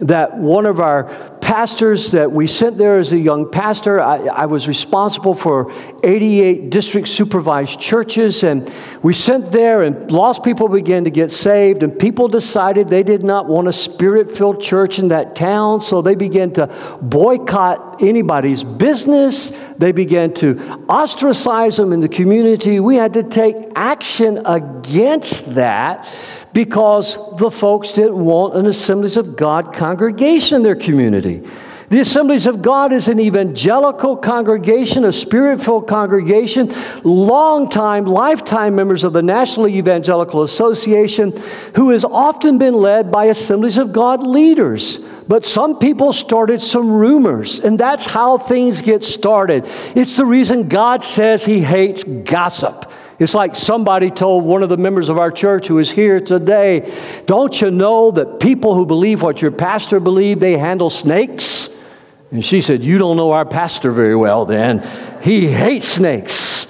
that 0.01 0.37
one 0.37 0.67
of 0.67 0.81
our 0.81 1.32
pastors 1.43 2.13
that 2.13 2.31
we 2.31 2.47
sent 2.47 2.79
there 2.79 2.99
as 2.99 3.13
a 3.13 3.19
young 3.19 3.51
pastor. 3.51 4.01
I, 4.01 4.19
I, 4.19 4.47
was 4.47 4.69
responsible 4.69 5.35
for 5.35 5.71
88 6.05 6.71
district 6.71 7.09
supervised 7.09 7.79
churches, 7.79 8.45
and 8.45 8.73
we 9.03 9.13
sent 9.13 9.51
there, 9.51 9.83
and 9.83 10.11
lost 10.11 10.45
people 10.45 10.69
began 10.69 11.05
to 11.05 11.11
get 11.11 11.33
saved, 11.33 11.83
and 11.83 11.99
people 11.99 12.29
decided 12.29 12.89
they 12.89 13.03
did 13.03 13.25
not 13.25 13.49
want 13.49 13.69
a 13.69 13.73
spirit 13.73 14.31
filled 14.31 14.63
church 14.63 15.01
in 15.01 15.09
that 15.09 15.35
town, 15.35 15.83
so 15.83 16.01
they 16.01 16.15
began 16.15 16.53
to 16.53 16.69
boycott 17.03 18.01
anybody's 18.01 18.63
business. 18.65 19.53
They 19.77 19.93
began 19.93 20.33
to 20.35 20.61
ostracize 20.89 21.77
them 21.77 21.93
in 21.93 22.01
the 22.01 22.09
community. 22.09 22.79
We 22.79 22.97
had 22.97 23.15
to 23.15 23.25
take 23.25 23.57
action 23.75 24.41
against 24.47 25.55
that 25.57 26.09
because 26.53 27.17
the 27.39 27.51
folks 27.51 27.93
didn't 27.93 28.25
want 28.25 28.57
an 28.57 28.67
Assemblies 28.67 29.17
of 29.17 29.37
God 29.37 29.73
congregation 29.73 30.57
in 30.57 30.63
their 30.63 30.77
community. 30.77 31.43
The 31.89 32.01
Assemblies 32.01 32.47
of 32.47 32.63
God 32.63 32.91
is 32.91 33.09
an 33.09 33.21
evangelical 33.21 34.17
congregation, 34.17 35.05
a 35.05 35.13
spirit 35.13 35.63
filled 35.63 35.89
congregation, 35.89 36.71
long-time, 37.05 38.07
lifetime 38.07 38.75
members 38.75 39.05
of 39.05 39.13
the 39.13 39.23
National 39.23 39.69
Evangelical 39.69 40.43
Association, 40.43 41.35
who 41.75 41.91
has 41.91 42.03
often 42.03 42.57
been 42.57 42.73
led 42.73 43.11
by 43.11 43.27
Assemblies 43.27 43.77
of 43.77 43.93
God 43.93 44.27
leaders. 44.27 45.01
But 45.29 45.45
some 45.45 45.79
people 45.79 46.13
started 46.13 46.63
some 46.63 46.91
rumors, 46.91 47.61
and 47.61 47.79
that's 47.79 48.07
how 48.07 48.39
things 48.39 48.81
get 48.81 49.05
started. 49.05 49.67
It's 49.95 50.17
the 50.17 50.25
reason 50.25 50.69
God 50.69 51.05
says 51.05 51.45
He 51.45 51.61
hates 51.61 52.05
gossip. 52.05 52.91
It's 53.23 53.35
like 53.35 53.55
somebody 53.55 54.11
told 54.11 54.45
one 54.45 54.63
of 54.63 54.69
the 54.69 54.77
members 54.77 55.09
of 55.09 55.19
our 55.19 55.31
church 55.31 55.69
who 55.69 55.79
is 55.79 55.91
here 55.91 56.21
today, 56.21 56.91
Don't 57.27 57.61
you 57.61 57.71
know 57.71 58.11
that 58.11 58.41
people 58.41 58.75
who 58.75 58.85
believe 58.85 59.23
what 59.23 59.41
your 59.41 59.53
pastor 59.53 60.01
believes, 60.01 60.41
they 60.41 60.59
handle 60.59 60.91
snakes? 60.91 61.69
And 62.33 62.45
she 62.45 62.61
said, 62.63 62.83
You 62.83 62.99
don't 62.99 63.17
know 63.17 63.33
our 63.33 63.45
pastor 63.45 63.93
very 63.93 64.17
well 64.17 64.45
then. 64.45 64.87
He 65.23 65.47
hates 65.47 65.87
snakes. 65.87 66.67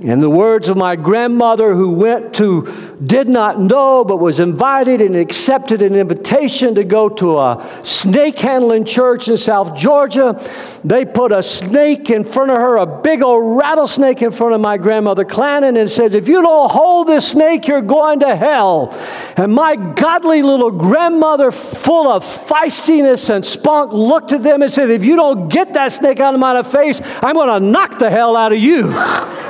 In 0.00 0.20
the 0.20 0.30
words 0.30 0.68
of 0.68 0.76
my 0.76 0.94
grandmother, 0.94 1.74
who 1.74 1.90
went 1.90 2.32
to, 2.34 2.96
did 3.04 3.26
not 3.26 3.60
know, 3.60 4.04
but 4.04 4.18
was 4.18 4.38
invited 4.38 5.00
and 5.00 5.16
accepted 5.16 5.82
an 5.82 5.96
invitation 5.96 6.76
to 6.76 6.84
go 6.84 7.08
to 7.08 7.38
a 7.38 7.80
snake 7.82 8.38
handling 8.38 8.84
church 8.84 9.26
in 9.26 9.36
South 9.36 9.76
Georgia, 9.76 10.40
they 10.84 11.04
put 11.04 11.32
a 11.32 11.42
snake 11.42 12.10
in 12.10 12.22
front 12.22 12.52
of 12.52 12.58
her, 12.58 12.76
a 12.76 12.86
big 12.86 13.22
old 13.22 13.58
rattlesnake 13.58 14.22
in 14.22 14.30
front 14.30 14.54
of 14.54 14.60
my 14.60 14.76
grandmother 14.76 15.24
Clannon, 15.24 15.76
and 15.76 15.90
said, 15.90 16.14
If 16.14 16.28
you 16.28 16.42
don't 16.42 16.70
hold 16.70 17.08
this 17.08 17.26
snake, 17.26 17.66
you're 17.66 17.82
going 17.82 18.20
to 18.20 18.36
hell. 18.36 18.96
And 19.36 19.52
my 19.52 19.74
godly 19.74 20.42
little 20.42 20.70
grandmother, 20.70 21.50
full 21.50 22.08
of 22.08 22.24
feistiness 22.24 23.34
and 23.34 23.44
spunk, 23.44 23.92
looked 23.92 24.30
at 24.30 24.44
them 24.44 24.62
and 24.62 24.70
said, 24.70 24.90
If 24.90 25.04
you 25.04 25.16
don't 25.16 25.48
get 25.48 25.74
that 25.74 25.90
snake 25.90 26.20
out 26.20 26.34
of 26.34 26.40
my 26.40 26.62
face, 26.62 27.00
I'm 27.20 27.34
going 27.34 27.48
to 27.48 27.58
knock 27.58 27.98
the 27.98 28.10
hell 28.10 28.36
out 28.36 28.52
of 28.52 28.60
you. 28.60 28.94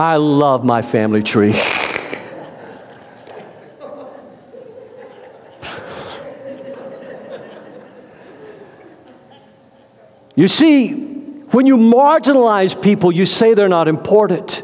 I 0.00 0.16
love 0.16 0.64
my 0.64 0.80
family 0.80 1.22
tree. 1.22 1.52
you 10.34 10.48
see, 10.48 10.92
when 11.50 11.66
you 11.66 11.76
marginalize 11.76 12.80
people, 12.80 13.12
you 13.12 13.26
say 13.26 13.52
they're 13.52 13.68
not 13.68 13.88
important. 13.88 14.62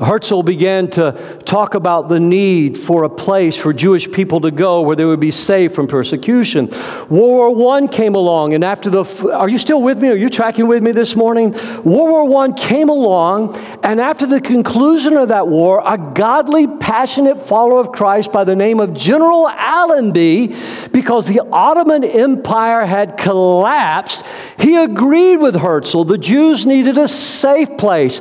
Herzl 0.00 0.42
began 0.42 0.88
to 0.90 1.12
talk 1.44 1.74
about 1.74 2.08
the 2.08 2.20
need 2.20 2.78
for 2.78 3.02
a 3.02 3.08
place 3.08 3.56
for 3.56 3.72
Jewish 3.72 4.10
people 4.10 4.40
to 4.42 4.52
go 4.52 4.82
where 4.82 4.94
they 4.94 5.04
would 5.04 5.18
be 5.18 5.32
safe 5.32 5.74
from 5.74 5.88
persecution. 5.88 6.68
World 7.10 7.56
War 7.56 7.78
I 7.78 7.86
came 7.88 8.14
along, 8.14 8.54
and 8.54 8.64
after 8.64 8.90
the, 8.90 9.04
are 9.32 9.48
you 9.48 9.58
still 9.58 9.82
with 9.82 9.98
me? 9.98 10.08
Are 10.08 10.16
you 10.16 10.30
tracking 10.30 10.68
with 10.68 10.84
me 10.84 10.92
this 10.92 11.16
morning? 11.16 11.52
World 11.82 12.28
War 12.28 12.44
I 12.44 12.52
came 12.52 12.88
along, 12.88 13.56
and 13.82 14.00
after 14.00 14.24
the 14.24 14.40
conclusion 14.40 15.16
of 15.16 15.28
that 15.28 15.48
war, 15.48 15.82
a 15.84 15.98
godly, 15.98 16.68
passionate 16.68 17.46
follower 17.46 17.80
of 17.80 17.90
Christ 17.90 18.30
by 18.30 18.44
the 18.44 18.54
name 18.54 18.78
of 18.78 18.94
General 18.94 19.48
Allenby, 19.48 20.54
because 20.92 21.26
the 21.26 21.40
Ottoman 21.50 22.04
Empire 22.04 22.86
had 22.86 23.18
collapsed, 23.18 24.24
he 24.60 24.76
agreed 24.76 25.38
with 25.38 25.56
Herzl. 25.56 26.04
The 26.04 26.18
Jews 26.18 26.64
needed 26.64 26.98
a 26.98 27.08
safe 27.08 27.76
place. 27.76 28.20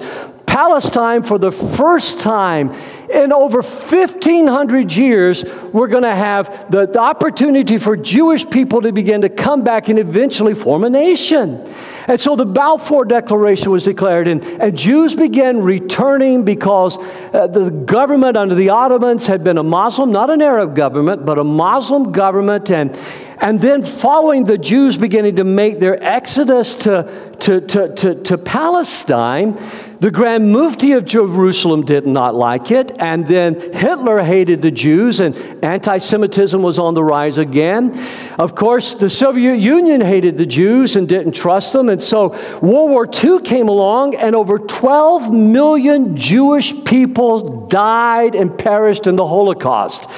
Palestine, 0.57 1.21
for 1.21 1.37
the 1.37 1.51
first 1.51 2.19
time 2.19 2.73
in 3.13 3.31
over 3.31 3.61
1,500 3.61 4.91
years, 4.91 5.43
we're 5.71 5.87
going 5.87 6.01
to 6.01 6.15
have 6.15 6.71
the, 6.71 6.87
the, 6.87 6.97
opportunity 6.97 7.77
for 7.77 7.95
Jewish 7.95 8.49
people 8.49 8.81
to 8.81 8.91
begin 8.91 9.21
to 9.21 9.29
come 9.29 9.63
back 9.63 9.87
and 9.87 9.99
eventually 9.99 10.55
form 10.55 10.83
a 10.83 10.89
nation. 10.89 11.63
And 12.07 12.19
so 12.19 12.35
the 12.35 12.47
Balfour 12.47 13.05
Declaration 13.05 13.69
was 13.69 13.83
declared, 13.83 14.27
and, 14.27 14.43
and 14.43 14.75
Jews 14.75 15.13
began 15.13 15.61
returning 15.61 16.43
because 16.43 16.97
uh, 17.35 17.45
the 17.45 17.69
government 17.69 18.35
under 18.35 18.55
the 18.55 18.69
Ottomans 18.69 19.27
had 19.27 19.43
been 19.43 19.59
a 19.59 19.63
Muslim, 19.63 20.11
not 20.11 20.31
an 20.31 20.41
Arab 20.41 20.75
government, 20.75 21.23
but 21.23 21.37
a 21.37 21.43
Muslim 21.43 22.11
government. 22.11 22.71
And, 22.71 22.99
and 23.39 23.59
then, 23.59 23.83
following 23.83 24.45
the 24.45 24.57
Jews 24.57 24.97
beginning 24.97 25.35
to 25.35 25.43
make 25.43 25.79
their 25.79 26.01
exodus 26.03 26.73
to, 26.75 27.35
to, 27.41 27.61
to, 27.61 27.95
to, 27.95 28.15
to 28.23 28.37
Palestine, 28.37 29.59
the 29.99 30.09
Grand 30.09 30.51
Mufti 30.51 30.93
of 30.93 31.05
Jerusalem 31.05 31.85
did 31.85 32.07
not 32.07 32.33
like 32.33 32.71
it, 32.71 32.91
and 32.99 33.27
then 33.27 33.73
Hitler 33.73 34.23
hated 34.23 34.63
the 34.63 34.71
Jews, 34.71 35.19
and 35.19 35.37
anti 35.63 35.99
Semitism 35.99 36.61
was 36.63 36.79
on 36.79 36.95
the 36.95 37.03
rise 37.03 37.37
again. 37.37 37.95
Of 38.39 38.55
course, 38.55 38.95
the 38.95 39.09
Soviet 39.09 39.57
Union 39.57 40.01
hated 40.01 40.37
the 40.37 40.45
Jews 40.47 40.95
and 40.95 41.07
didn't 41.07 41.33
trust 41.33 41.73
them, 41.73 41.89
and 41.89 42.01
so 42.01 42.29
World 42.61 42.89
War 42.89 43.07
II 43.07 43.41
came 43.41 43.69
along, 43.69 44.15
and 44.15 44.35
over 44.35 44.57
12 44.57 45.31
million 45.31 46.17
Jewish 46.17 46.73
people 46.85 47.67
died 47.67 48.33
and 48.33 48.57
perished 48.57 49.05
in 49.05 49.15
the 49.15 49.27
Holocaust. 49.27 50.09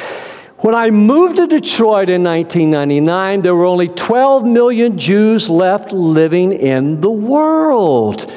When 0.62 0.76
I 0.76 0.90
moved 0.90 1.38
to 1.38 1.48
Detroit 1.48 2.10
in 2.10 2.22
1999, 2.26 3.44
there 3.44 3.56
were 3.56 3.64
only 3.64 3.88
12 3.88 4.44
million 4.44 4.98
Jews 4.98 5.50
left 5.50 5.94
living 5.94 6.52
in 6.52 7.00
the 7.00 7.10
world. 7.10 8.30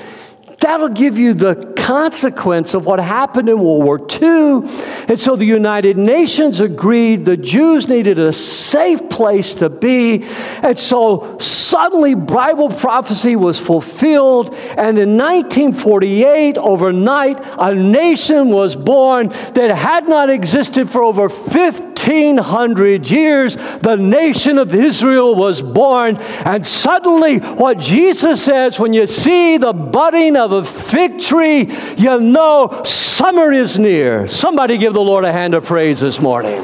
That'll 0.63 0.89
give 0.89 1.19
you 1.19 1.35
the 1.35 1.73
consequence 1.77 2.75
of 2.75 2.87
what 2.87 3.01
happened 3.01 3.49
in 3.49 3.59
World 3.59 3.85
War 3.85 3.99
II. 3.99 4.63
And 5.09 5.19
so 5.19 5.35
the 5.35 5.45
United 5.45 5.97
Nations 5.97 6.61
agreed 6.61 7.25
the 7.25 7.37
Jews 7.37 7.89
needed 7.89 8.21
a 8.21 8.33
safe 8.33 9.11
place 9.11 9.55
to 9.55 9.69
be. 9.69 10.23
And 10.63 10.79
so 10.79 11.37
suddenly 11.39 12.15
Bible 12.15 12.69
prophecy 12.69 13.35
was 13.35 13.59
fulfilled. 13.59 14.55
And 14.55 14.97
in 14.99 15.19
1948, 15.19 16.57
overnight, 16.59 17.41
a 17.59 17.75
nation 17.75 18.51
was 18.51 18.77
born 18.77 19.31
that 19.55 19.77
had 19.77 20.09
not 20.09 20.31
existed 20.31 20.89
for 20.89 21.03
over 21.03 21.29
1,500 21.29 23.11
years. 23.11 23.57
The 23.81 23.97
nation 23.97 24.59
of 24.59 24.73
Israel 24.73 25.35
was 25.35 25.61
born. 25.61 26.19
And 26.45 26.65
suddenly, 26.65 27.39
what 27.39 27.81
Jesus 27.81 28.45
says 28.45 28.79
when 28.79 28.93
you 28.93 29.09
see 29.09 29.57
the 29.57 29.73
budding 29.73 30.37
of 30.37 30.52
a 30.53 30.65
fig 30.65 31.21
tree, 31.21 31.71
you 31.97 32.21
know 32.21 32.83
summer 32.85 33.53
is 33.53 33.79
near. 33.79 34.29
Somebody 34.29 34.79
give 34.79 34.95
the 34.95 35.01
Lord 35.01 35.25
a 35.25 35.33
hand 35.33 35.55
of 35.55 35.65
praise 35.65 36.01
this 36.01 36.21
morning. 36.21 36.61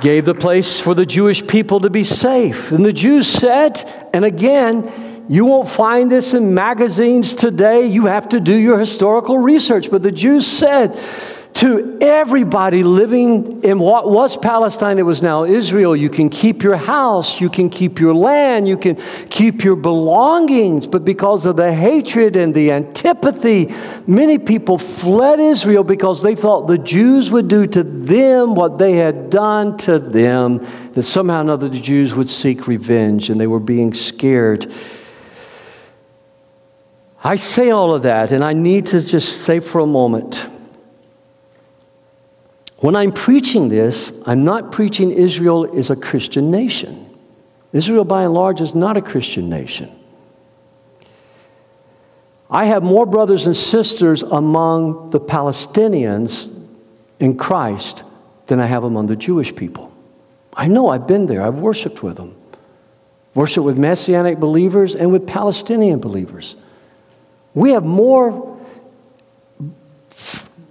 Gave 0.00 0.24
the 0.24 0.34
place 0.34 0.78
for 0.78 0.94
the 0.94 1.06
Jewish 1.06 1.46
people 1.46 1.80
to 1.80 1.90
be 1.90 2.04
safe. 2.04 2.70
And 2.70 2.84
the 2.84 2.92
Jews 2.92 3.26
said, 3.26 3.82
and 4.12 4.24
again, 4.24 5.26
you 5.28 5.44
won't 5.44 5.68
find 5.68 6.10
this 6.10 6.34
in 6.34 6.54
magazines 6.54 7.34
today. 7.34 7.86
You 7.86 8.06
have 8.06 8.28
to 8.30 8.40
do 8.40 8.56
your 8.56 8.78
historical 8.78 9.38
research. 9.38 9.90
But 9.90 10.02
the 10.02 10.12
Jews 10.12 10.46
said, 10.46 10.98
to 11.54 11.98
everybody 12.00 12.82
living 12.82 13.64
in 13.64 13.78
what 13.78 14.08
was 14.08 14.36
Palestine, 14.36 14.98
it 14.98 15.02
was 15.02 15.20
now 15.20 15.44
Israel. 15.44 15.96
You 15.96 16.08
can 16.08 16.30
keep 16.30 16.62
your 16.62 16.76
house, 16.76 17.40
you 17.40 17.50
can 17.50 17.68
keep 17.68 17.98
your 17.98 18.14
land, 18.14 18.68
you 18.68 18.78
can 18.78 18.96
keep 19.30 19.64
your 19.64 19.76
belongings. 19.76 20.86
But 20.86 21.04
because 21.04 21.46
of 21.46 21.56
the 21.56 21.74
hatred 21.74 22.36
and 22.36 22.54
the 22.54 22.70
antipathy, 22.70 23.74
many 24.06 24.38
people 24.38 24.78
fled 24.78 25.40
Israel 25.40 25.82
because 25.82 26.22
they 26.22 26.36
thought 26.36 26.68
the 26.68 26.78
Jews 26.78 27.30
would 27.32 27.48
do 27.48 27.66
to 27.66 27.82
them 27.82 28.54
what 28.54 28.78
they 28.78 28.92
had 28.92 29.28
done 29.28 29.76
to 29.78 29.98
them, 29.98 30.64
that 30.92 31.02
somehow 31.02 31.38
or 31.38 31.42
another 31.42 31.68
the 31.68 31.80
Jews 31.80 32.14
would 32.14 32.30
seek 32.30 32.68
revenge, 32.68 33.28
and 33.28 33.40
they 33.40 33.46
were 33.46 33.60
being 33.60 33.92
scared. 33.92 34.72
I 37.22 37.36
say 37.36 37.70
all 37.70 37.92
of 37.92 38.02
that, 38.02 38.30
and 38.30 38.44
I 38.44 38.52
need 38.52 38.86
to 38.86 39.00
just 39.04 39.42
say 39.42 39.60
for 39.60 39.80
a 39.80 39.86
moment 39.86 40.48
when 42.80 42.96
I'm 42.96 43.12
preaching 43.12 43.68
this, 43.68 44.12
I'm 44.26 44.44
not 44.44 44.72
preaching 44.72 45.10
Israel 45.10 45.64
is 45.64 45.90
a 45.90 45.96
Christian 45.96 46.50
nation. 46.50 47.06
Israel, 47.72 48.04
by 48.04 48.24
and 48.24 48.34
large, 48.34 48.60
is 48.60 48.74
not 48.74 48.96
a 48.96 49.02
Christian 49.02 49.48
nation. 49.48 49.90
I 52.50 52.64
have 52.64 52.82
more 52.82 53.06
brothers 53.06 53.46
and 53.46 53.56
sisters 53.56 54.22
among 54.22 55.10
the 55.10 55.20
Palestinians 55.20 56.48
in 57.20 57.36
Christ 57.36 58.02
than 58.46 58.58
I 58.58 58.66
have 58.66 58.82
among 58.82 59.06
the 59.06 59.14
Jewish 59.14 59.54
people. 59.54 59.92
I 60.54 60.66
know 60.66 60.88
I've 60.88 61.06
been 61.06 61.26
there, 61.26 61.42
I've 61.42 61.60
worshiped 61.60 62.02
with 62.02 62.16
them. 62.16 62.34
Worshiped 63.34 63.64
with 63.64 63.78
Messianic 63.78 64.40
believers 64.40 64.96
and 64.96 65.12
with 65.12 65.26
Palestinian 65.26 66.00
believers. 66.00 66.56
We 67.54 67.70
have 67.70 67.84
more 67.84 68.49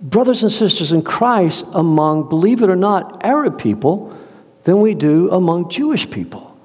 brothers 0.02 0.43
and 0.43 0.52
sisters 0.52 0.91
in 0.91 1.02
Christ 1.02 1.66
among, 1.74 2.30
believe 2.30 2.62
it 2.62 2.70
or 2.70 2.76
not, 2.76 3.24
Arab 3.26 3.60
people 3.60 4.18
than 4.64 4.82
we 4.82 4.93
do 4.93 5.32
among 5.32 5.70
Jewish 5.70 6.10
people. 6.10 6.58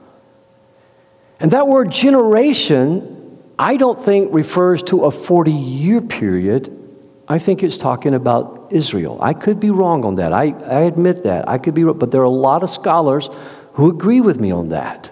And 1.41 1.51
that 1.51 1.67
word 1.67 1.91
generation, 1.91 3.41
I 3.59 3.77
don't 3.77 4.03
think 4.03 4.33
refers 4.33 4.83
to 4.85 5.05
a 5.05 5.11
40 5.11 5.51
year 5.51 6.01
period. 6.01 6.81
I 7.27 7.39
think 7.39 7.63
it's 7.63 7.77
talking 7.77 8.15
about 8.15 8.69
Israel. 8.71 9.19
I 9.21 9.33
could 9.33 9.59
be 9.59 9.71
wrong 9.71 10.05
on 10.05 10.17
that. 10.17 10.33
I, 10.33 10.51
I 10.51 10.81
admit 10.83 11.25
that. 11.25 11.49
I 11.49 11.59
could 11.59 11.75
be 11.75 11.85
wrong, 11.85 11.99
but 11.99 12.11
there 12.11 12.21
are 12.21 12.25
a 12.25 12.31
lot 12.31 12.63
of 12.63 12.71
scholars 12.71 13.29
who 13.73 13.91
agree 13.91 14.21
with 14.21 14.41
me 14.41 14.51
on 14.51 14.69
that. 14.69 15.11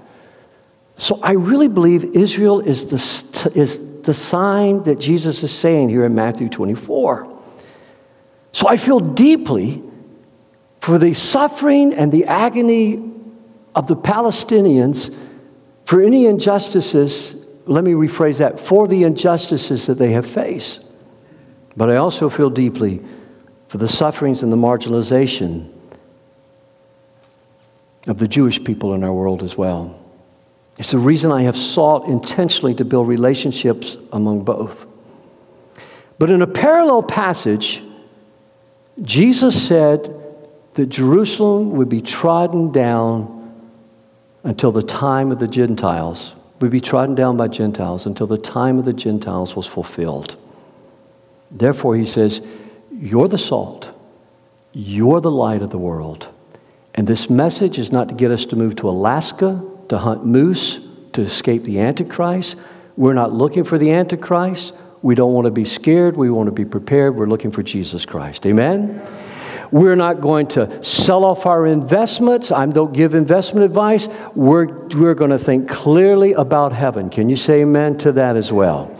So 0.99 1.19
I 1.23 1.33
really 1.33 1.69
believe 1.69 2.05
Israel 2.17 2.61
is 2.61 2.87
the, 2.87 3.53
is 3.55 4.03
the 4.03 4.15
sign 4.15 4.83
that 4.85 4.99
Jesus 4.99 5.43
is 5.43 5.51
saying 5.51 5.89
here 5.89 6.05
in 6.05 6.15
Matthew 6.15 6.49
24. 6.49 7.32
So 8.53 8.69
I 8.69 8.77
feel 8.77 9.01
deeply 9.01 9.83
for 10.81 10.99
the 10.99 11.15
suffering 11.15 11.95
and 11.95 12.13
the 12.13 12.27
agony 12.27 13.11
of 13.75 13.87
the 13.87 13.97
Palestinians 13.97 15.15
for 15.85 16.03
any 16.03 16.27
injustices, 16.27 17.37
let 17.67 17.85
me 17.85 17.93
rephrase 17.93 18.39
that, 18.39 18.61
for 18.61 18.89
the 18.89 19.05
injustices 19.05 19.87
that 19.87 19.99
they 19.99 20.13
have 20.13 20.27
faced. 20.27 20.81
But 21.77 21.91
I 21.91 21.97
also 21.97 22.29
feel 22.29 22.51
deeply 22.51 23.03
for 23.69 23.79
the 23.79 23.89
sufferings 23.89 24.43
and 24.43 24.53
the 24.53 24.57
marginalization 24.57 25.71
of 28.07 28.19
the 28.19 28.29
Jewish 28.29 28.63
people 28.63 28.95
in 28.95 29.05
our 29.05 29.13
world 29.13 29.43
as 29.43 29.57
well. 29.57 29.99
It's 30.79 30.91
the 30.91 30.99
reason 30.99 31.31
I 31.31 31.43
have 31.43 31.57
sought 31.57 32.07
intentionally 32.09 32.75
to 32.75 32.85
build 32.85 33.09
relationships 33.09 33.97
among 34.13 34.45
both. 34.45 34.87
But 36.19 36.31
in 36.31 36.43
a 36.43 36.47
parallel 36.47 37.03
passage, 37.03 37.83
Jesus 39.01 39.67
said 39.67 40.15
that 40.75 40.87
Jerusalem 40.87 41.73
would 41.73 41.89
be 41.89 42.01
trodden 42.01 42.73
down 42.73 43.39
until 44.45 44.73
the 44.73 44.83
time 44.83 45.31
of 45.31 45.39
the 45.39 45.49
Gentiles, 45.49 46.35
would 46.61 46.71
be 46.71 46.81
trodden 46.81 47.15
down 47.15 47.37
by 47.37 47.49
Gentiles 47.49 48.07
until 48.07 48.27
the 48.27 48.39
time 48.39 48.79
of 48.79 48.85
the 48.85 48.93
Gentiles 48.93 49.57
was 49.57 49.67
fulfilled. 49.67 50.37
Therefore, 51.51 51.97
he 51.97 52.07
says, 52.07 52.41
You're 52.91 53.29
the 53.29 53.39
salt, 53.39 53.91
you're 54.73 55.21
the 55.21 55.31
light 55.31 55.63
of 55.63 55.71
the 55.71 55.79
world. 55.79 56.29
And 56.95 57.07
this 57.07 57.31
message 57.31 57.79
is 57.79 57.91
not 57.91 58.09
to 58.09 58.15
get 58.15 58.31
us 58.31 58.45
to 58.47 58.57
move 58.57 58.77
to 58.77 58.89
Alaska 58.89 59.63
to 59.93 59.99
hunt 59.99 60.25
moose, 60.25 60.81
to 61.13 61.21
escape 61.21 61.65
the 61.65 61.79
Antichrist. 61.79 62.57
We're 62.97 63.13
not 63.13 63.31
looking 63.31 63.63
for 63.63 63.77
the 63.77 63.93
Antichrist. 63.93 64.73
We 65.03 65.15
don't 65.15 65.33
want 65.33 65.47
to 65.47 65.51
be 65.51 65.65
scared. 65.65 66.17
We 66.17 66.31
want 66.31 66.47
to 66.47 66.53
be 66.53 66.65
prepared. 66.65 67.17
We're 67.17 67.27
looking 67.27 67.51
for 67.51 67.63
Jesus 67.63 68.07
Christ. 68.07 68.47
Amen? 68.47 69.03
We're 69.73 69.97
not 69.97 70.21
going 70.21 70.49
to 70.49 70.83
sell 70.85 71.25
off 71.25 71.47
our 71.47 71.67
investments. 71.67 72.53
I 72.53 72.67
don't 72.67 72.93
give 72.93 73.15
investment 73.15 73.65
advice. 73.65 74.07
We're, 74.35 74.67
we're 74.67 75.15
going 75.15 75.31
to 75.31 75.39
think 75.39 75.69
clearly 75.69 76.35
about 76.35 76.73
heaven. 76.73 77.09
Can 77.09 77.29
you 77.29 77.37
say 77.37 77.63
amen 77.63 77.99
to 77.99 78.13
that 78.13 78.37
as 78.37 78.53
well? 78.53 78.95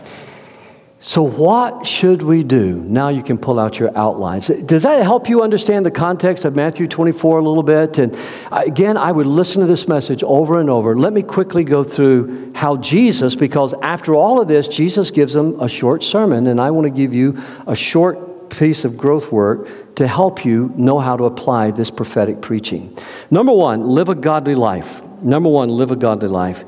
So, 1.05 1.21
what 1.21 1.85
should 1.85 2.21
we 2.21 2.43
do? 2.43 2.75
Now 2.75 3.09
you 3.09 3.21
can 3.21 3.37
pull 3.37 3.59
out 3.59 3.77
your 3.77 3.95
outlines. 3.97 4.47
Does 4.47 4.83
that 4.83 5.03
help 5.03 5.27
you 5.27 5.41
understand 5.41 5.85
the 5.85 5.91
context 5.91 6.45
of 6.45 6.55
Matthew 6.55 6.87
24 6.87 7.39
a 7.39 7.43
little 7.43 7.61
bit? 7.61 7.97
And 7.97 8.15
uh, 8.49 8.63
again, 8.65 8.95
I 8.95 9.11
would 9.11 9.27
listen 9.27 9.59
to 9.59 9.67
this 9.67 9.85
message 9.85 10.23
over 10.23 10.61
and 10.61 10.69
over. 10.69 10.95
Let 10.95 11.11
me 11.11 11.21
quickly 11.21 11.65
go 11.65 11.83
through 11.83 12.53
how 12.55 12.77
Jesus, 12.77 13.35
because 13.35 13.73
after 13.81 14.15
all 14.15 14.39
of 14.39 14.47
this, 14.47 14.69
Jesus 14.69 15.11
gives 15.11 15.33
them 15.33 15.59
a 15.59 15.67
short 15.67 16.03
sermon, 16.03 16.47
and 16.47 16.61
I 16.61 16.71
want 16.71 16.85
to 16.85 16.89
give 16.89 17.13
you 17.13 17.37
a 17.67 17.75
short 17.75 18.49
piece 18.49 18.85
of 18.85 18.95
growth 18.95 19.29
work 19.29 19.95
to 19.95 20.07
help 20.07 20.45
you 20.45 20.71
know 20.77 20.99
how 20.99 21.17
to 21.17 21.25
apply 21.25 21.71
this 21.71 21.91
prophetic 21.91 22.41
preaching. 22.41 22.97
Number 23.29 23.51
one, 23.51 23.89
live 23.89 24.07
a 24.07 24.15
godly 24.15 24.55
life. 24.55 25.03
Number 25.21 25.49
one, 25.49 25.67
live 25.67 25.91
a 25.91 25.97
godly 25.97 26.29
life. 26.29 26.63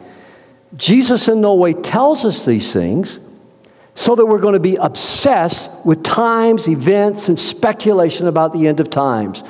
Jesus 0.75 1.29
in 1.29 1.39
no 1.39 1.55
way 1.55 1.71
tells 1.71 2.25
us 2.25 2.43
these 2.43 2.73
things 2.73 3.19
so 3.95 4.13
that 4.13 4.25
we're 4.25 4.39
going 4.39 4.53
to 4.53 4.59
be 4.59 4.75
obsessed 4.75 5.71
with 5.85 6.03
times, 6.03 6.67
events, 6.67 7.29
and 7.29 7.39
speculation 7.39 8.27
about 8.27 8.51
the 8.53 8.67
end 8.67 8.81
of 8.81 8.89
times. 8.89 9.41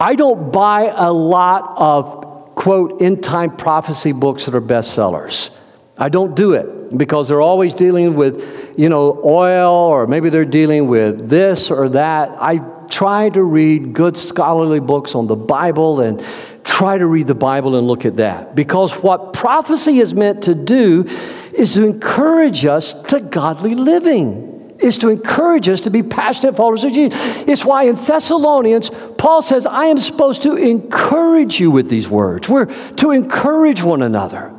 I 0.00 0.14
don't 0.14 0.52
buy 0.52 0.92
a 0.94 1.12
lot 1.12 1.74
of, 1.76 2.54
quote, 2.54 3.02
end 3.02 3.22
time 3.22 3.56
prophecy 3.56 4.12
books 4.12 4.46
that 4.46 4.54
are 4.54 4.60
bestsellers. 4.60 5.50
I 5.98 6.08
don't 6.08 6.34
do 6.34 6.52
it 6.54 6.96
because 6.96 7.28
they're 7.28 7.40
always 7.40 7.74
dealing 7.74 8.14
with, 8.14 8.74
you 8.78 8.88
know, 8.88 9.20
oil 9.24 9.72
or 9.72 10.06
maybe 10.06 10.30
they're 10.30 10.44
dealing 10.44 10.86
with 10.86 11.28
this 11.28 11.70
or 11.70 11.88
that. 11.90 12.30
I 12.40 12.58
try 12.88 13.30
to 13.30 13.42
read 13.42 13.92
good 13.92 14.16
scholarly 14.16 14.80
books 14.80 15.14
on 15.14 15.26
the 15.26 15.36
Bible 15.36 16.00
and 16.00 16.24
try 16.64 16.98
to 16.98 17.06
read 17.06 17.26
the 17.26 17.34
Bible 17.34 17.76
and 17.76 17.86
look 17.86 18.04
at 18.04 18.16
that. 18.16 18.54
Because 18.54 18.92
what 18.94 19.32
prophecy 19.32 19.98
is 19.98 20.14
meant 20.14 20.44
to 20.44 20.54
do 20.54 21.06
is 21.52 21.74
to 21.74 21.84
encourage 21.84 22.64
us 22.64 22.94
to 23.10 23.20
godly 23.20 23.74
living 23.74 24.52
is 24.82 24.98
to 24.98 25.08
encourage 25.08 25.68
us 25.68 25.80
to 25.80 25.90
be 25.90 26.02
passionate 26.02 26.56
followers 26.56 26.84
of 26.84 26.92
Jesus. 26.92 27.20
It's 27.46 27.64
why 27.64 27.84
in 27.84 27.94
Thessalonians, 27.94 28.90
Paul 29.16 29.40
says, 29.40 29.64
I 29.64 29.86
am 29.86 30.00
supposed 30.00 30.42
to 30.42 30.56
encourage 30.56 31.60
you 31.60 31.70
with 31.70 31.88
these 31.88 32.08
words. 32.08 32.48
We're 32.48 32.66
to 32.96 33.12
encourage 33.12 33.82
one 33.82 34.02
another. 34.02 34.51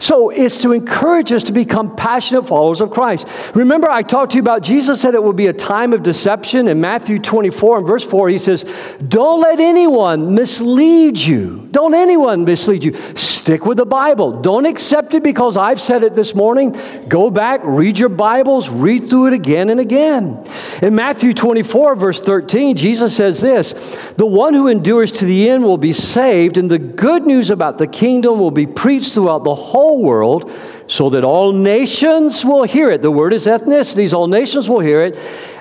So 0.00 0.30
it's 0.30 0.62
to 0.62 0.72
encourage 0.72 1.30
us 1.30 1.42
to 1.44 1.52
become 1.52 1.94
passionate 1.94 2.46
followers 2.46 2.80
of 2.80 2.90
Christ. 2.90 3.28
Remember, 3.54 3.88
I 3.90 4.02
talked 4.02 4.32
to 4.32 4.36
you 4.36 4.42
about 4.42 4.62
Jesus 4.62 5.00
said 5.00 5.14
it 5.14 5.22
will 5.22 5.34
be 5.34 5.48
a 5.48 5.52
time 5.52 5.92
of 5.92 6.02
deception. 6.02 6.68
In 6.68 6.80
Matthew 6.80 7.18
24 7.18 7.78
and 7.78 7.86
verse 7.86 8.04
4, 8.04 8.30
he 8.30 8.38
says, 8.38 8.64
Don't 9.06 9.42
let 9.42 9.60
anyone 9.60 10.34
mislead 10.34 11.18
you. 11.18 11.68
Don't 11.70 11.92
anyone 11.92 12.46
mislead 12.46 12.82
you. 12.82 12.96
Stick 13.14 13.66
with 13.66 13.76
the 13.76 13.84
Bible. 13.84 14.40
Don't 14.40 14.64
accept 14.64 15.12
it 15.12 15.22
because 15.22 15.58
I've 15.58 15.80
said 15.80 16.02
it 16.02 16.14
this 16.14 16.34
morning. 16.34 16.80
Go 17.06 17.30
back, 17.30 17.60
read 17.62 17.98
your 17.98 18.08
Bibles, 18.08 18.70
read 18.70 19.06
through 19.06 19.28
it 19.28 19.32
again 19.34 19.68
and 19.68 19.80
again. 19.80 20.42
In 20.82 20.94
Matthew 20.94 21.34
24, 21.34 21.96
verse 21.96 22.20
13, 22.20 22.74
Jesus 22.74 23.14
says 23.14 23.40
this 23.40 23.72
The 24.16 24.24
one 24.24 24.54
who 24.54 24.68
endures 24.68 25.12
to 25.12 25.26
the 25.26 25.50
end 25.50 25.62
will 25.62 25.78
be 25.78 25.92
saved, 25.92 26.56
and 26.56 26.70
the 26.70 26.78
good 26.78 27.26
news 27.26 27.50
about 27.50 27.76
the 27.76 27.86
kingdom 27.86 28.38
will 28.38 28.50
be 28.50 28.66
preached 28.66 29.12
throughout 29.12 29.44
the 29.44 29.54
whole 29.54 30.02
world 30.02 30.50
so 30.86 31.10
that 31.10 31.22
all 31.22 31.52
nations 31.52 32.44
will 32.44 32.64
hear 32.64 32.90
it. 32.90 33.02
The 33.02 33.10
word 33.10 33.34
is 33.34 33.46
ethnicities, 33.46 34.14
all 34.14 34.26
nations 34.26 34.70
will 34.70 34.80
hear 34.80 35.02
it. 35.02 35.18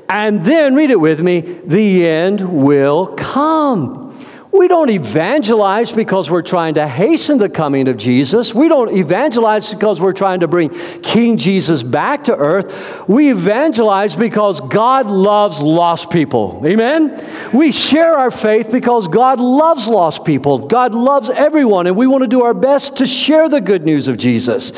And 0.07 0.43
then, 0.43 0.73
read 0.73 0.89
it 0.89 0.99
with 0.99 1.21
me, 1.21 1.41
the 1.41 2.07
end 2.07 2.41
will 2.41 3.07
come. 3.07 4.08
We 4.51 4.67
don't 4.67 4.89
evangelize 4.89 5.91
because 5.91 6.31
we're 6.31 6.41
trying 6.41 6.73
to 6.73 6.87
hasten 6.87 7.37
the 7.37 7.49
coming 7.49 7.87
of 7.87 7.97
Jesus. 7.97 8.53
We 8.53 8.67
don't 8.67 8.91
evangelize 8.91 9.71
because 9.71 10.01
we're 10.01 10.11
trying 10.11 10.39
to 10.39 10.47
bring 10.47 10.69
King 11.01 11.37
Jesus 11.37 11.83
back 11.83 12.23
to 12.23 12.35
earth. 12.35 13.07
We 13.07 13.29
evangelize 13.29 14.15
because 14.15 14.59
God 14.59 15.05
loves 15.05 15.59
lost 15.59 16.09
people. 16.09 16.63
Amen? 16.65 17.23
We 17.53 17.71
share 17.71 18.17
our 18.17 18.31
faith 18.31 18.71
because 18.71 19.07
God 19.07 19.39
loves 19.39 19.87
lost 19.87 20.25
people. 20.25 20.57
God 20.65 20.95
loves 20.95 21.29
everyone, 21.29 21.85
and 21.85 21.95
we 21.95 22.07
want 22.07 22.23
to 22.23 22.27
do 22.27 22.43
our 22.43 22.55
best 22.55 22.97
to 22.97 23.05
share 23.05 23.49
the 23.49 23.61
good 23.61 23.85
news 23.85 24.07
of 24.07 24.17
Jesus. 24.17 24.71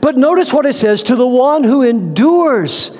But 0.00 0.16
notice 0.16 0.52
what 0.52 0.66
it 0.66 0.74
says 0.74 1.00
to 1.04 1.14
the 1.14 1.26
one 1.26 1.62
who 1.62 1.82
endures. 1.82 2.90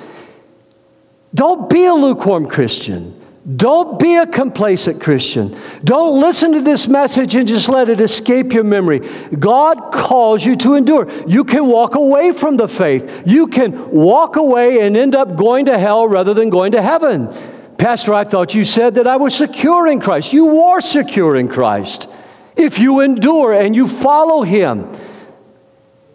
Don't 1.34 1.68
be 1.68 1.84
a 1.84 1.94
lukewarm 1.94 2.46
Christian. 2.46 3.21
Don't 3.56 3.98
be 3.98 4.14
a 4.14 4.26
complacent 4.26 5.02
Christian. 5.02 5.56
Don't 5.82 6.20
listen 6.20 6.52
to 6.52 6.60
this 6.60 6.86
message 6.86 7.34
and 7.34 7.48
just 7.48 7.68
let 7.68 7.88
it 7.88 8.00
escape 8.00 8.52
your 8.52 8.62
memory. 8.62 9.00
God 9.36 9.92
calls 9.92 10.44
you 10.44 10.54
to 10.56 10.74
endure. 10.74 11.10
You 11.26 11.42
can 11.42 11.66
walk 11.66 11.96
away 11.96 12.30
from 12.32 12.56
the 12.56 12.68
faith. 12.68 13.24
You 13.26 13.48
can 13.48 13.90
walk 13.90 14.36
away 14.36 14.82
and 14.82 14.96
end 14.96 15.16
up 15.16 15.36
going 15.36 15.64
to 15.66 15.76
hell 15.76 16.06
rather 16.06 16.34
than 16.34 16.50
going 16.50 16.72
to 16.72 16.82
heaven. 16.82 17.34
Pastor, 17.78 18.14
I 18.14 18.22
thought 18.22 18.54
you 18.54 18.64
said 18.64 18.94
that 18.94 19.08
I 19.08 19.16
was 19.16 19.34
secure 19.34 19.88
in 19.88 20.00
Christ. 20.00 20.32
You 20.32 20.60
are 20.60 20.80
secure 20.80 21.34
in 21.34 21.48
Christ 21.48 22.08
if 22.54 22.78
you 22.78 23.00
endure 23.00 23.52
and 23.54 23.74
you 23.74 23.88
follow 23.88 24.42
Him. 24.42 24.88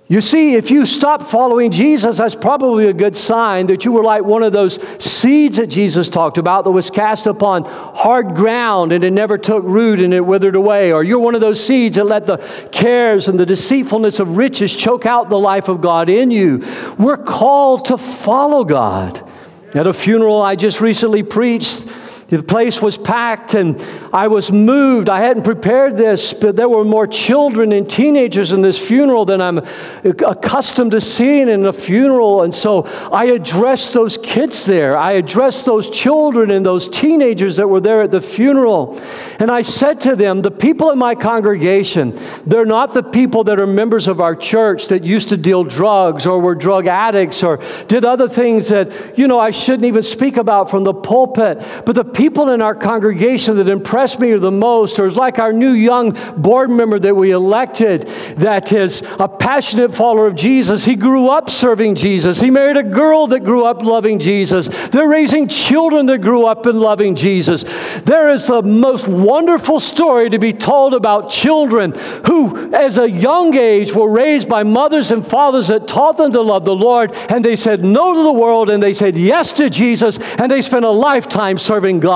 You 0.09 0.21
see, 0.21 0.55
if 0.55 0.71
you 0.71 0.85
stop 0.85 1.21
following 1.21 1.69
Jesus, 1.69 2.17
that's 2.17 2.33
probably 2.33 2.87
a 2.87 2.93
good 2.93 3.17
sign 3.17 3.67
that 3.67 3.83
you 3.83 3.91
were 3.91 4.03
like 4.03 4.23
one 4.23 4.41
of 4.41 4.53
those 4.53 4.79
seeds 5.03 5.57
that 5.57 5.67
Jesus 5.67 6.07
talked 6.07 6.37
about 6.37 6.63
that 6.63 6.71
was 6.71 6.89
cast 6.89 7.27
upon 7.27 7.65
hard 7.65 8.33
ground 8.33 8.93
and 8.93 9.03
it 9.03 9.11
never 9.11 9.37
took 9.37 9.65
root 9.65 9.99
and 9.99 10.13
it 10.13 10.21
withered 10.21 10.55
away. 10.55 10.93
Or 10.93 11.03
you're 11.03 11.19
one 11.19 11.35
of 11.35 11.41
those 11.41 11.61
seeds 11.61 11.97
that 11.97 12.05
let 12.05 12.25
the 12.25 12.37
cares 12.71 13.27
and 13.27 13.37
the 13.37 13.45
deceitfulness 13.45 14.19
of 14.19 14.37
riches 14.37 14.73
choke 14.73 15.05
out 15.05 15.29
the 15.29 15.37
life 15.37 15.67
of 15.67 15.81
God 15.81 16.07
in 16.07 16.31
you. 16.31 16.63
We're 16.97 17.17
called 17.17 17.85
to 17.85 17.97
follow 17.97 18.63
God. 18.63 19.29
At 19.75 19.87
a 19.87 19.93
funeral 19.93 20.41
I 20.41 20.55
just 20.55 20.79
recently 20.79 21.21
preached, 21.21 21.85
the 22.29 22.43
place 22.43 22.81
was 22.81 22.97
packed 22.97 23.53
and 23.53 23.81
I 24.11 24.27
was 24.27 24.51
moved. 24.51 25.09
I 25.09 25.21
hadn't 25.21 25.43
prepared 25.43 25.95
this, 25.95 26.33
but 26.33 26.57
there 26.57 26.67
were 26.67 26.83
more 26.83 27.07
children 27.07 27.71
and 27.71 27.89
teenagers 27.89 28.51
in 28.51 28.61
this 28.61 28.77
funeral 28.85 29.23
than 29.23 29.41
I'm 29.41 29.59
accustomed 30.03 30.91
to 30.91 30.99
seeing 30.99 31.47
in 31.47 31.65
a 31.65 31.71
funeral. 31.71 32.43
And 32.43 32.53
so 32.53 32.83
I 33.13 33.25
addressed 33.25 33.93
those 33.93 34.17
kids 34.17 34.65
there. 34.65 34.97
I 34.97 35.13
addressed 35.13 35.63
those 35.63 35.89
children 35.89 36.51
and 36.51 36.65
those 36.65 36.89
teenagers 36.89 37.55
that 37.55 37.67
were 37.67 37.79
there 37.79 38.01
at 38.01 38.11
the 38.11 38.19
funeral. 38.19 38.99
And 39.39 39.49
I 39.49 39.61
said 39.61 40.01
to 40.01 40.15
them, 40.17 40.41
The 40.41 40.51
people 40.51 40.91
in 40.91 40.99
my 40.99 41.15
congregation, 41.15 42.19
they're 42.45 42.65
not 42.65 42.93
the 42.93 43.03
people 43.03 43.45
that 43.45 43.61
are 43.61 43.67
members 43.67 44.09
of 44.09 44.19
our 44.19 44.35
church 44.35 44.87
that 44.87 45.05
used 45.05 45.29
to 45.29 45.37
deal 45.37 45.63
drugs 45.63 46.25
or 46.25 46.39
were 46.39 46.55
drug 46.55 46.87
addicts 46.87 47.41
or 47.41 47.63
did 47.87 48.03
other 48.03 48.27
things 48.27 48.67
that, 48.67 49.17
you 49.17 49.29
know, 49.29 49.39
I 49.39 49.51
shouldn't 49.51 49.85
even 49.85 50.03
speak 50.03 50.35
about 50.35 50.69
from 50.69 50.83
the 50.83 50.93
pulpit. 50.93 51.59
But 51.85 51.95
the 51.95 52.16
people 52.17 52.49
in 52.49 52.63
our 52.63 52.73
congregation 52.73 53.57
that 53.57 53.69
impressed 53.69 54.19
me 54.19 54.33
the 54.33 54.49
most, 54.49 54.97
or 54.97 55.11
like 55.11 55.37
our 55.37 55.53
new 55.53 55.69
young 55.69 56.17
board 56.35 56.67
member 56.67 56.97
that 56.97 57.15
we 57.15 57.29
elected 57.29 58.07
that 58.37 58.71
is 58.71 59.03
a 59.19 59.27
passionate 59.27 59.93
follower 59.93 60.25
of 60.25 60.35
Jesus. 60.35 60.83
He 60.83 60.95
grew 60.95 61.29
up 61.29 61.47
serving 61.47 61.93
Jesus. 61.93 62.39
He 62.41 62.49
married 62.49 62.75
a 62.75 62.81
girl 62.81 63.27
that 63.27 63.41
grew 63.41 63.65
up 63.65 63.83
loving 63.83 64.17
Jesus. 64.17 64.67
They're 64.87 65.07
raising 65.07 65.47
children 65.47 66.07
that 66.07 66.17
grew 66.17 66.47
up 66.47 66.65
in 66.65 66.79
loving 66.79 67.15
Jesus. 67.15 67.61
There 68.01 68.31
is 68.31 68.47
the 68.47 68.63
most 68.63 69.07
wonderful 69.07 69.79
story 69.79 70.31
to 70.31 70.39
be 70.39 70.53
told 70.53 70.95
about 70.95 71.29
children 71.29 71.93
who, 72.25 72.73
as 72.73 72.97
a 72.97 73.07
young 73.07 73.55
age, 73.55 73.93
were 73.93 74.09
raised 74.09 74.49
by 74.49 74.63
mothers 74.63 75.11
and 75.11 75.25
fathers 75.25 75.67
that 75.67 75.87
taught 75.87 76.17
them 76.17 76.31
to 76.31 76.41
love 76.41 76.65
the 76.65 76.75
Lord, 76.75 77.13
and 77.29 77.45
they 77.45 77.55
said 77.55 77.85
no 77.85 78.15
to 78.15 78.23
the 78.23 78.33
world 78.33 78.71
and 78.71 78.81
they 78.81 78.93
said 78.95 79.15
yes 79.19 79.53
to 79.53 79.69
Jesus, 79.69 80.17
and 80.39 80.51
they 80.51 80.63
spent 80.63 80.83
a 80.83 80.89
lifetime 80.89 81.59
serving 81.59 81.99
God. 81.99 82.06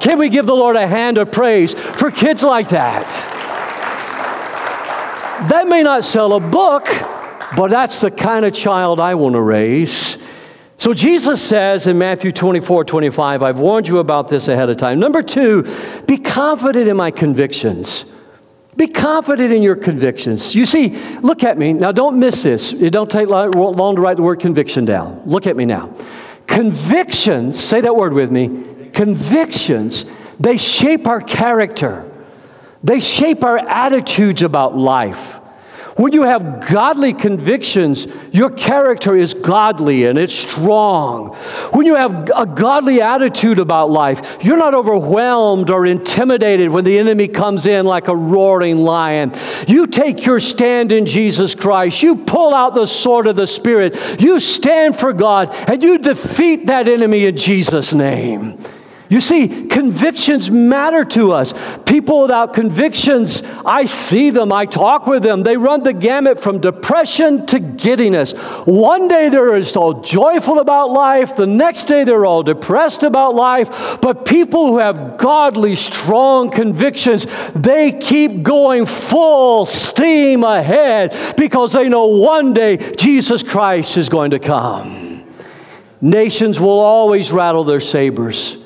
Can 0.00 0.18
we 0.18 0.28
give 0.28 0.46
the 0.46 0.54
Lord 0.54 0.76
a 0.76 0.86
hand 0.86 1.18
of 1.18 1.30
praise 1.32 1.74
for 1.74 2.10
kids 2.10 2.42
like 2.42 2.70
that? 2.70 3.06
That 5.50 5.68
may 5.68 5.82
not 5.82 6.04
sell 6.04 6.34
a 6.34 6.40
book, 6.40 6.86
but 7.56 7.68
that's 7.68 8.00
the 8.00 8.10
kind 8.10 8.44
of 8.44 8.52
child 8.52 9.00
I 9.00 9.14
want 9.14 9.34
to 9.34 9.42
raise. 9.42 10.18
So 10.76 10.94
Jesus 10.94 11.42
says 11.42 11.86
in 11.86 11.98
Matthew 11.98 12.32
24, 12.32 12.84
25, 12.84 13.42
I've 13.42 13.58
warned 13.58 13.86
you 13.88 13.98
about 13.98 14.28
this 14.28 14.48
ahead 14.48 14.70
of 14.70 14.78
time. 14.78 14.98
Number 14.98 15.22
two, 15.22 15.66
be 16.06 16.16
confident 16.16 16.88
in 16.88 16.96
my 16.96 17.10
convictions. 17.10 18.06
Be 18.76 18.86
confident 18.86 19.52
in 19.52 19.62
your 19.62 19.76
convictions. 19.76 20.54
You 20.54 20.64
see, 20.64 20.96
look 21.20 21.44
at 21.44 21.58
me. 21.58 21.74
Now, 21.74 21.92
don't 21.92 22.18
miss 22.18 22.42
this. 22.42 22.72
It 22.72 22.90
don't 22.90 23.10
take 23.10 23.28
long 23.28 23.96
to 23.96 24.00
write 24.00 24.16
the 24.16 24.22
word 24.22 24.40
conviction 24.40 24.86
down. 24.86 25.22
Look 25.26 25.46
at 25.46 25.56
me 25.56 25.66
now. 25.66 25.94
Convictions, 26.46 27.62
say 27.62 27.80
that 27.82 27.94
word 27.94 28.12
with 28.14 28.30
me. 28.30 28.69
Convictions, 28.92 30.04
they 30.38 30.56
shape 30.56 31.06
our 31.06 31.20
character, 31.20 32.10
they 32.82 33.00
shape 33.00 33.44
our 33.44 33.58
attitudes 33.58 34.42
about 34.42 34.76
life. 34.76 35.40
When 36.00 36.14
you 36.14 36.22
have 36.22 36.66
godly 36.66 37.12
convictions, 37.12 38.06
your 38.32 38.48
character 38.48 39.14
is 39.14 39.34
godly 39.34 40.06
and 40.06 40.18
it's 40.18 40.32
strong. 40.32 41.34
When 41.74 41.84
you 41.84 41.94
have 41.94 42.30
a 42.34 42.46
godly 42.46 43.02
attitude 43.02 43.58
about 43.58 43.90
life, 43.90 44.38
you're 44.40 44.56
not 44.56 44.72
overwhelmed 44.72 45.68
or 45.68 45.84
intimidated 45.84 46.70
when 46.70 46.84
the 46.84 46.98
enemy 46.98 47.28
comes 47.28 47.66
in 47.66 47.84
like 47.84 48.08
a 48.08 48.16
roaring 48.16 48.78
lion. 48.78 49.32
You 49.68 49.86
take 49.86 50.24
your 50.24 50.40
stand 50.40 50.90
in 50.90 51.04
Jesus 51.04 51.54
Christ. 51.54 52.02
You 52.02 52.16
pull 52.16 52.54
out 52.54 52.74
the 52.74 52.86
sword 52.86 53.26
of 53.26 53.36
the 53.36 53.46
Spirit. 53.46 54.22
You 54.22 54.40
stand 54.40 54.96
for 54.96 55.12
God 55.12 55.54
and 55.68 55.82
you 55.82 55.98
defeat 55.98 56.64
that 56.68 56.88
enemy 56.88 57.26
in 57.26 57.36
Jesus' 57.36 57.92
name. 57.92 58.58
You 59.10 59.20
see, 59.20 59.66
convictions 59.66 60.52
matter 60.52 61.04
to 61.04 61.32
us. 61.32 61.52
People 61.84 62.22
without 62.22 62.54
convictions, 62.54 63.42
I 63.66 63.86
see 63.86 64.30
them, 64.30 64.52
I 64.52 64.66
talk 64.66 65.08
with 65.08 65.24
them. 65.24 65.42
They 65.42 65.56
run 65.56 65.82
the 65.82 65.92
gamut 65.92 66.38
from 66.38 66.60
depression 66.60 67.44
to 67.46 67.58
giddiness. 67.58 68.34
One 68.66 69.08
day 69.08 69.28
they're 69.28 69.60
all 69.74 70.00
joyful 70.00 70.60
about 70.60 70.90
life, 70.90 71.34
the 71.34 71.48
next 71.48 71.88
day 71.88 72.04
they're 72.04 72.24
all 72.24 72.44
depressed 72.44 73.02
about 73.02 73.34
life. 73.34 73.98
But 74.00 74.24
people 74.24 74.68
who 74.68 74.78
have 74.78 75.18
godly, 75.18 75.74
strong 75.74 76.48
convictions, 76.48 77.26
they 77.52 77.90
keep 77.90 78.44
going 78.44 78.86
full 78.86 79.66
steam 79.66 80.44
ahead 80.44 81.16
because 81.36 81.72
they 81.72 81.88
know 81.88 82.06
one 82.06 82.54
day 82.54 82.76
Jesus 82.94 83.42
Christ 83.42 83.96
is 83.96 84.08
going 84.08 84.30
to 84.30 84.38
come. 84.38 85.26
Nations 86.00 86.60
will 86.60 86.78
always 86.78 87.32
rattle 87.32 87.64
their 87.64 87.80
sabers. 87.80 88.59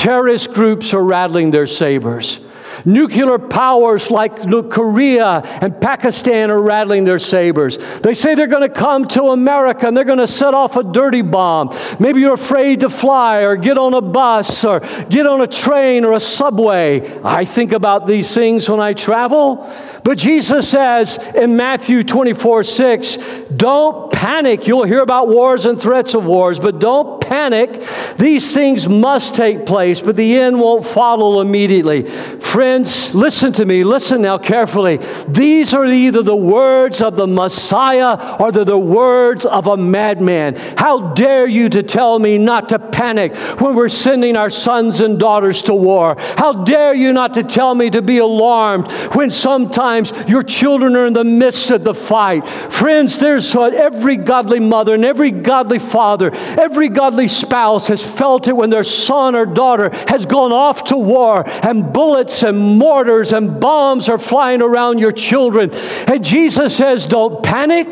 Terrorist 0.00 0.54
groups 0.54 0.94
are 0.94 1.04
rattling 1.04 1.50
their 1.50 1.66
sabers. 1.66 2.40
Nuclear 2.86 3.38
powers 3.38 4.10
like 4.10 4.34
Korea 4.70 5.42
and 5.60 5.78
Pakistan 5.78 6.50
are 6.50 6.62
rattling 6.62 7.04
their 7.04 7.18
sabers. 7.18 7.76
They 7.98 8.14
say 8.14 8.34
they're 8.34 8.46
going 8.46 8.66
to 8.66 8.74
come 8.74 9.06
to 9.08 9.24
America 9.24 9.86
and 9.86 9.94
they're 9.94 10.04
going 10.04 10.16
to 10.16 10.26
set 10.26 10.54
off 10.54 10.76
a 10.76 10.82
dirty 10.84 11.20
bomb. 11.20 11.76
Maybe 11.98 12.22
you're 12.22 12.32
afraid 12.32 12.80
to 12.80 12.88
fly 12.88 13.42
or 13.42 13.56
get 13.56 13.76
on 13.76 13.92
a 13.92 14.00
bus 14.00 14.64
or 14.64 14.80
get 15.10 15.26
on 15.26 15.42
a 15.42 15.46
train 15.46 16.06
or 16.06 16.14
a 16.14 16.20
subway. 16.20 17.20
I 17.22 17.44
think 17.44 17.72
about 17.72 18.06
these 18.06 18.32
things 18.32 18.70
when 18.70 18.80
I 18.80 18.94
travel. 18.94 19.70
But 20.04 20.18
Jesus 20.18 20.68
says 20.68 21.18
in 21.34 21.56
Matthew 21.56 22.02
24 22.04 22.62
6, 22.62 23.16
don't 23.54 24.12
panic. 24.12 24.66
You'll 24.66 24.84
hear 24.84 25.00
about 25.00 25.28
wars 25.28 25.66
and 25.66 25.80
threats 25.80 26.14
of 26.14 26.26
wars, 26.26 26.58
but 26.58 26.78
don't 26.78 27.20
panic. 27.20 27.82
These 28.16 28.52
things 28.54 28.88
must 28.88 29.34
take 29.34 29.66
place, 29.66 30.00
but 30.00 30.16
the 30.16 30.36
end 30.36 30.58
won't 30.58 30.86
follow 30.86 31.40
immediately. 31.40 32.02
Friends, 32.02 33.14
listen 33.14 33.52
to 33.54 33.64
me. 33.64 33.84
Listen 33.84 34.22
now 34.22 34.38
carefully. 34.38 34.98
These 35.28 35.74
are 35.74 35.86
either 35.86 36.22
the 36.22 36.36
words 36.36 37.00
of 37.00 37.16
the 37.16 37.26
Messiah 37.26 38.36
or 38.38 38.52
they're 38.52 38.64
the 38.64 38.78
words 38.78 39.44
of 39.44 39.66
a 39.66 39.76
madman. 39.76 40.54
How 40.76 41.12
dare 41.12 41.46
you 41.46 41.68
to 41.68 41.82
tell 41.82 42.18
me 42.18 42.38
not 42.38 42.68
to 42.70 42.78
panic 42.78 43.36
when 43.60 43.74
we're 43.74 43.88
sending 43.88 44.36
our 44.36 44.50
sons 44.50 45.00
and 45.00 45.18
daughters 45.18 45.62
to 45.62 45.74
war? 45.74 46.16
How 46.36 46.52
dare 46.52 46.94
you 46.94 47.12
not 47.12 47.34
to 47.34 47.42
tell 47.42 47.74
me 47.74 47.90
to 47.90 48.02
be 48.02 48.18
alarmed 48.18 48.90
when 49.14 49.30
sometimes 49.30 49.89
times 49.90 50.12
your 50.28 50.42
children 50.42 50.94
are 50.96 51.06
in 51.06 51.12
the 51.12 51.24
midst 51.24 51.70
of 51.70 51.82
the 51.82 51.94
fight. 51.94 52.46
Friends, 52.46 53.18
there's 53.18 53.54
uh, 53.54 53.62
every 53.62 54.16
godly 54.16 54.60
mother 54.60 54.94
and 54.94 55.04
every 55.04 55.32
godly 55.32 55.80
father, 55.80 56.30
every 56.58 56.88
godly 56.88 57.26
spouse 57.26 57.88
has 57.88 58.02
felt 58.04 58.46
it 58.46 58.56
when 58.56 58.70
their 58.70 58.84
son 58.84 59.34
or 59.34 59.44
daughter 59.44 59.90
has 60.06 60.26
gone 60.26 60.52
off 60.52 60.84
to 60.84 60.96
war 60.96 61.42
and 61.64 61.92
bullets 61.92 62.42
and 62.42 62.78
mortars 62.78 63.32
and 63.32 63.60
bombs 63.60 64.08
are 64.08 64.18
flying 64.18 64.62
around 64.62 64.98
your 64.98 65.12
children. 65.12 65.70
And 66.06 66.24
Jesus 66.24 66.76
says, 66.76 67.06
Don't 67.06 67.42
panic. 67.42 67.88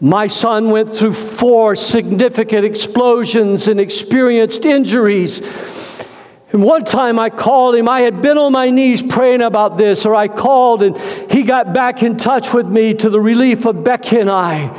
My 0.00 0.28
son 0.28 0.70
went 0.70 0.92
through 0.92 1.14
four 1.14 1.74
significant 1.74 2.64
explosions 2.64 3.66
and 3.66 3.80
experienced 3.80 4.64
injuries. 4.64 5.40
And 6.50 6.62
one 6.62 6.84
time 6.84 7.18
I 7.18 7.28
called 7.28 7.74
him. 7.74 7.88
I 7.88 8.00
had 8.00 8.22
been 8.22 8.38
on 8.38 8.52
my 8.52 8.70
knees 8.70 9.02
praying 9.02 9.42
about 9.42 9.76
this, 9.76 10.06
or 10.06 10.14
I 10.14 10.28
called 10.28 10.82
and 10.82 10.96
he 11.30 11.42
got 11.42 11.74
back 11.74 12.02
in 12.02 12.16
touch 12.16 12.54
with 12.54 12.66
me 12.66 12.94
to 12.94 13.10
the 13.10 13.20
relief 13.20 13.66
of 13.66 13.84
Becky 13.84 14.18
and 14.18 14.30
I. 14.30 14.74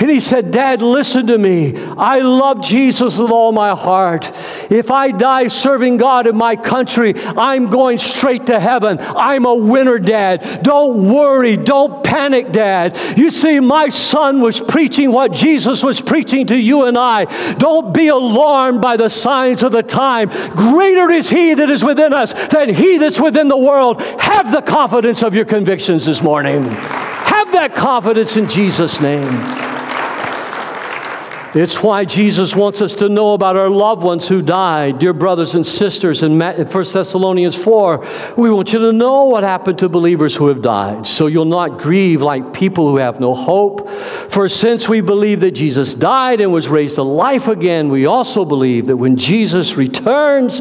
And 0.00 0.08
he 0.08 0.20
said, 0.20 0.52
Dad, 0.52 0.80
listen 0.80 1.26
to 1.26 1.36
me. 1.36 1.76
I 1.76 2.20
love 2.20 2.62
Jesus 2.62 3.18
with 3.18 3.32
all 3.32 3.50
my 3.50 3.74
heart. 3.74 4.30
If 4.70 4.92
I 4.92 5.10
die 5.10 5.48
serving 5.48 5.96
God 5.96 6.28
in 6.28 6.36
my 6.36 6.54
country, 6.54 7.14
I'm 7.16 7.68
going 7.68 7.98
straight 7.98 8.46
to 8.46 8.60
heaven. 8.60 8.98
I'm 9.00 9.44
a 9.44 9.54
winner, 9.54 9.98
Dad. 9.98 10.62
Don't 10.62 11.08
worry. 11.12 11.56
Don't 11.56 12.04
panic, 12.04 12.52
Dad. 12.52 12.96
You 13.18 13.30
see, 13.32 13.58
my 13.58 13.88
son 13.88 14.40
was 14.40 14.60
preaching 14.60 15.10
what 15.10 15.32
Jesus 15.32 15.82
was 15.82 16.00
preaching 16.00 16.46
to 16.46 16.56
you 16.56 16.84
and 16.84 16.96
I. 16.96 17.24
Don't 17.54 17.92
be 17.92 18.06
alarmed 18.06 18.80
by 18.80 18.96
the 18.96 19.08
signs 19.08 19.64
of 19.64 19.72
the 19.72 19.82
time. 19.82 20.28
Greater 20.50 21.10
is 21.10 21.28
He 21.28 21.54
that 21.54 21.70
is 21.70 21.82
within 21.82 22.12
us 22.12 22.32
than 22.48 22.72
He 22.72 22.98
that's 22.98 23.20
within 23.20 23.48
the 23.48 23.56
world. 23.56 24.00
Have 24.00 24.52
the 24.52 24.62
confidence 24.62 25.24
of 25.24 25.34
your 25.34 25.44
convictions 25.44 26.06
this 26.06 26.22
morning. 26.22 26.62
Have 26.62 27.50
that 27.52 27.74
confidence 27.74 28.36
in 28.36 28.48
Jesus' 28.48 29.00
name. 29.00 29.77
It's 31.54 31.82
why 31.82 32.04
Jesus 32.04 32.54
wants 32.54 32.82
us 32.82 32.94
to 32.96 33.08
know 33.08 33.32
about 33.32 33.56
our 33.56 33.70
loved 33.70 34.02
ones 34.02 34.28
who 34.28 34.42
died, 34.42 34.98
dear 34.98 35.14
brothers 35.14 35.54
and 35.54 35.66
sisters. 35.66 36.22
In 36.22 36.38
1 36.38 36.66
Thessalonians 36.66 37.56
4, 37.56 38.06
we 38.36 38.50
want 38.50 38.74
you 38.74 38.78
to 38.80 38.92
know 38.92 39.24
what 39.24 39.44
happened 39.44 39.78
to 39.78 39.88
believers 39.88 40.36
who 40.36 40.48
have 40.48 40.60
died, 40.60 41.06
so 41.06 41.26
you'll 41.26 41.46
not 41.46 41.78
grieve 41.78 42.20
like 42.20 42.52
people 42.52 42.86
who 42.88 42.98
have 42.98 43.18
no 43.18 43.34
hope. 43.34 43.88
For 43.88 44.48
since 44.48 44.90
we 44.90 45.00
believe 45.00 45.40
that 45.40 45.52
Jesus 45.52 45.94
died 45.94 46.42
and 46.42 46.52
was 46.52 46.68
raised 46.68 46.96
to 46.96 47.02
life 47.02 47.48
again, 47.48 47.88
we 47.88 48.04
also 48.04 48.44
believe 48.44 48.86
that 48.86 48.98
when 48.98 49.16
Jesus 49.16 49.74
returns, 49.76 50.60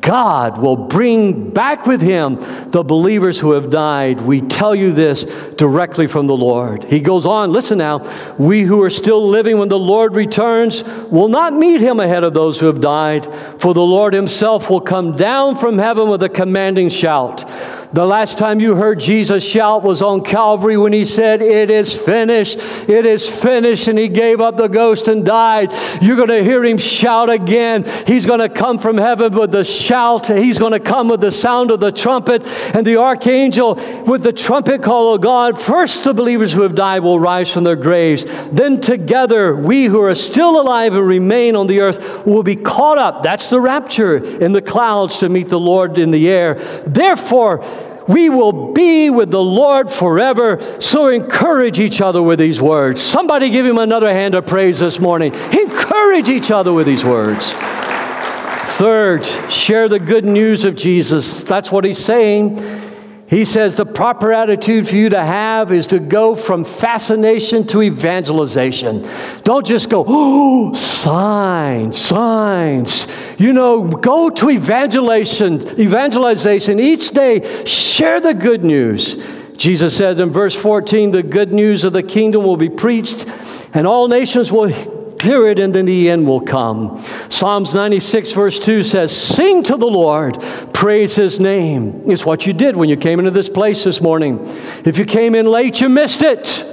God 0.00 0.58
will 0.58 0.76
bring 0.76 1.50
back 1.50 1.86
with 1.86 2.00
him 2.00 2.36
the 2.70 2.82
believers 2.82 3.38
who 3.38 3.52
have 3.52 3.70
died. 3.70 4.20
We 4.20 4.40
tell 4.40 4.74
you 4.74 4.92
this 4.92 5.24
directly 5.56 6.06
from 6.06 6.26
the 6.26 6.36
Lord. 6.36 6.84
He 6.84 7.00
goes 7.00 7.26
on, 7.26 7.52
listen 7.52 7.78
now, 7.78 8.00
we 8.38 8.62
who 8.62 8.82
are 8.82 8.90
still 8.90 9.28
living 9.28 9.58
when 9.58 9.68
the 9.68 9.78
Lord 9.78 10.14
returns 10.14 10.82
will 10.84 11.28
not 11.28 11.52
meet 11.52 11.80
him 11.80 12.00
ahead 12.00 12.24
of 12.24 12.34
those 12.34 12.58
who 12.58 12.66
have 12.66 12.80
died, 12.80 13.32
for 13.60 13.74
the 13.74 13.82
Lord 13.82 14.14
himself 14.14 14.70
will 14.70 14.80
come 14.80 15.16
down 15.16 15.56
from 15.56 15.78
heaven 15.78 16.08
with 16.08 16.22
a 16.22 16.28
commanding 16.28 16.88
shout 16.88 17.48
The 17.92 18.06
last 18.06 18.38
time 18.38 18.60
you 18.60 18.76
heard 18.76 19.00
Jesus 19.00 19.42
shout 19.42 19.82
was 19.82 20.00
on 20.00 20.22
Calvary 20.22 20.76
when 20.76 20.92
he 20.92 21.04
said, 21.04 21.42
It 21.42 21.70
is 21.70 21.92
finished, 21.92 22.56
it 22.88 23.04
is 23.04 23.28
finished, 23.28 23.88
and 23.88 23.98
he 23.98 24.08
gave 24.08 24.40
up 24.40 24.56
the 24.56 24.68
ghost 24.68 25.08
and 25.08 25.24
died. 25.24 25.72
You're 26.00 26.14
going 26.14 26.28
to 26.28 26.44
hear 26.44 26.64
him 26.64 26.78
shout 26.78 27.30
again. 27.30 27.84
He's 28.06 28.26
going 28.26 28.38
to 28.38 28.48
come 28.48 28.78
from 28.78 28.96
heaven 28.96 29.32
with 29.36 29.50
the 29.50 29.64
shout, 29.64 30.28
he's 30.28 30.60
going 30.60 30.70
to 30.70 30.78
come 30.78 31.08
with 31.08 31.20
the 31.20 31.32
sound 31.32 31.72
of 31.72 31.80
the 31.80 31.90
trumpet, 31.90 32.46
and 32.74 32.86
the 32.86 32.98
archangel 32.98 33.74
with 34.06 34.22
the 34.22 34.32
trumpet 34.32 34.84
call 34.84 35.14
of 35.14 35.20
God. 35.20 35.60
First, 35.60 36.04
the 36.04 36.14
believers 36.14 36.52
who 36.52 36.62
have 36.62 36.76
died 36.76 37.02
will 37.02 37.18
rise 37.18 37.52
from 37.52 37.64
their 37.64 37.74
graves. 37.74 38.24
Then, 38.52 38.80
together, 38.80 39.56
we 39.56 39.86
who 39.86 40.00
are 40.00 40.14
still 40.14 40.60
alive 40.60 40.94
and 40.94 41.06
remain 41.06 41.56
on 41.56 41.66
the 41.66 41.80
earth 41.80 42.24
will 42.24 42.44
be 42.44 42.54
caught 42.54 42.98
up. 42.98 43.24
That's 43.24 43.50
the 43.50 43.60
rapture 43.60 44.16
in 44.16 44.52
the 44.52 44.62
clouds 44.62 45.18
to 45.18 45.28
meet 45.28 45.48
the 45.48 45.58
Lord 45.58 45.98
in 45.98 46.12
the 46.12 46.28
air. 46.28 46.54
Therefore, 46.86 47.64
we 48.10 48.28
will 48.28 48.72
be 48.72 49.08
with 49.08 49.30
the 49.30 49.42
Lord 49.42 49.90
forever. 49.90 50.60
So 50.80 51.08
encourage 51.08 51.78
each 51.78 52.00
other 52.00 52.22
with 52.22 52.38
these 52.38 52.60
words. 52.60 53.00
Somebody 53.00 53.50
give 53.50 53.64
him 53.64 53.78
another 53.78 54.12
hand 54.12 54.34
of 54.34 54.46
praise 54.46 54.80
this 54.80 54.98
morning. 54.98 55.32
Encourage 55.52 56.28
each 56.28 56.50
other 56.50 56.72
with 56.72 56.86
these 56.86 57.04
words. 57.04 57.52
Third, 58.78 59.24
share 59.50 59.88
the 59.88 59.98
good 59.98 60.24
news 60.24 60.64
of 60.64 60.74
Jesus. 60.74 61.44
That's 61.44 61.70
what 61.70 61.84
he's 61.84 62.02
saying. 62.02 62.56
He 63.30 63.44
says 63.44 63.76
the 63.76 63.86
proper 63.86 64.32
attitude 64.32 64.88
for 64.88 64.96
you 64.96 65.10
to 65.10 65.24
have 65.24 65.70
is 65.70 65.86
to 65.86 66.00
go 66.00 66.34
from 66.34 66.64
fascination 66.64 67.64
to 67.68 67.80
evangelization. 67.80 69.08
Don't 69.44 69.64
just 69.64 69.88
go, 69.88 70.04
oh, 70.08 70.74
signs, 70.74 71.96
signs. 71.96 73.06
You 73.38 73.52
know, 73.52 73.86
go 73.86 74.30
to 74.30 74.50
evangelization, 74.50 75.60
evangelization 75.78 76.80
each 76.80 77.10
day. 77.10 77.64
Share 77.64 78.20
the 78.20 78.34
good 78.34 78.64
news. 78.64 79.14
Jesus 79.56 79.96
says 79.96 80.18
in 80.18 80.30
verse 80.30 80.56
14, 80.56 81.12
the 81.12 81.22
good 81.22 81.52
news 81.52 81.84
of 81.84 81.92
the 81.92 82.02
kingdom 82.02 82.42
will 82.42 82.56
be 82.56 82.68
preached, 82.68 83.28
and 83.74 83.86
all 83.86 84.08
nations 84.08 84.50
will 84.50 84.99
period, 85.20 85.58
and 85.58 85.74
then 85.74 85.84
the 85.84 86.10
end 86.10 86.26
will 86.26 86.40
come. 86.40 87.00
Psalms 87.28 87.74
96, 87.74 88.32
verse 88.32 88.58
2 88.58 88.82
says, 88.82 89.16
Sing 89.16 89.62
to 89.64 89.76
the 89.76 89.86
Lord, 89.86 90.42
praise 90.72 91.14
his 91.14 91.38
name. 91.38 92.02
It's 92.10 92.26
what 92.26 92.46
you 92.46 92.52
did 92.52 92.74
when 92.74 92.88
you 92.88 92.96
came 92.96 93.18
into 93.18 93.30
this 93.30 93.48
place 93.48 93.84
this 93.84 94.00
morning. 94.00 94.40
If 94.84 94.98
you 94.98 95.04
came 95.04 95.34
in 95.34 95.46
late, 95.46 95.80
you 95.80 95.88
missed 95.88 96.22
it. 96.22 96.64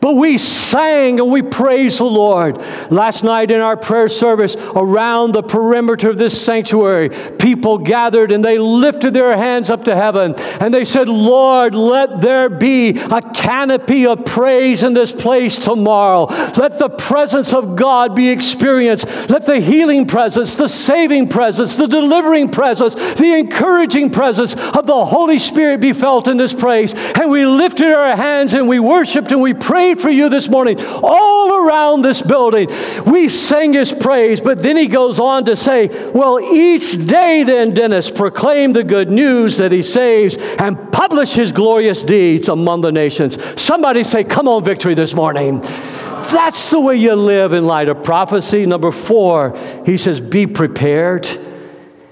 But 0.00 0.14
we 0.14 0.38
sang 0.38 1.20
and 1.20 1.30
we 1.30 1.42
praised 1.42 2.00
the 2.00 2.04
Lord. 2.04 2.58
Last 2.90 3.22
night 3.22 3.50
in 3.50 3.60
our 3.60 3.76
prayer 3.76 4.08
service, 4.08 4.56
around 4.56 5.32
the 5.32 5.42
perimeter 5.42 6.08
of 6.08 6.16
this 6.16 6.40
sanctuary, 6.40 7.10
people 7.38 7.76
gathered 7.76 8.32
and 8.32 8.42
they 8.42 8.58
lifted 8.58 9.12
their 9.12 9.36
hands 9.36 9.68
up 9.68 9.84
to 9.84 9.94
heaven 9.94 10.34
and 10.58 10.72
they 10.72 10.86
said, 10.86 11.08
Lord, 11.08 11.74
let 11.74 12.22
there 12.22 12.48
be 12.48 12.98
a 12.98 13.20
canopy 13.20 14.06
of 14.06 14.24
praise 14.24 14.82
in 14.82 14.94
this 14.94 15.12
place 15.12 15.58
tomorrow. 15.58 16.26
Let 16.56 16.78
the 16.78 16.88
presence 16.88 17.52
of 17.52 17.76
God 17.76 18.14
be 18.14 18.30
experienced. 18.30 19.28
Let 19.28 19.44
the 19.44 19.60
healing 19.60 20.06
presence, 20.06 20.56
the 20.56 20.68
saving 20.68 21.28
presence, 21.28 21.76
the 21.76 21.86
delivering 21.86 22.50
presence, 22.50 22.94
the 23.14 23.34
encouraging 23.38 24.10
presence 24.10 24.54
of 24.54 24.86
the 24.86 25.04
Holy 25.04 25.38
Spirit 25.38 25.80
be 25.80 25.92
felt 25.92 26.26
in 26.26 26.38
this 26.38 26.54
place. 26.54 26.94
And 27.14 27.30
we 27.30 27.44
lifted 27.44 27.92
our 27.92 28.16
hands 28.16 28.54
and 28.54 28.66
we 28.66 28.80
worshiped 28.80 29.30
and 29.30 29.42
we 29.42 29.52
prayed 29.52 29.89
for 29.98 30.10
you 30.10 30.28
this 30.28 30.48
morning 30.48 30.78
all 30.80 31.54
around 31.54 32.02
this 32.02 32.22
building. 32.22 32.68
We 33.06 33.28
sang 33.28 33.72
his 33.72 33.92
praise, 33.92 34.40
but 34.40 34.62
then 34.62 34.76
he 34.76 34.86
goes 34.86 35.18
on 35.18 35.44
to 35.46 35.56
say, 35.56 35.88
Well, 36.12 36.40
each 36.40 37.06
day 37.06 37.42
then, 37.42 37.74
Dennis, 37.74 38.10
proclaim 38.10 38.72
the 38.72 38.84
good 38.84 39.10
news 39.10 39.56
that 39.56 39.72
he 39.72 39.82
saves 39.82 40.36
and 40.36 40.92
publish 40.92 41.32
his 41.32 41.52
glorious 41.52 42.02
deeds 42.02 42.48
among 42.48 42.82
the 42.82 42.92
nations. 42.92 43.38
Somebody 43.60 44.04
say, 44.04 44.24
Come 44.24 44.48
on, 44.48 44.64
victory 44.64 44.94
this 44.94 45.14
morning. 45.14 45.60
That's 45.60 46.70
the 46.70 46.78
way 46.78 46.96
you 46.96 47.14
live 47.14 47.52
in 47.52 47.66
light 47.66 47.88
of 47.88 48.04
prophecy. 48.04 48.64
Number 48.66 48.92
four, 48.92 49.56
he 49.84 49.96
says, 49.96 50.20
Be 50.20 50.46
prepared. 50.46 51.26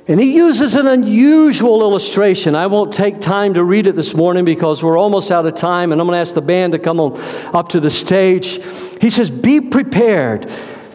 And 0.08 0.18
he 0.18 0.34
uses 0.34 0.74
an 0.74 0.86
unusual 0.86 1.82
illustration. 1.82 2.54
I 2.54 2.66
won't 2.66 2.94
take 2.94 3.20
time 3.20 3.52
to 3.54 3.62
read 3.62 3.86
it 3.86 3.94
this 3.94 4.14
morning 4.14 4.46
because 4.46 4.82
we're 4.82 4.96
almost 4.98 5.30
out 5.30 5.44
of 5.44 5.54
time, 5.54 5.92
and 5.92 6.00
I'm 6.00 6.06
going 6.06 6.16
to 6.16 6.20
ask 6.20 6.34
the 6.34 6.40
band 6.40 6.72
to 6.72 6.78
come 6.78 6.98
on 6.98 7.20
up 7.54 7.68
to 7.70 7.80
the 7.80 7.90
stage. 7.90 8.58
He 9.02 9.10
says, 9.10 9.30
Be 9.30 9.60
prepared. 9.60 10.50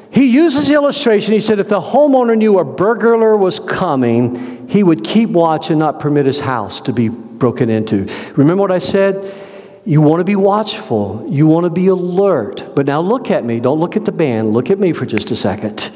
He 0.09 0.25
uses 0.25 0.67
the 0.67 0.73
illustration. 0.73 1.33
He 1.33 1.41
said, 1.41 1.59
If 1.59 1.69
the 1.69 1.79
homeowner 1.79 2.35
knew 2.35 2.57
a 2.57 2.63
burglar 2.63 3.37
was 3.37 3.59
coming, 3.59 4.67
he 4.67 4.81
would 4.81 5.03
keep 5.03 5.29
watch 5.29 5.69
and 5.69 5.77
not 5.77 5.99
permit 5.99 6.25
his 6.25 6.39
house 6.39 6.81
to 6.81 6.91
be 6.91 7.09
broken 7.09 7.69
into. 7.69 8.07
Remember 8.35 8.61
what 8.61 8.71
I 8.71 8.79
said? 8.79 9.31
You 9.85 10.01
want 10.01 10.21
to 10.21 10.25
be 10.25 10.35
watchful, 10.35 11.23
you 11.27 11.45
want 11.45 11.65
to 11.65 11.69
be 11.69 11.87
alert. 11.87 12.73
But 12.73 12.87
now 12.87 13.01
look 13.01 13.29
at 13.29 13.45
me. 13.45 13.59
Don't 13.59 13.79
look 13.79 13.95
at 13.95 14.05
the 14.05 14.11
band. 14.11 14.53
Look 14.53 14.71
at 14.71 14.79
me 14.79 14.91
for 14.91 15.05
just 15.05 15.29
a 15.29 15.35
second. 15.35 15.91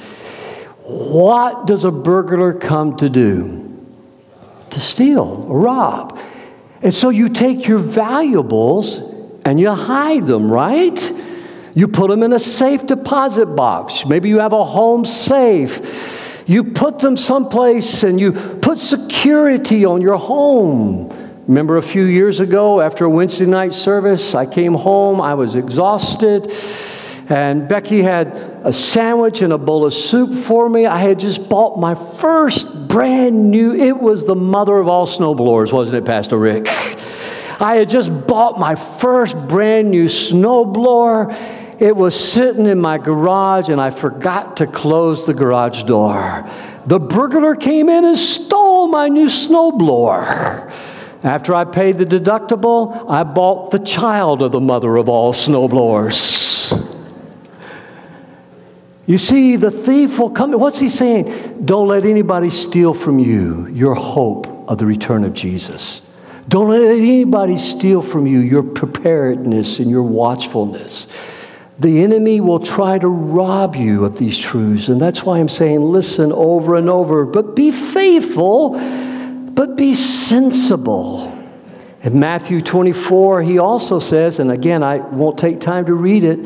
What 0.87 1.67
does 1.67 1.83
a 1.83 1.91
burglar 1.91 2.53
come 2.53 2.95
to 2.97 3.09
do? 3.09 3.77
To 4.69 4.79
steal 4.79 5.43
rob. 5.43 6.17
And 6.81 6.93
so 6.93 7.09
you 7.09 7.27
take 7.27 7.67
your 7.67 7.79
valuables 7.79 8.99
and 9.43 9.59
you 9.59 9.69
hide 9.69 10.25
them, 10.27 10.49
right? 10.49 10.97
You 11.75 11.89
put 11.89 12.09
them 12.09 12.23
in 12.23 12.31
a 12.31 12.39
safe 12.39 12.87
deposit 12.87 13.47
box. 13.47 14.05
Maybe 14.05 14.29
you 14.29 14.39
have 14.39 14.53
a 14.53 14.63
home 14.63 15.03
safe. 15.03 16.45
You 16.47 16.63
put 16.63 16.99
them 16.99 17.17
someplace 17.17 18.03
and 18.03 18.17
you 18.17 18.31
put 18.31 18.79
security 18.79 19.83
on 19.83 20.01
your 20.01 20.15
home. 20.15 21.09
Remember 21.47 21.75
a 21.75 21.81
few 21.81 22.03
years 22.03 22.39
ago 22.39 22.79
after 22.79 23.03
a 23.03 23.09
Wednesday 23.09 23.45
night 23.45 23.73
service, 23.73 24.33
I 24.33 24.45
came 24.45 24.73
home, 24.73 25.19
I 25.19 25.33
was 25.33 25.55
exhausted. 25.55 26.49
And 27.29 27.67
Becky 27.67 28.01
had 28.01 28.27
a 28.63 28.71
sandwich 28.71 29.41
and 29.41 29.51
a 29.51 29.57
bowl 29.57 29.85
of 29.85 29.93
soup 29.93 30.33
for 30.33 30.69
me. 30.69 30.85
I 30.85 30.97
had 30.97 31.19
just 31.19 31.49
bought 31.49 31.77
my 31.77 31.93
first 31.95 32.87
brand 32.87 33.51
new, 33.51 33.75
it 33.75 33.97
was 33.99 34.25
the 34.25 34.35
mother 34.35 34.77
of 34.77 34.87
all 34.87 35.05
snowblowers, 35.05 35.73
wasn't 35.73 35.97
it, 35.97 36.05
Pastor 36.05 36.37
Rick? 36.37 36.67
I 37.59 37.75
had 37.75 37.89
just 37.89 38.27
bought 38.27 38.59
my 38.59 38.75
first 38.75 39.35
brand 39.47 39.91
new 39.91 40.05
snowblower. 40.05 41.35
It 41.79 41.95
was 41.95 42.17
sitting 42.17 42.65
in 42.65 42.79
my 42.79 42.97
garage, 42.97 43.69
and 43.69 43.81
I 43.81 43.89
forgot 43.89 44.57
to 44.57 44.67
close 44.67 45.25
the 45.25 45.33
garage 45.33 45.83
door. 45.83 46.49
The 46.85 46.99
burglar 46.99 47.55
came 47.55 47.89
in 47.89 48.05
and 48.05 48.17
stole 48.17 48.87
my 48.87 49.09
new 49.09 49.27
snowblower. 49.27 50.71
After 51.23 51.53
I 51.53 51.65
paid 51.65 51.97
the 51.97 52.05
deductible, 52.05 53.05
I 53.09 53.23
bought 53.23 53.71
the 53.71 53.79
child 53.79 54.41
of 54.41 54.51
the 54.51 54.61
mother 54.61 54.95
of 54.95 55.09
all 55.09 55.33
snowblowers. 55.33 56.66
You 59.07 59.17
see, 59.17 59.55
the 59.55 59.71
thief 59.71 60.19
will 60.19 60.29
come. 60.29 60.51
What's 60.51 60.79
he 60.79 60.89
saying? 60.89 61.63
Don't 61.63 61.87
let 61.87 62.05
anybody 62.05 62.49
steal 62.49 62.93
from 62.93 63.19
you 63.19 63.67
your 63.67 63.95
hope 63.95 64.47
of 64.69 64.77
the 64.77 64.85
return 64.85 65.23
of 65.23 65.33
Jesus. 65.33 66.01
Don't 66.49 66.69
let 66.69 66.83
anybody 66.83 67.57
steal 67.57 68.01
from 68.01 68.27
you 68.27 68.39
your 68.39 68.63
preparedness 68.63 69.79
and 69.79 69.89
your 69.89 70.03
watchfulness. 70.03 71.07
The 71.79 72.03
enemy 72.03 72.41
will 72.41 72.59
try 72.59 72.99
to 72.99 73.07
rob 73.07 73.77
you 73.77 74.03
of 74.03 74.17
these 74.17 74.37
truths. 74.37 74.89
And 74.89 74.99
that's 74.99 75.23
why 75.23 75.39
I'm 75.39 75.47
saying 75.47 75.79
listen 75.79 76.33
over 76.33 76.75
and 76.75 76.89
over, 76.89 77.25
but 77.25 77.55
be 77.55 77.71
faithful, 77.71 78.71
but 79.51 79.77
be 79.77 79.93
sensible. 79.93 81.33
In 82.01 82.19
Matthew 82.19 82.61
24, 82.61 83.43
he 83.43 83.57
also 83.57 83.99
says, 83.99 84.39
and 84.39 84.51
again, 84.51 84.83
I 84.83 84.97
won't 84.97 85.37
take 85.37 85.61
time 85.61 85.85
to 85.85 85.93
read 85.93 86.25
it 86.25 86.45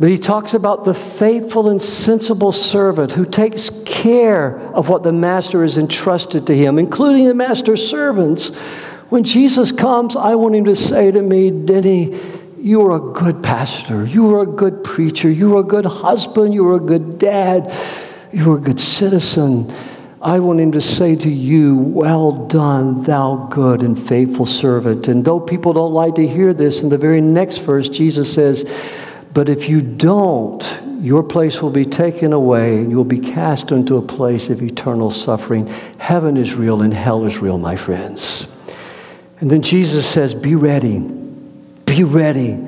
but 0.00 0.08
he 0.08 0.16
talks 0.16 0.54
about 0.54 0.84
the 0.84 0.94
faithful 0.94 1.68
and 1.68 1.80
sensible 1.80 2.52
servant 2.52 3.12
who 3.12 3.26
takes 3.26 3.68
care 3.84 4.58
of 4.72 4.88
what 4.88 5.02
the 5.02 5.12
master 5.12 5.60
has 5.60 5.76
entrusted 5.76 6.46
to 6.46 6.56
him, 6.56 6.78
including 6.78 7.26
the 7.26 7.34
master's 7.34 7.86
servants. 7.86 8.48
When 9.10 9.24
Jesus 9.24 9.72
comes, 9.72 10.16
I 10.16 10.36
want 10.36 10.54
him 10.54 10.64
to 10.64 10.74
say 10.74 11.10
to 11.10 11.20
me, 11.20 11.50
Denny, 11.50 12.18
you 12.56 12.80
are 12.86 12.96
a 12.96 13.12
good 13.12 13.42
pastor. 13.42 14.06
You 14.06 14.34
are 14.36 14.42
a 14.44 14.46
good 14.46 14.82
preacher. 14.84 15.30
You 15.30 15.58
are 15.58 15.60
a 15.60 15.64
good 15.64 15.84
husband. 15.84 16.54
You 16.54 16.66
are 16.68 16.76
a 16.76 16.80
good 16.80 17.18
dad. 17.18 17.70
You 18.32 18.52
are 18.52 18.56
a 18.56 18.60
good 18.60 18.80
citizen. 18.80 19.70
I 20.22 20.38
want 20.38 20.60
him 20.60 20.72
to 20.72 20.80
say 20.80 21.14
to 21.16 21.30
you, 21.30 21.76
Well 21.76 22.46
done, 22.46 23.02
thou 23.02 23.48
good 23.50 23.82
and 23.82 24.00
faithful 24.00 24.46
servant. 24.46 25.08
And 25.08 25.26
though 25.26 25.40
people 25.40 25.74
don't 25.74 25.92
like 25.92 26.14
to 26.14 26.26
hear 26.26 26.54
this, 26.54 26.82
in 26.82 26.88
the 26.88 26.98
very 26.98 27.20
next 27.20 27.58
verse, 27.58 27.88
Jesus 27.88 28.32
says, 28.32 28.64
but 29.32 29.48
if 29.48 29.68
you 29.68 29.80
don't, 29.80 30.80
your 31.00 31.22
place 31.22 31.62
will 31.62 31.70
be 31.70 31.86
taken 31.86 32.32
away 32.32 32.78
and 32.78 32.90
you'll 32.90 33.04
be 33.04 33.20
cast 33.20 33.70
into 33.70 33.96
a 33.96 34.02
place 34.02 34.50
of 34.50 34.62
eternal 34.62 35.10
suffering. 35.10 35.66
Heaven 35.98 36.36
is 36.36 36.54
real 36.54 36.82
and 36.82 36.92
hell 36.92 37.24
is 37.24 37.38
real, 37.38 37.56
my 37.56 37.76
friends. 37.76 38.48
And 39.40 39.50
then 39.50 39.62
Jesus 39.62 40.06
says, 40.06 40.34
Be 40.34 40.54
ready. 40.54 40.98
Be 40.98 42.04
ready. 42.04 42.58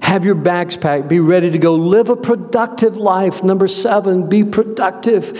Have 0.00 0.24
your 0.24 0.34
bags 0.34 0.76
packed. 0.76 1.08
Be 1.08 1.20
ready 1.20 1.50
to 1.50 1.58
go. 1.58 1.74
Live 1.74 2.08
a 2.08 2.16
productive 2.16 2.96
life. 2.96 3.42
Number 3.42 3.68
seven, 3.68 4.28
be 4.28 4.44
productive. 4.44 5.32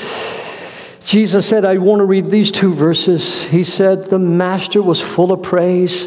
Jesus 1.04 1.48
said, 1.48 1.64
I 1.64 1.78
want 1.78 2.00
to 2.00 2.04
read 2.04 2.26
these 2.26 2.50
two 2.50 2.74
verses. 2.74 3.42
He 3.44 3.64
said, 3.64 4.04
The 4.06 4.18
master 4.18 4.82
was 4.82 5.00
full 5.00 5.32
of 5.32 5.42
praise. 5.42 6.06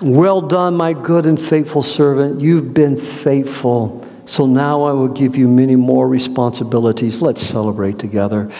Well 0.00 0.40
done, 0.40 0.76
my 0.76 0.92
good 0.92 1.26
and 1.26 1.40
faithful 1.40 1.82
servant. 1.82 2.40
You've 2.40 2.72
been 2.72 2.96
faithful. 2.96 4.06
So 4.26 4.46
now 4.46 4.82
I 4.82 4.92
will 4.92 5.08
give 5.08 5.34
you 5.34 5.48
many 5.48 5.74
more 5.74 6.06
responsibilities. 6.06 7.20
Let's 7.20 7.42
celebrate 7.42 7.98
together. 7.98 8.50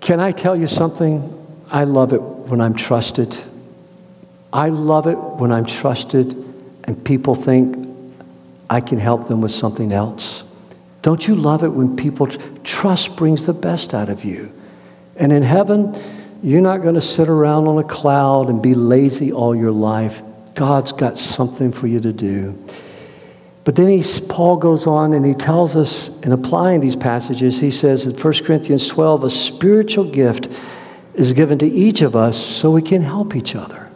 Can 0.00 0.20
I 0.20 0.30
tell 0.32 0.56
you 0.56 0.66
something? 0.66 1.30
I 1.70 1.84
love 1.84 2.12
it 2.12 2.22
when 2.22 2.60
I'm 2.60 2.74
trusted. 2.74 3.36
I 4.52 4.68
love 4.68 5.06
it 5.06 5.18
when 5.18 5.52
I'm 5.52 5.66
trusted 5.66 6.32
and 6.84 7.04
people 7.04 7.34
think 7.34 7.76
I 8.70 8.80
can 8.80 8.98
help 8.98 9.28
them 9.28 9.40
with 9.40 9.50
something 9.50 9.92
else. 9.92 10.44
Don't 11.02 11.26
you 11.26 11.34
love 11.34 11.64
it 11.64 11.68
when 11.68 11.96
people 11.96 12.28
trust 12.62 13.16
brings 13.16 13.46
the 13.46 13.52
best 13.52 13.92
out 13.92 14.08
of 14.08 14.24
you? 14.24 14.50
And 15.16 15.32
in 15.32 15.42
heaven, 15.42 15.98
you're 16.42 16.62
not 16.62 16.78
going 16.78 16.94
to 16.94 17.00
sit 17.00 17.28
around 17.28 17.66
on 17.66 17.78
a 17.78 17.84
cloud 17.84 18.48
and 18.48 18.62
be 18.62 18.74
lazy 18.74 19.32
all 19.32 19.54
your 19.54 19.70
life. 19.70 20.22
God's 20.54 20.92
got 20.92 21.18
something 21.18 21.72
for 21.72 21.86
you 21.86 22.00
to 22.00 22.12
do. 22.12 22.58
But 23.64 23.76
then 23.76 23.88
he, 23.88 24.04
Paul 24.28 24.58
goes 24.58 24.86
on 24.86 25.14
and 25.14 25.24
he 25.24 25.34
tells 25.34 25.74
us, 25.74 26.08
in 26.20 26.32
applying 26.32 26.80
these 26.80 26.96
passages, 26.96 27.58
he 27.58 27.70
says 27.70 28.04
in 28.04 28.16
1 28.16 28.34
Corinthians 28.44 28.86
12, 28.86 29.24
a 29.24 29.30
spiritual 29.30 30.04
gift 30.04 30.48
is 31.14 31.32
given 31.32 31.58
to 31.58 31.66
each 31.66 32.02
of 32.02 32.14
us 32.14 32.36
so 32.36 32.70
we 32.70 32.82
can 32.82 33.02
help 33.02 33.34
each 33.34 33.54
other. 33.54 33.88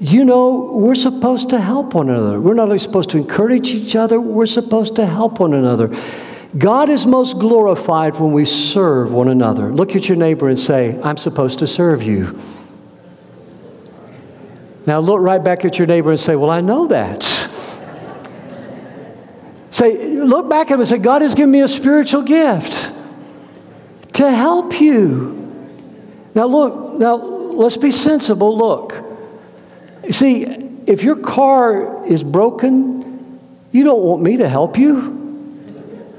You 0.00 0.24
know, 0.24 0.70
we're 0.74 0.94
supposed 0.94 1.50
to 1.50 1.60
help 1.60 1.94
one 1.94 2.08
another. 2.08 2.40
We're 2.40 2.54
not 2.54 2.64
only 2.64 2.78
supposed 2.78 3.10
to 3.10 3.16
encourage 3.16 3.70
each 3.70 3.96
other, 3.96 4.20
we're 4.20 4.46
supposed 4.46 4.94
to 4.96 5.06
help 5.06 5.40
one 5.40 5.54
another. 5.54 5.94
God 6.56 6.88
is 6.88 7.04
most 7.04 7.38
glorified 7.38 8.18
when 8.18 8.32
we 8.32 8.44
serve 8.44 9.12
one 9.12 9.28
another. 9.28 9.72
Look 9.72 9.96
at 9.96 10.08
your 10.08 10.16
neighbor 10.16 10.48
and 10.48 10.58
say, 10.58 11.00
I'm 11.02 11.16
supposed 11.16 11.58
to 11.58 11.66
serve 11.66 12.02
you. 12.02 12.38
Now 14.88 14.98
look 15.00 15.20
right 15.20 15.42
back 15.42 15.64
at 15.64 15.78
your 15.78 15.86
neighbor 15.86 16.10
and 16.10 16.18
say, 16.18 16.34
Well, 16.34 16.50
I 16.50 16.60
know 16.60 16.88
that. 16.88 17.22
say, 19.70 20.16
look 20.16 20.48
back 20.48 20.70
at 20.70 20.74
him 20.74 20.80
and 20.80 20.88
say, 20.88 20.98
God 20.98 21.22
has 21.22 21.34
given 21.34 21.52
me 21.52 21.60
a 21.60 21.68
spiritual 21.68 22.22
gift 22.22 22.92
to 24.14 24.30
help 24.30 24.80
you. 24.80 25.36
Now 26.34 26.46
look, 26.46 26.98
now 26.98 27.14
let's 27.16 27.76
be 27.76 27.92
sensible. 27.92 28.56
Look. 28.56 28.96
You 30.04 30.12
see, 30.12 30.44
if 30.86 31.04
your 31.04 31.16
car 31.16 32.06
is 32.06 32.24
broken, 32.24 33.38
you 33.70 33.84
don't 33.84 34.02
want 34.02 34.22
me 34.22 34.38
to 34.38 34.48
help 34.48 34.78
you 34.78 35.18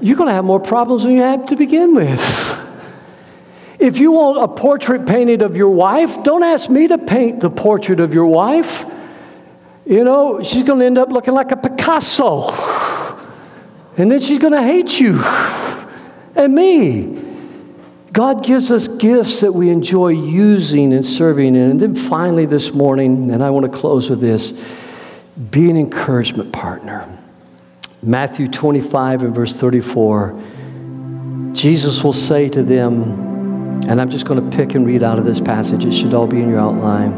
you're 0.00 0.16
going 0.16 0.28
to 0.28 0.34
have 0.34 0.44
more 0.44 0.60
problems 0.60 1.02
than 1.02 1.12
you 1.12 1.20
had 1.20 1.48
to 1.48 1.56
begin 1.56 1.94
with. 1.94 2.59
If 3.80 3.98
you 3.98 4.12
want 4.12 4.42
a 4.42 4.48
portrait 4.48 5.06
painted 5.06 5.40
of 5.40 5.56
your 5.56 5.70
wife, 5.70 6.22
don't 6.22 6.42
ask 6.42 6.68
me 6.68 6.88
to 6.88 6.98
paint 6.98 7.40
the 7.40 7.48
portrait 7.48 7.98
of 7.98 8.12
your 8.12 8.26
wife. 8.26 8.84
You 9.86 10.04
know, 10.04 10.42
she's 10.42 10.64
going 10.64 10.80
to 10.80 10.84
end 10.84 10.98
up 10.98 11.08
looking 11.08 11.32
like 11.32 11.50
a 11.50 11.56
Picasso. 11.56 12.50
And 13.96 14.12
then 14.12 14.20
she's 14.20 14.38
going 14.38 14.52
to 14.52 14.62
hate 14.62 15.00
you 15.00 15.22
and 16.36 16.54
me. 16.54 17.22
God 18.12 18.44
gives 18.44 18.70
us 18.70 18.86
gifts 18.86 19.40
that 19.40 19.52
we 19.52 19.70
enjoy 19.70 20.08
using 20.08 20.92
and 20.92 21.04
serving 21.04 21.56
in. 21.56 21.70
And 21.70 21.80
then 21.80 21.94
finally, 21.94 22.44
this 22.44 22.74
morning, 22.74 23.30
and 23.30 23.42
I 23.42 23.48
want 23.50 23.70
to 23.70 23.78
close 23.78 24.10
with 24.10 24.20
this 24.20 24.52
be 25.50 25.70
an 25.70 25.76
encouragement 25.76 26.52
partner. 26.52 27.08
Matthew 28.02 28.48
25 28.48 29.22
and 29.22 29.34
verse 29.34 29.56
34, 29.56 30.38
Jesus 31.52 32.04
will 32.04 32.12
say 32.12 32.48
to 32.50 32.62
them, 32.62 33.29
and 33.88 34.00
I'm 34.00 34.10
just 34.10 34.24
going 34.24 34.50
to 34.50 34.56
pick 34.56 34.74
and 34.74 34.86
read 34.86 35.02
out 35.02 35.18
of 35.18 35.24
this 35.24 35.40
passage, 35.40 35.84
it 35.84 35.92
should 35.92 36.14
all 36.14 36.26
be 36.26 36.40
in 36.40 36.48
your 36.48 36.60
outline. 36.60 37.12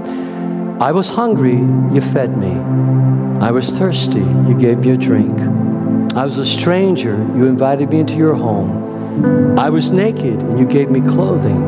I 0.81 0.93
was 0.93 1.09
hungry, 1.09 1.57
you 1.57 2.01
fed 2.01 2.37
me. 2.37 2.53
I 3.41 3.51
was 3.51 3.77
thirsty, 3.79 4.21
you 4.21 4.57
gave 4.59 4.79
me 4.79 4.91
a 4.91 4.97
drink. 4.97 5.39
I 6.17 6.25
was 6.25 6.39
a 6.39 6.47
stranger, 6.47 7.17
you 7.37 7.47
invited 7.47 7.91
me 7.91 8.01
into 8.01 8.15
your 8.15 8.35
home. 8.35 9.59
I 9.59 9.71
was 9.71 9.91
naked, 9.91 10.43
and 10.43 10.59
you 10.59 10.67
gave 10.67 10.91
me 10.91 11.01
clothing. 11.01 11.63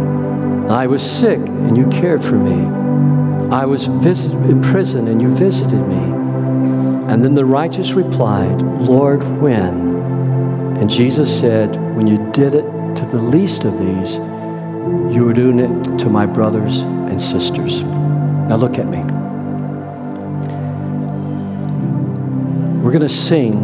I 0.70 0.86
was 0.86 1.02
sick, 1.02 1.38
and 1.38 1.76
you 1.76 1.86
cared 1.88 2.24
for 2.24 2.36
me. 2.36 2.64
I 3.50 3.66
was 3.66 3.86
visit- 3.86 4.32
in 4.32 4.62
prison, 4.62 5.08
and 5.08 5.20
you 5.20 5.28
visited 5.28 5.86
me. 5.86 6.24
And 7.12 7.22
then 7.22 7.34
the 7.34 7.44
righteous 7.44 7.92
replied, 7.92 8.62
Lord, 8.62 9.22
when? 9.40 9.94
And 10.78 10.88
Jesus 10.90 11.38
said, 11.38 11.76
When 11.94 12.06
you 12.06 12.18
did 12.32 12.54
it 12.54 12.64
to 12.96 13.06
the 13.06 13.18
least 13.18 13.64
of 13.64 13.78
these, 13.78 14.18
you 15.14 15.24
were 15.24 15.32
doing 15.32 15.60
it 15.60 15.98
to 16.00 16.08
my 16.08 16.26
brothers 16.26 16.80
and 16.80 17.20
sisters. 17.20 17.82
Now 17.82 18.56
look 18.56 18.78
at 18.78 18.86
me. 18.86 18.98
We're 22.82 22.90
going 22.90 23.00
to 23.00 23.08
sing. 23.08 23.62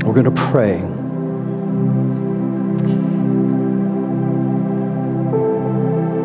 We're 0.00 0.12
going 0.12 0.24
to 0.24 0.30
pray. 0.30 0.78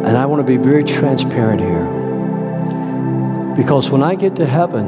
And 0.05 0.17
I 0.17 0.25
want 0.25 0.39
to 0.39 0.43
be 0.45 0.57
very 0.57 0.83
transparent 0.83 1.61
here. 1.61 1.85
Because 3.55 3.89
when 3.89 4.03
I 4.03 4.15
get 4.15 4.35
to 4.35 4.45
heaven, 4.45 4.85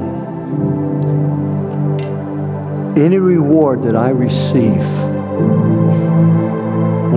any 2.98 3.18
reward 3.18 3.84
that 3.84 3.96
I 3.96 4.10
receive 4.10 4.86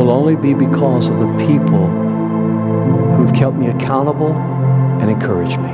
will 0.04 0.12
only 0.12 0.36
be 0.36 0.52
because 0.52 1.08
of 1.08 1.18
the 1.18 1.46
people 1.46 1.86
who've 3.16 3.32
kept 3.32 3.56
me 3.56 3.68
accountable 3.68 4.34
and 5.00 5.10
encouraged 5.10 5.58
me. 5.58 5.72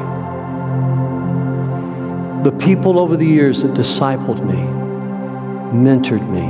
The 2.44 2.52
people 2.52 3.00
over 3.00 3.16
the 3.16 3.26
years 3.26 3.62
that 3.62 3.74
discipled 3.74 4.46
me, 4.46 4.62
mentored 5.76 6.24
me. 6.30 6.48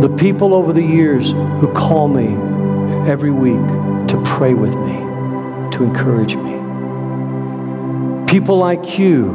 The 0.00 0.14
people 0.16 0.54
over 0.54 0.72
the 0.72 0.84
years 0.84 1.32
who 1.32 1.72
call 1.72 2.06
me 2.06 2.28
every 3.10 3.32
week 3.32 3.66
to 4.08 4.22
pray 4.24 4.54
with 4.54 4.76
me, 4.76 4.98
to 5.72 5.82
encourage 5.82 6.36
me. 6.36 6.52
People 8.28 8.56
like 8.56 9.00
you 9.00 9.30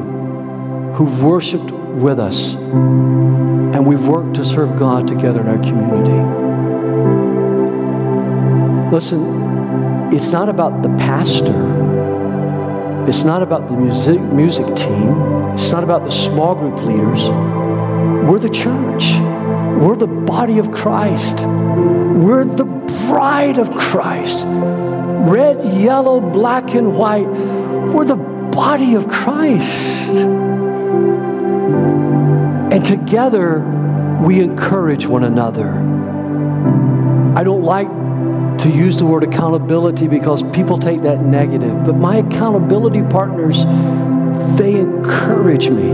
who've 0.96 1.22
worshiped 1.22 1.72
with 1.72 2.20
us. 2.20 2.54
And 2.54 3.86
we've 3.86 4.08
worked 4.08 4.36
to 4.36 4.46
serve 4.46 4.78
God 4.80 5.10
together 5.10 5.42
in 5.42 5.48
our 5.48 5.58
community. 5.58 6.41
Listen, 8.92 10.12
it's 10.12 10.34
not 10.34 10.50
about 10.50 10.82
the 10.82 10.90
pastor. 10.98 11.56
It's 13.08 13.24
not 13.24 13.42
about 13.42 13.70
the 13.70 13.78
music, 13.78 14.20
music 14.20 14.66
team. 14.76 15.16
It's 15.54 15.72
not 15.72 15.86
about 15.86 16.04
the 16.04 16.12
small 16.12 16.56
group 16.56 16.76
leaders. 16.84 17.24
We're 18.28 18.40
the 18.40 18.50
church. 18.50 19.14
We're 19.82 19.96
the 19.96 20.08
body 20.08 20.60
of 20.60 20.72
Christ. 20.74 21.40
We're 21.40 22.44
the 22.44 22.66
bride 23.08 23.60
of 23.60 23.72
Christ. 23.72 24.44
Red, 24.46 25.66
yellow, 25.74 26.20
black, 26.20 26.74
and 26.74 26.94
white. 26.94 27.30
We're 27.30 28.04
the 28.04 28.18
body 28.18 28.96
of 28.96 29.08
Christ. 29.08 30.16
And 32.74 32.86
together, 32.86 33.62
we 34.22 34.42
encourage 34.42 35.06
one 35.06 35.24
another. 35.24 35.70
I 37.38 37.44
don't 37.44 37.64
like 37.64 37.88
to 38.62 38.70
use 38.70 39.00
the 39.00 39.06
word 39.06 39.24
accountability 39.24 40.08
because 40.08 40.44
people 40.52 40.78
take 40.78 41.02
that 41.02 41.20
negative, 41.22 41.84
but 41.84 41.96
my 41.96 42.18
accountability 42.18 43.02
partners, 43.02 43.64
they 44.56 44.76
encourage 44.76 45.70
me. 45.70 45.92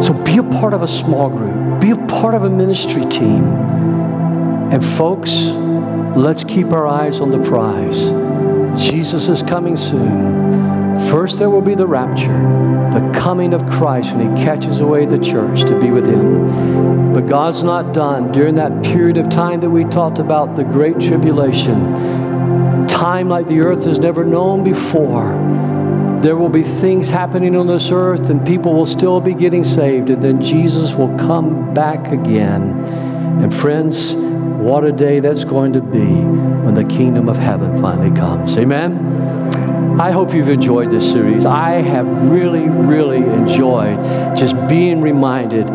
So 0.00 0.12
be 0.24 0.38
a 0.38 0.42
part 0.44 0.72
of 0.72 0.82
a 0.82 0.88
small 0.88 1.28
group, 1.28 1.80
be 1.80 1.90
a 1.90 1.96
part 2.06 2.34
of 2.34 2.44
a 2.44 2.50
ministry 2.50 3.04
team. 3.06 3.44
And 4.70 4.84
folks, 4.84 5.32
let's 6.16 6.44
keep 6.44 6.68
our 6.68 6.86
eyes 6.86 7.20
on 7.20 7.30
the 7.30 7.42
prize. 7.42 8.10
Jesus 8.80 9.28
is 9.28 9.42
coming 9.42 9.76
soon. 9.76 10.83
First, 11.14 11.38
there 11.38 11.48
will 11.48 11.62
be 11.62 11.76
the 11.76 11.86
rapture, 11.86 12.26
the 12.92 13.12
coming 13.14 13.54
of 13.54 13.64
Christ 13.70 14.12
when 14.12 14.36
He 14.36 14.42
catches 14.44 14.80
away 14.80 15.06
the 15.06 15.16
church 15.16 15.60
to 15.60 15.78
be 15.78 15.92
with 15.92 16.06
Him. 16.06 17.12
But 17.12 17.28
God's 17.28 17.62
not 17.62 17.94
done. 17.94 18.32
During 18.32 18.56
that 18.56 18.82
period 18.82 19.16
of 19.16 19.30
time 19.30 19.60
that 19.60 19.70
we 19.70 19.84
talked 19.84 20.18
about, 20.18 20.56
the 20.56 20.64
Great 20.64 20.98
Tribulation, 20.98 21.94
time 22.88 23.28
like 23.28 23.46
the 23.46 23.60
earth 23.60 23.84
has 23.84 24.00
never 24.00 24.24
known 24.24 24.64
before, 24.64 25.38
there 26.20 26.36
will 26.36 26.48
be 26.48 26.64
things 26.64 27.10
happening 27.10 27.54
on 27.54 27.68
this 27.68 27.92
earth 27.92 28.28
and 28.28 28.44
people 28.44 28.74
will 28.74 28.84
still 28.84 29.20
be 29.20 29.34
getting 29.34 29.62
saved, 29.62 30.10
and 30.10 30.20
then 30.20 30.42
Jesus 30.42 30.94
will 30.94 31.16
come 31.16 31.72
back 31.72 32.08
again. 32.08 32.72
And 33.40 33.54
friends, 33.54 34.14
what 34.14 34.82
a 34.82 34.90
day 34.90 35.20
that's 35.20 35.44
going 35.44 35.74
to 35.74 35.80
be 35.80 36.06
when 36.64 36.74
the 36.74 36.84
kingdom 36.84 37.28
of 37.28 37.36
heaven 37.36 37.80
finally 37.80 38.10
comes. 38.16 38.58
Amen. 38.58 39.23
I 39.98 40.10
hope 40.10 40.34
you've 40.34 40.48
enjoyed 40.48 40.90
this 40.90 41.08
series. 41.08 41.46
I 41.46 41.82
have 41.82 42.06
really, 42.28 42.68
really 42.68 43.18
enjoyed 43.18 43.96
just 44.36 44.54
being 44.66 45.00
reminded 45.00 45.70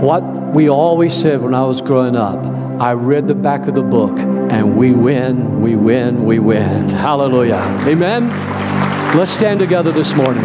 what 0.00 0.22
we 0.54 0.70
always 0.70 1.12
said 1.12 1.40
when 1.40 1.52
I 1.52 1.64
was 1.64 1.80
growing 1.80 2.14
up. 2.14 2.38
I 2.80 2.92
read 2.92 3.26
the 3.26 3.34
back 3.34 3.66
of 3.66 3.74
the 3.74 3.82
book, 3.82 4.18
and 4.18 4.76
we 4.76 4.92
win, 4.92 5.60
we 5.60 5.74
win, 5.74 6.24
we 6.24 6.38
win. 6.38 6.90
Hallelujah. 6.90 7.56
Amen. 7.86 8.28
Let's 9.16 9.32
stand 9.32 9.58
together 9.58 9.90
this 9.90 10.14
morning. 10.14 10.44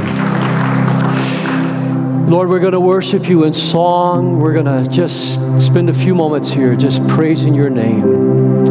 Lord, 2.28 2.50
we're 2.50 2.60
going 2.60 2.74
to 2.74 2.80
worship 2.80 3.30
you 3.30 3.44
in 3.44 3.54
song. 3.54 4.40
We're 4.40 4.54
going 4.54 4.66
to 4.66 4.90
just 4.90 5.36
spend 5.64 5.92
a 5.92 5.94
few 5.94 6.16
moments 6.16 6.50
here 6.50 6.76
just 6.76 7.08
praising 7.08 7.54
your 7.54 7.70
name. 7.70 8.66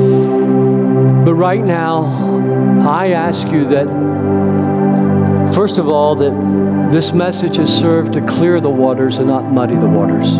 But 1.25 1.35
right 1.35 1.65
now, 1.65 2.24
I 2.87 3.13
ask 3.13 3.49
you 3.49 3.65
that, 3.67 3.87
first 5.55 5.79
of 5.79 5.89
all, 5.89 6.15
that 6.17 6.91
this 6.91 7.13
message 7.13 7.57
has 7.57 7.75
served 7.77 8.13
to 8.15 8.21
clear 8.27 8.61
the 8.61 8.71
waters 8.71 9.19
and 9.19 9.27
not 9.27 9.51
muddy 9.51 9.77
the 9.77 9.89
waters. 9.89 10.37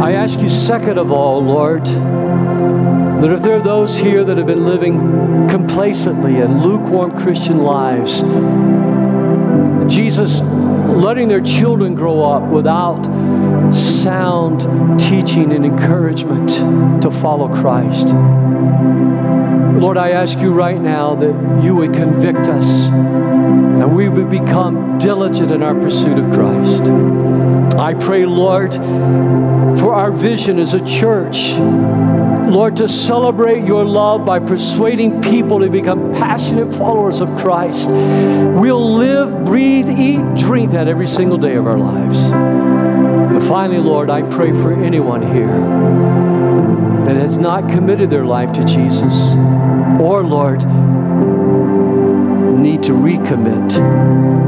I 0.00 0.12
ask 0.12 0.40
you, 0.40 0.50
second 0.50 0.98
of 0.98 1.10
all, 1.10 1.42
Lord, 1.42 1.84
that 1.84 3.30
if 3.30 3.42
there 3.42 3.56
are 3.56 3.62
those 3.62 3.96
here 3.96 4.22
that 4.24 4.36
have 4.36 4.46
been 4.46 4.64
living 4.64 5.48
complacently 5.48 6.40
and 6.40 6.62
lukewarm 6.62 7.18
Christian 7.18 7.58
lives, 7.58 8.20
Jesus 9.92 10.40
letting 10.40 11.28
their 11.28 11.40
children 11.40 11.94
grow 11.94 12.22
up 12.22 12.42
without 12.44 13.04
sound 13.74 14.60
teaching 15.00 15.52
and 15.52 15.64
encouragement 15.64 17.02
to 17.02 17.10
follow 17.10 17.48
Christ. 17.48 18.08
Lord, 19.76 19.98
I 19.98 20.10
ask 20.10 20.38
you 20.38 20.52
right 20.52 20.80
now 20.80 21.14
that 21.14 21.64
you 21.64 21.76
would 21.76 21.92
convict 21.92 22.48
us 22.48 22.66
and 22.68 23.94
we 23.94 24.08
would 24.08 24.28
become 24.28 24.98
diligent 24.98 25.52
in 25.52 25.62
our 25.62 25.74
pursuit 25.74 26.18
of 26.18 26.32
Christ. 26.32 26.82
I 27.78 27.94
pray, 27.94 28.26
Lord, 28.26 28.74
for 28.74 29.94
our 29.94 30.10
vision 30.10 30.58
as 30.58 30.74
a 30.74 30.84
church. 30.84 31.52
Lord, 32.48 32.76
to 32.78 32.88
celebrate 32.88 33.64
your 33.64 33.84
love 33.84 34.24
by 34.24 34.40
persuading 34.40 35.22
people 35.22 35.60
to 35.60 35.70
become 35.70 36.12
passionate 36.12 36.72
followers 36.72 37.20
of 37.20 37.28
Christ. 37.36 37.88
We'll 37.90 38.94
live, 38.94 39.44
breathe, 39.44 39.88
eat, 39.88 40.22
drink 40.36 40.72
that 40.72 40.88
every 40.88 41.06
single 41.06 41.38
day 41.38 41.54
of 41.54 41.66
our 41.66 41.78
lives. 41.78 42.18
And 42.18 43.46
finally, 43.46 43.78
Lord, 43.78 44.10
I 44.10 44.22
pray 44.22 44.50
for 44.50 44.72
anyone 44.72 45.22
here 45.22 45.46
that 47.06 47.16
has 47.16 47.38
not 47.38 47.68
committed 47.70 48.10
their 48.10 48.24
life 48.24 48.52
to 48.54 48.64
Jesus, 48.64 49.14
or, 50.00 50.22
Lord, 50.22 50.60
need 52.58 52.82
to 52.84 52.92
recommit 52.92 53.70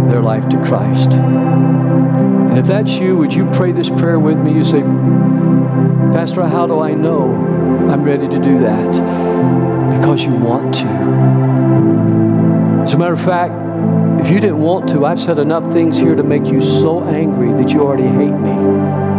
their 0.08 0.22
life 0.22 0.48
to 0.48 0.56
Christ. 0.64 1.12
And 1.12 2.58
if 2.58 2.66
that's 2.66 2.92
you, 2.92 3.16
would 3.16 3.32
you 3.32 3.48
pray 3.50 3.72
this 3.72 3.88
prayer 3.88 4.18
with 4.18 4.38
me? 4.38 4.52
You 4.54 4.64
say, 4.64 4.82
Pastor, 6.12 6.46
how 6.46 6.66
do 6.66 6.80
I 6.80 6.94
know 6.94 7.32
I'm 7.90 8.02
ready 8.04 8.28
to 8.28 8.38
do 8.38 8.58
that? 8.60 8.92
Because 9.98 10.24
you 10.24 10.34
want 10.34 10.74
to. 10.76 10.86
As 12.82 12.94
a 12.94 12.98
matter 12.98 13.12
of 13.12 13.20
fact, 13.20 13.54
if 14.20 14.30
you 14.30 14.40
didn't 14.40 14.58
want 14.58 14.88
to, 14.90 15.06
I've 15.06 15.20
said 15.20 15.38
enough 15.38 15.72
things 15.72 15.96
here 15.96 16.14
to 16.14 16.22
make 16.22 16.46
you 16.46 16.60
so 16.60 17.02
angry 17.04 17.52
that 17.52 17.72
you 17.72 17.82
already 17.82 18.04
hate 18.04 18.32
me. 18.32 19.09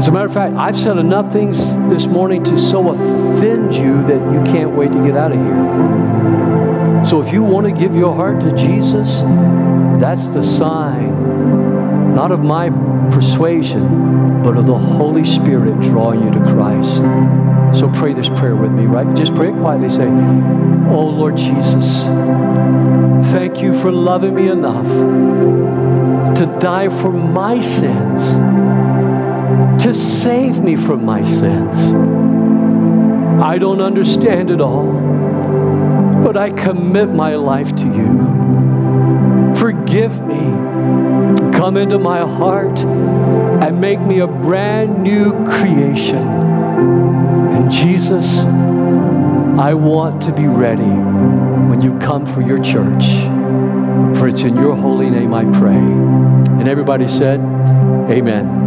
As 0.00 0.08
a 0.08 0.12
matter 0.12 0.24
of 0.24 0.32
fact, 0.32 0.56
I've 0.56 0.78
said 0.78 0.96
enough 0.96 1.30
things 1.30 1.58
this 1.90 2.06
morning 2.06 2.42
to 2.44 2.58
so 2.58 2.88
offend 2.88 3.74
you 3.74 4.02
that 4.04 4.32
you 4.32 4.42
can't 4.50 4.70
wait 4.70 4.92
to 4.92 5.06
get 5.06 5.14
out 5.14 5.30
of 5.30 5.38
here. 5.38 7.04
So 7.04 7.20
if 7.20 7.30
you 7.34 7.42
want 7.42 7.66
to 7.66 7.72
give 7.72 7.94
your 7.94 8.14
heart 8.14 8.40
to 8.40 8.56
Jesus, 8.56 9.18
that's 10.00 10.28
the 10.28 10.42
sign, 10.42 12.14
not 12.14 12.30
of 12.30 12.40
my 12.40 12.70
persuasion, 13.12 14.42
but 14.42 14.56
of 14.56 14.66
the 14.66 14.78
Holy 14.78 15.26
Spirit 15.26 15.78
drawing 15.82 16.22
you 16.22 16.30
to 16.30 16.40
Christ. 16.50 16.94
So 17.78 17.92
pray 17.92 18.14
this 18.14 18.30
prayer 18.30 18.56
with 18.56 18.72
me, 18.72 18.86
right? 18.86 19.14
Just 19.14 19.34
pray 19.34 19.50
it 19.50 19.56
quietly. 19.56 19.90
Say, 19.90 20.06
Oh 20.06 21.08
Lord 21.08 21.36
Jesus, 21.36 22.04
thank 23.34 23.60
you 23.60 23.78
for 23.78 23.92
loving 23.92 24.34
me 24.34 24.48
enough 24.48 24.86
to 26.36 26.46
die 26.58 26.88
for 26.88 27.12
my 27.12 27.60
sins, 27.60 28.32
to 29.80 29.94
save 29.94 30.60
me 30.60 30.76
from 30.76 31.04
my 31.04 31.24
sins. 31.24 31.94
I 33.42 33.58
don't 33.58 33.80
understand 33.80 34.50
it 34.50 34.60
all, 34.60 34.92
but 36.22 36.36
I 36.36 36.50
commit 36.50 37.08
my 37.08 37.36
life 37.36 37.74
to 37.76 37.84
you. 37.84 39.54
Forgive 39.56 40.24
me. 40.26 40.38
Come 41.56 41.76
into 41.76 41.98
my 41.98 42.20
heart 42.20 42.78
and 42.80 43.80
make 43.80 44.00
me 44.00 44.20
a 44.20 44.26
brand 44.26 45.02
new 45.02 45.32
creation. 45.46 46.18
And 46.18 47.70
Jesus, 47.70 48.40
I 49.58 49.74
want 49.74 50.22
to 50.22 50.32
be 50.32 50.46
ready 50.46 50.82
when 50.82 51.82
you 51.82 51.98
come 51.98 52.26
for 52.26 52.40
your 52.42 52.58
church. 52.58 53.04
For 54.18 54.28
it's 54.28 54.42
in 54.42 54.56
your 54.56 54.76
holy 54.76 55.10
name 55.10 55.34
I 55.34 55.44
pray. 55.58 55.76
And 55.76 56.68
everybody 56.68 57.08
said, 57.08 57.40
Amen. 58.10 58.59